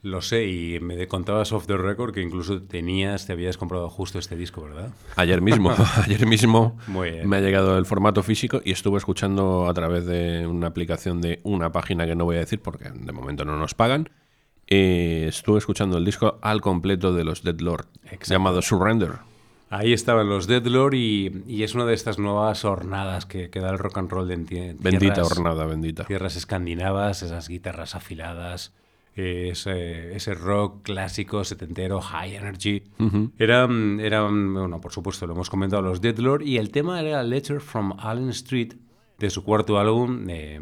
Lo 0.03 0.23
sé, 0.23 0.47
y 0.47 0.81
me 0.81 1.07
contabas 1.09 1.53
off 1.53 1.67
the 1.67 1.77
record 1.77 2.15
que 2.15 2.23
incluso 2.23 2.63
tenías, 2.63 3.27
te 3.27 3.35
habías 3.35 3.59
comprado 3.59 3.91
justo 3.91 4.19
este 4.19 4.35
disco, 4.35 4.63
¿verdad? 4.63 4.93
Ayer 5.17 5.43
mismo, 5.43 5.75
ayer 6.05 6.27
mismo 6.27 6.79
me 6.89 7.37
ha 7.37 7.41
llegado 7.41 7.77
el 7.77 7.85
formato 7.85 8.23
físico 8.23 8.63
y 8.65 8.73
estuve 8.73 8.97
escuchando 8.97 9.69
a 9.69 9.75
través 9.75 10.07
de 10.07 10.47
una 10.47 10.69
aplicación 10.69 11.21
de 11.21 11.41
una 11.43 11.71
página 11.71 12.07
que 12.07 12.15
no 12.15 12.25
voy 12.25 12.37
a 12.37 12.41
decir 12.41 12.61
porque 12.63 12.89
de 12.89 13.13
momento 13.13 13.45
no 13.45 13.59
nos 13.59 13.75
pagan. 13.75 14.09
Eh, 14.71 15.27
estuve 15.29 15.59
escuchando 15.59 15.99
el 15.99 16.05
disco 16.05 16.39
al 16.41 16.61
completo 16.61 17.13
de 17.13 17.25
los 17.25 17.43
Dead 17.43 17.59
Lord, 17.61 17.87
llamado 18.27 18.63
Surrender. 18.63 19.15
Ahí 19.73 19.93
estaban 19.93 20.29
los 20.29 20.49
Deadlord 20.49 20.95
y, 20.95 21.45
y 21.47 21.63
es 21.63 21.77
una 21.77 21.85
de 21.87 21.95
estas 21.95 22.19
nuevas 22.19 22.65
hornadas 22.65 23.25
que, 23.25 23.51
que 23.51 23.61
da 23.61 23.71
el 23.71 23.79
rock 23.79 23.99
and 23.99 24.11
roll 24.11 24.27
Bendita 24.27 24.79
tierras- 24.81 25.31
hornada, 25.31 25.65
bendita. 25.65 26.05
Tierras 26.07 26.35
escandinavas, 26.35 27.23
esas 27.23 27.47
guitarras 27.49 27.95
afiladas, 27.95 28.73
eh, 29.15 29.51
ese, 29.53 30.17
ese 30.17 30.35
rock 30.35 30.83
clásico, 30.83 31.45
setentero, 31.45 32.01
high 32.01 32.35
energy. 32.35 32.83
Ujú. 32.99 33.31
Eran, 33.39 34.01
eran, 34.01 34.53
bueno, 34.55 34.81
por 34.81 34.91
supuesto, 34.93 35.29
lo 35.29 35.35
hemos 35.35 35.49
comentado, 35.51 35.83
los 35.83 36.01
Deadlord 36.01 36.43
y 36.43 36.57
el 36.59 36.73
tema 36.73 37.01
era 37.01 37.23
Letter 37.23 37.61
from 37.61 37.93
Allen 38.01 38.31
Street 38.31 38.73
de 39.21 39.31
su 39.31 39.45
cuarto 39.45 39.79
álbum, 39.79 40.27
eh, 40.29 40.59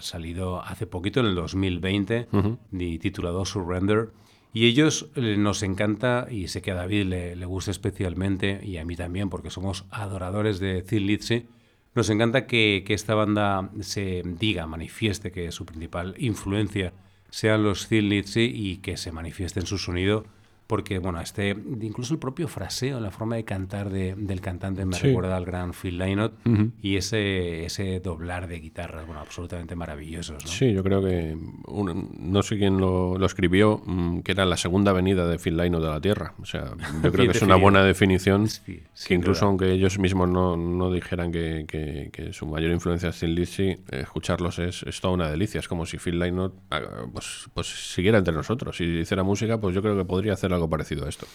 salido 0.00 0.60
hace 0.62 0.86
poquito, 0.86 1.20
en 1.20 1.26
el 1.26 1.34
2020, 1.34 2.28
Ujú. 2.32 2.58
y 2.72 2.98
titulado 2.98 3.44
Surrender. 3.44 4.10
Y 4.52 4.66
ellos 4.66 5.08
eh, 5.16 5.36
nos 5.38 5.62
encanta, 5.62 6.26
y 6.30 6.48
sé 6.48 6.60
que 6.60 6.72
a 6.72 6.74
David 6.74 7.04
le, 7.06 7.36
le 7.36 7.46
gusta 7.46 7.70
especialmente, 7.70 8.60
y 8.62 8.76
a 8.76 8.84
mí 8.84 8.96
también, 8.96 9.30
porque 9.30 9.48
somos 9.50 9.86
adoradores 9.90 10.58
de 10.60 10.82
Thin 10.82 11.06
Lizzy, 11.06 11.46
nos 11.94 12.10
encanta 12.10 12.46
que, 12.46 12.84
que 12.86 12.94
esta 12.94 13.14
banda 13.14 13.70
se 13.80 14.22
diga, 14.24 14.66
manifieste 14.66 15.30
que 15.30 15.52
su 15.52 15.64
principal 15.64 16.14
influencia 16.18 16.92
sean 17.30 17.62
los 17.62 17.88
Thin 17.88 18.08
Lizzy 18.08 18.50
y 18.54 18.78
que 18.78 18.96
se 18.96 19.12
manifieste 19.12 19.60
en 19.60 19.66
su 19.66 19.78
sonido, 19.78 20.24
porque, 20.72 20.98
bueno, 20.98 21.20
este, 21.20 21.50
incluso 21.82 22.14
el 22.14 22.18
propio 22.18 22.48
fraseo, 22.48 22.98
la 22.98 23.10
forma 23.10 23.36
de 23.36 23.44
cantar 23.44 23.90
de- 23.90 24.14
del 24.16 24.40
cantante 24.40 24.86
me 24.86 24.96
Sí. 24.96 25.08
recuerda 25.08 25.36
al 25.36 25.44
gran 25.44 25.74
Phil 25.74 25.98
Lynott, 25.98 26.32
Ujú. 26.46 26.70
y 26.80 26.96
ese, 26.96 27.66
ese 27.66 28.00
doblar 28.00 28.48
de 28.48 28.58
guitarras, 28.58 29.04
bueno, 29.04 29.20
absolutamente 29.20 29.76
maravillosos, 29.76 30.42
¿no? 30.42 30.50
Sí, 30.50 30.72
yo 30.72 30.82
creo 30.82 31.02
que 31.02 31.36
un- 31.66 32.08
no 32.18 32.42
sé 32.42 32.56
quién 32.56 32.80
lo, 32.80 33.18
lo 33.18 33.26
escribió, 33.26 33.82
mm, 33.84 34.20
que 34.20 34.32
era 34.32 34.46
la 34.46 34.56
segunda 34.56 34.94
venida 34.94 35.26
de 35.26 35.38
Phil 35.38 35.58
Lynott 35.58 35.82
de 35.82 35.88
la 35.90 36.00
Tierra. 36.00 36.32
O 36.40 36.46
sea, 36.46 36.72
yo 37.04 37.12
creo 37.12 37.30
que 37.30 37.36
es 37.36 37.42
una 37.42 37.56
buena 37.56 37.84
definición, 37.84 38.48
Sí, 38.48 38.62
que 38.64 38.82
sin 38.94 39.18
incluso 39.18 39.40
duda. 39.40 39.48
aunque 39.48 39.72
ellos 39.72 39.98
mismos 39.98 40.30
no, 40.30 40.56
no 40.56 40.90
dijeran 40.90 41.32
que, 41.32 41.66
que- 41.68 42.08
que 42.10 42.32
su 42.32 42.46
mayor 42.46 42.70
influencia 42.72 43.10
es 43.10 43.20
Thin 43.20 43.34
Lizzy, 43.34 43.76
escucharlos 43.90 44.58
es, 44.58 44.84
es 44.84 45.02
toda 45.02 45.12
una 45.12 45.28
delicia. 45.30 45.58
Es 45.60 45.68
como 45.68 45.84
si 45.84 45.98
Phil 45.98 46.18
Lynott 46.18 46.54
ah, 46.70 46.80
pues, 47.12 47.50
pues 47.52 47.66
siguiera 47.92 48.16
entre 48.16 48.32
nosotros. 48.32 48.74
Si 48.78 48.84
hiciera 48.84 49.22
música, 49.22 49.60
pues 49.60 49.74
yo 49.74 49.82
creo 49.82 49.98
que 49.98 50.06
podría 50.06 50.32
hacer 50.32 50.50
algo 50.54 50.61
parecido 50.68 51.06
a 51.06 51.08
esto. 51.08 51.26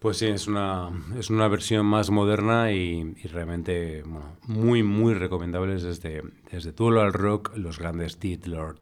Pues 0.00 0.18
sí, 0.18 0.26
es 0.26 0.48
una, 0.48 0.90
es 1.18 1.30
una 1.30 1.48
versión 1.48 1.86
más 1.86 2.10
moderna 2.10 2.72
y, 2.72 3.14
y 3.22 3.28
realmente 3.28 4.02
bueno, 4.02 4.36
muy, 4.42 4.82
muy 4.82 5.14
recomendables 5.14 5.82
desde, 5.82 6.22
desde 6.50 6.72
Duelo 6.72 7.00
al 7.00 7.12
Rock, 7.12 7.52
los 7.56 7.78
grandes 7.78 8.20
Dead 8.20 8.44
Lord. 8.44 8.80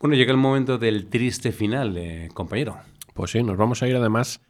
Bueno, 0.00 0.16
llega 0.16 0.32
el 0.32 0.38
momento 0.38 0.76
del 0.76 1.06
triste 1.06 1.52
final, 1.52 1.96
eh, 1.96 2.28
compañero. 2.34 2.78
Pues 3.14 3.30
sí, 3.30 3.42
nos 3.42 3.56
vamos 3.56 3.82
a 3.82 3.88
ir 3.88 3.96
además 3.96 4.40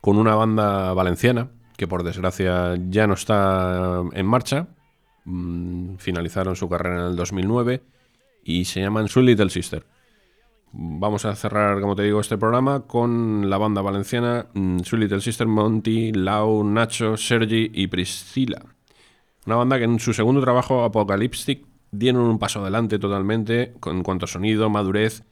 con 0.00 0.18
una 0.18 0.34
banda 0.34 0.92
valenciana 0.92 1.48
que 1.76 1.88
por 1.88 2.02
desgracia 2.04 2.74
ya 2.88 3.06
no 3.06 3.14
está 3.14 4.02
en 4.12 4.26
marcha. 4.26 4.68
Mm, 5.24 5.96
Finalizaron 5.96 6.56
su 6.56 6.68
carrera 6.68 7.00
en 7.00 7.06
el 7.10 7.16
2009 7.16 7.82
y 8.44 8.66
se 8.66 8.80
llaman 8.80 9.08
Sweet 9.08 9.26
Little 9.26 9.50
Sister. 9.50 9.84
Vamos 10.76 11.24
a 11.24 11.36
cerrar, 11.36 11.80
como 11.80 11.94
te 11.94 12.02
digo, 12.02 12.20
este 12.20 12.36
programa 12.36 12.80
con 12.88 13.48
la 13.48 13.58
banda 13.58 13.80
valenciana 13.80 14.46
mm, 14.54 14.80
Sweet 14.80 15.02
Little 15.02 15.20
Sister, 15.20 15.46
Monty, 15.46 16.10
Lau, 16.10 16.64
Nacho, 16.64 17.16
Sergi 17.16 17.70
y 17.72 17.86
Priscila. 17.86 18.60
Una 19.46 19.54
banda 19.54 19.78
que 19.78 19.84
en 19.84 20.00
su 20.00 20.12
segundo 20.12 20.40
trabajo, 20.40 20.82
Apocalyptic, 20.82 21.64
dieron 21.92 22.22
un 22.22 22.40
paso 22.40 22.60
adelante 22.60 22.98
totalmente 22.98 23.74
en 23.86 24.02
cuanto 24.02 24.24
a 24.24 24.28
sonido, 24.28 24.68
madurez 24.68 25.22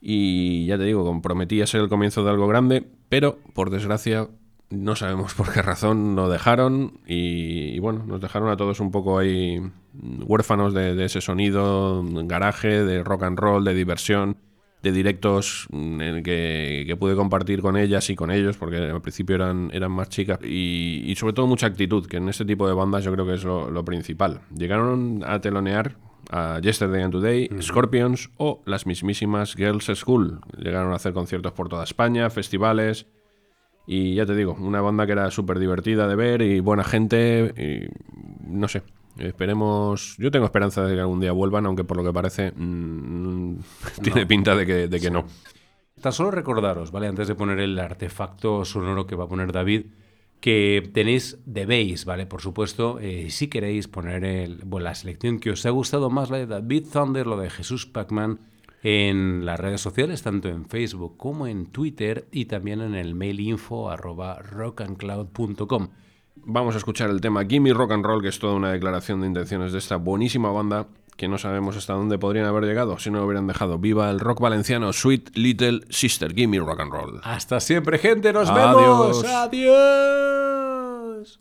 y 0.00 0.66
ya 0.66 0.78
te 0.78 0.84
digo, 0.84 1.04
comprometía 1.04 1.66
ser 1.66 1.80
el 1.80 1.88
comienzo 1.88 2.22
de 2.22 2.30
algo 2.30 2.46
grande, 2.46 2.86
pero 3.08 3.40
por 3.54 3.70
desgracia 3.70 4.28
no 4.70 4.94
sabemos 4.94 5.34
por 5.36 5.52
qué 5.52 5.60
razón 5.60 6.14
lo 6.14 6.28
dejaron 6.28 7.00
y, 7.04 7.74
y 7.74 7.78
bueno, 7.80 8.04
nos 8.06 8.20
dejaron 8.20 8.48
a 8.48 8.56
todos 8.56 8.78
un 8.78 8.92
poco 8.92 9.18
ahí 9.18 9.58
mm, 9.58 10.22
huérfanos 10.24 10.72
de, 10.72 10.94
de 10.94 11.04
ese 11.06 11.20
sonido, 11.20 12.04
garaje, 12.26 12.84
de 12.84 13.02
rock 13.02 13.24
and 13.24 13.40
roll, 13.40 13.64
de 13.64 13.74
diversión, 13.74 14.36
de 14.82 14.92
directos 14.92 15.66
mm, 15.70 16.00
en 16.00 16.22
que, 16.22 16.84
que 16.86 16.96
pude 16.96 17.16
compartir 17.16 17.62
con 17.62 17.76
ellas 17.76 18.10
y 18.10 18.16
con 18.16 18.30
ellos, 18.30 18.56
porque 18.56 18.76
al 18.76 19.00
principio 19.00 19.36
eran, 19.36 19.70
eran 19.72 19.92
más 19.92 20.08
chicas, 20.08 20.38
y, 20.42 21.02
y 21.06 21.16
sobre 21.16 21.32
todo 21.32 21.46
mucha 21.46 21.66
actitud, 21.66 22.06
que 22.06 22.18
en 22.18 22.28
este 22.28 22.44
tipo 22.44 22.68
de 22.68 22.74
bandas 22.74 23.04
yo 23.04 23.12
creo 23.12 23.26
que 23.26 23.34
es 23.34 23.44
lo, 23.44 23.70
lo 23.70 23.84
principal. 23.84 24.40
Llegaron 24.56 25.22
a 25.26 25.40
telonear 25.40 25.96
a 26.30 26.60
Yesterday 26.60 27.02
and 27.02 27.12
Today, 27.12 27.48
Scorpions 27.60 28.30
o 28.36 28.62
las 28.66 28.86
mismísimas 28.86 29.54
Girls 29.54 29.90
School. 29.94 30.40
Llegaron 30.56 30.92
a 30.92 30.96
hacer 30.96 31.12
conciertos 31.12 31.52
por 31.52 31.68
toda 31.68 31.84
España, 31.84 32.28
festivales. 32.30 33.06
Y 33.86 34.14
ya 34.14 34.26
te 34.26 34.34
digo, 34.34 34.54
una 34.60 34.82
banda 34.82 35.06
que 35.06 35.12
era 35.12 35.30
súper 35.30 35.58
divertida 35.58 36.06
de 36.06 36.14
ver 36.14 36.42
y 36.42 36.60
buena 36.60 36.84
gente. 36.84 37.54
Y 37.56 37.88
no 38.46 38.68
sé, 38.68 38.82
esperemos. 39.18 40.16
Yo 40.18 40.30
tengo 40.30 40.46
esperanza 40.46 40.84
de 40.84 40.94
que 40.94 41.00
algún 41.00 41.20
día 41.20 41.32
vuelvan, 41.32 41.66
aunque 41.66 41.84
por 41.84 41.96
lo 41.96 42.04
que 42.04 42.12
parece 42.12 42.52
mm, 42.54 43.56
tiene 44.02 44.26
pinta 44.26 44.54
de 44.56 44.66
que, 44.66 44.88
de 44.88 45.00
que 45.00 45.10
no. 45.10 45.26
Tan 46.00 46.12
solo 46.12 46.30
recordaros, 46.30 46.92
¿vale? 46.92 47.08
Antes 47.08 47.26
de 47.28 47.34
poner 47.34 47.58
el 47.58 47.78
artefacto 47.78 48.64
sonoro 48.64 49.06
que 49.06 49.16
va 49.16 49.24
a 49.24 49.28
poner 49.28 49.50
David, 49.52 49.86
que 50.40 50.88
tenéis, 50.94 51.38
debéis, 51.46 52.04
¿vale? 52.04 52.24
Por 52.26 52.40
supuesto, 52.40 53.00
eh, 53.00 53.30
si 53.30 53.48
queréis 53.48 53.88
poner 53.88 54.24
el- 54.24 54.62
bueno, 54.64 54.84
la 54.84 54.94
selección 54.94 55.40
que 55.40 55.50
os 55.50 55.66
ha 55.66 55.70
gustado 55.70 56.08
más, 56.10 56.30
la 56.30 56.38
de 56.38 56.46
David 56.46 56.86
Thunder, 56.92 57.26
lo 57.26 57.36
de 57.36 57.50
Jesús 57.50 57.86
Pacman, 57.86 58.38
en 58.84 59.44
las 59.44 59.58
redes 59.58 59.80
sociales, 59.80 60.22
tanto 60.22 60.48
en 60.48 60.64
Facebook 60.66 61.16
como 61.16 61.48
en 61.48 61.66
Twitter 61.66 62.28
y 62.30 62.44
también 62.44 62.80
en 62.80 62.94
el 62.94 63.16
mail 63.16 63.40
info 63.40 63.90
arroba 63.90 64.38
rockandcloud.com. 64.38 65.88
Vamos 66.44 66.74
a 66.74 66.78
escuchar 66.78 67.10
el 67.10 67.20
tema 67.20 67.44
Gimme 67.44 67.72
Rock 67.72 67.92
and 67.92 68.04
Roll, 68.04 68.22
que 68.22 68.28
es 68.28 68.38
toda 68.38 68.54
una 68.54 68.72
declaración 68.72 69.20
de 69.20 69.26
intenciones 69.26 69.72
de 69.72 69.78
esta 69.78 69.96
buenísima 69.96 70.50
banda 70.50 70.86
que 71.16 71.28
no 71.28 71.36
sabemos 71.36 71.76
hasta 71.76 71.94
dónde 71.94 72.16
podrían 72.16 72.46
haber 72.46 72.64
llegado 72.64 72.96
si 72.98 73.10
no 73.10 73.18
lo 73.18 73.26
hubieran 73.26 73.48
dejado. 73.48 73.78
Viva 73.78 74.08
el 74.08 74.20
rock 74.20 74.40
valenciano, 74.40 74.92
Sweet 74.92 75.36
Little 75.36 75.80
Sister, 75.90 76.32
Gimme 76.32 76.60
Rock 76.60 76.80
and 76.80 76.92
Roll. 76.92 77.20
Hasta 77.24 77.58
siempre, 77.58 77.98
gente, 77.98 78.32
nos 78.32 78.48
Adiós. 78.48 78.76
vemos. 78.76 79.24
Adiós. 79.24 81.40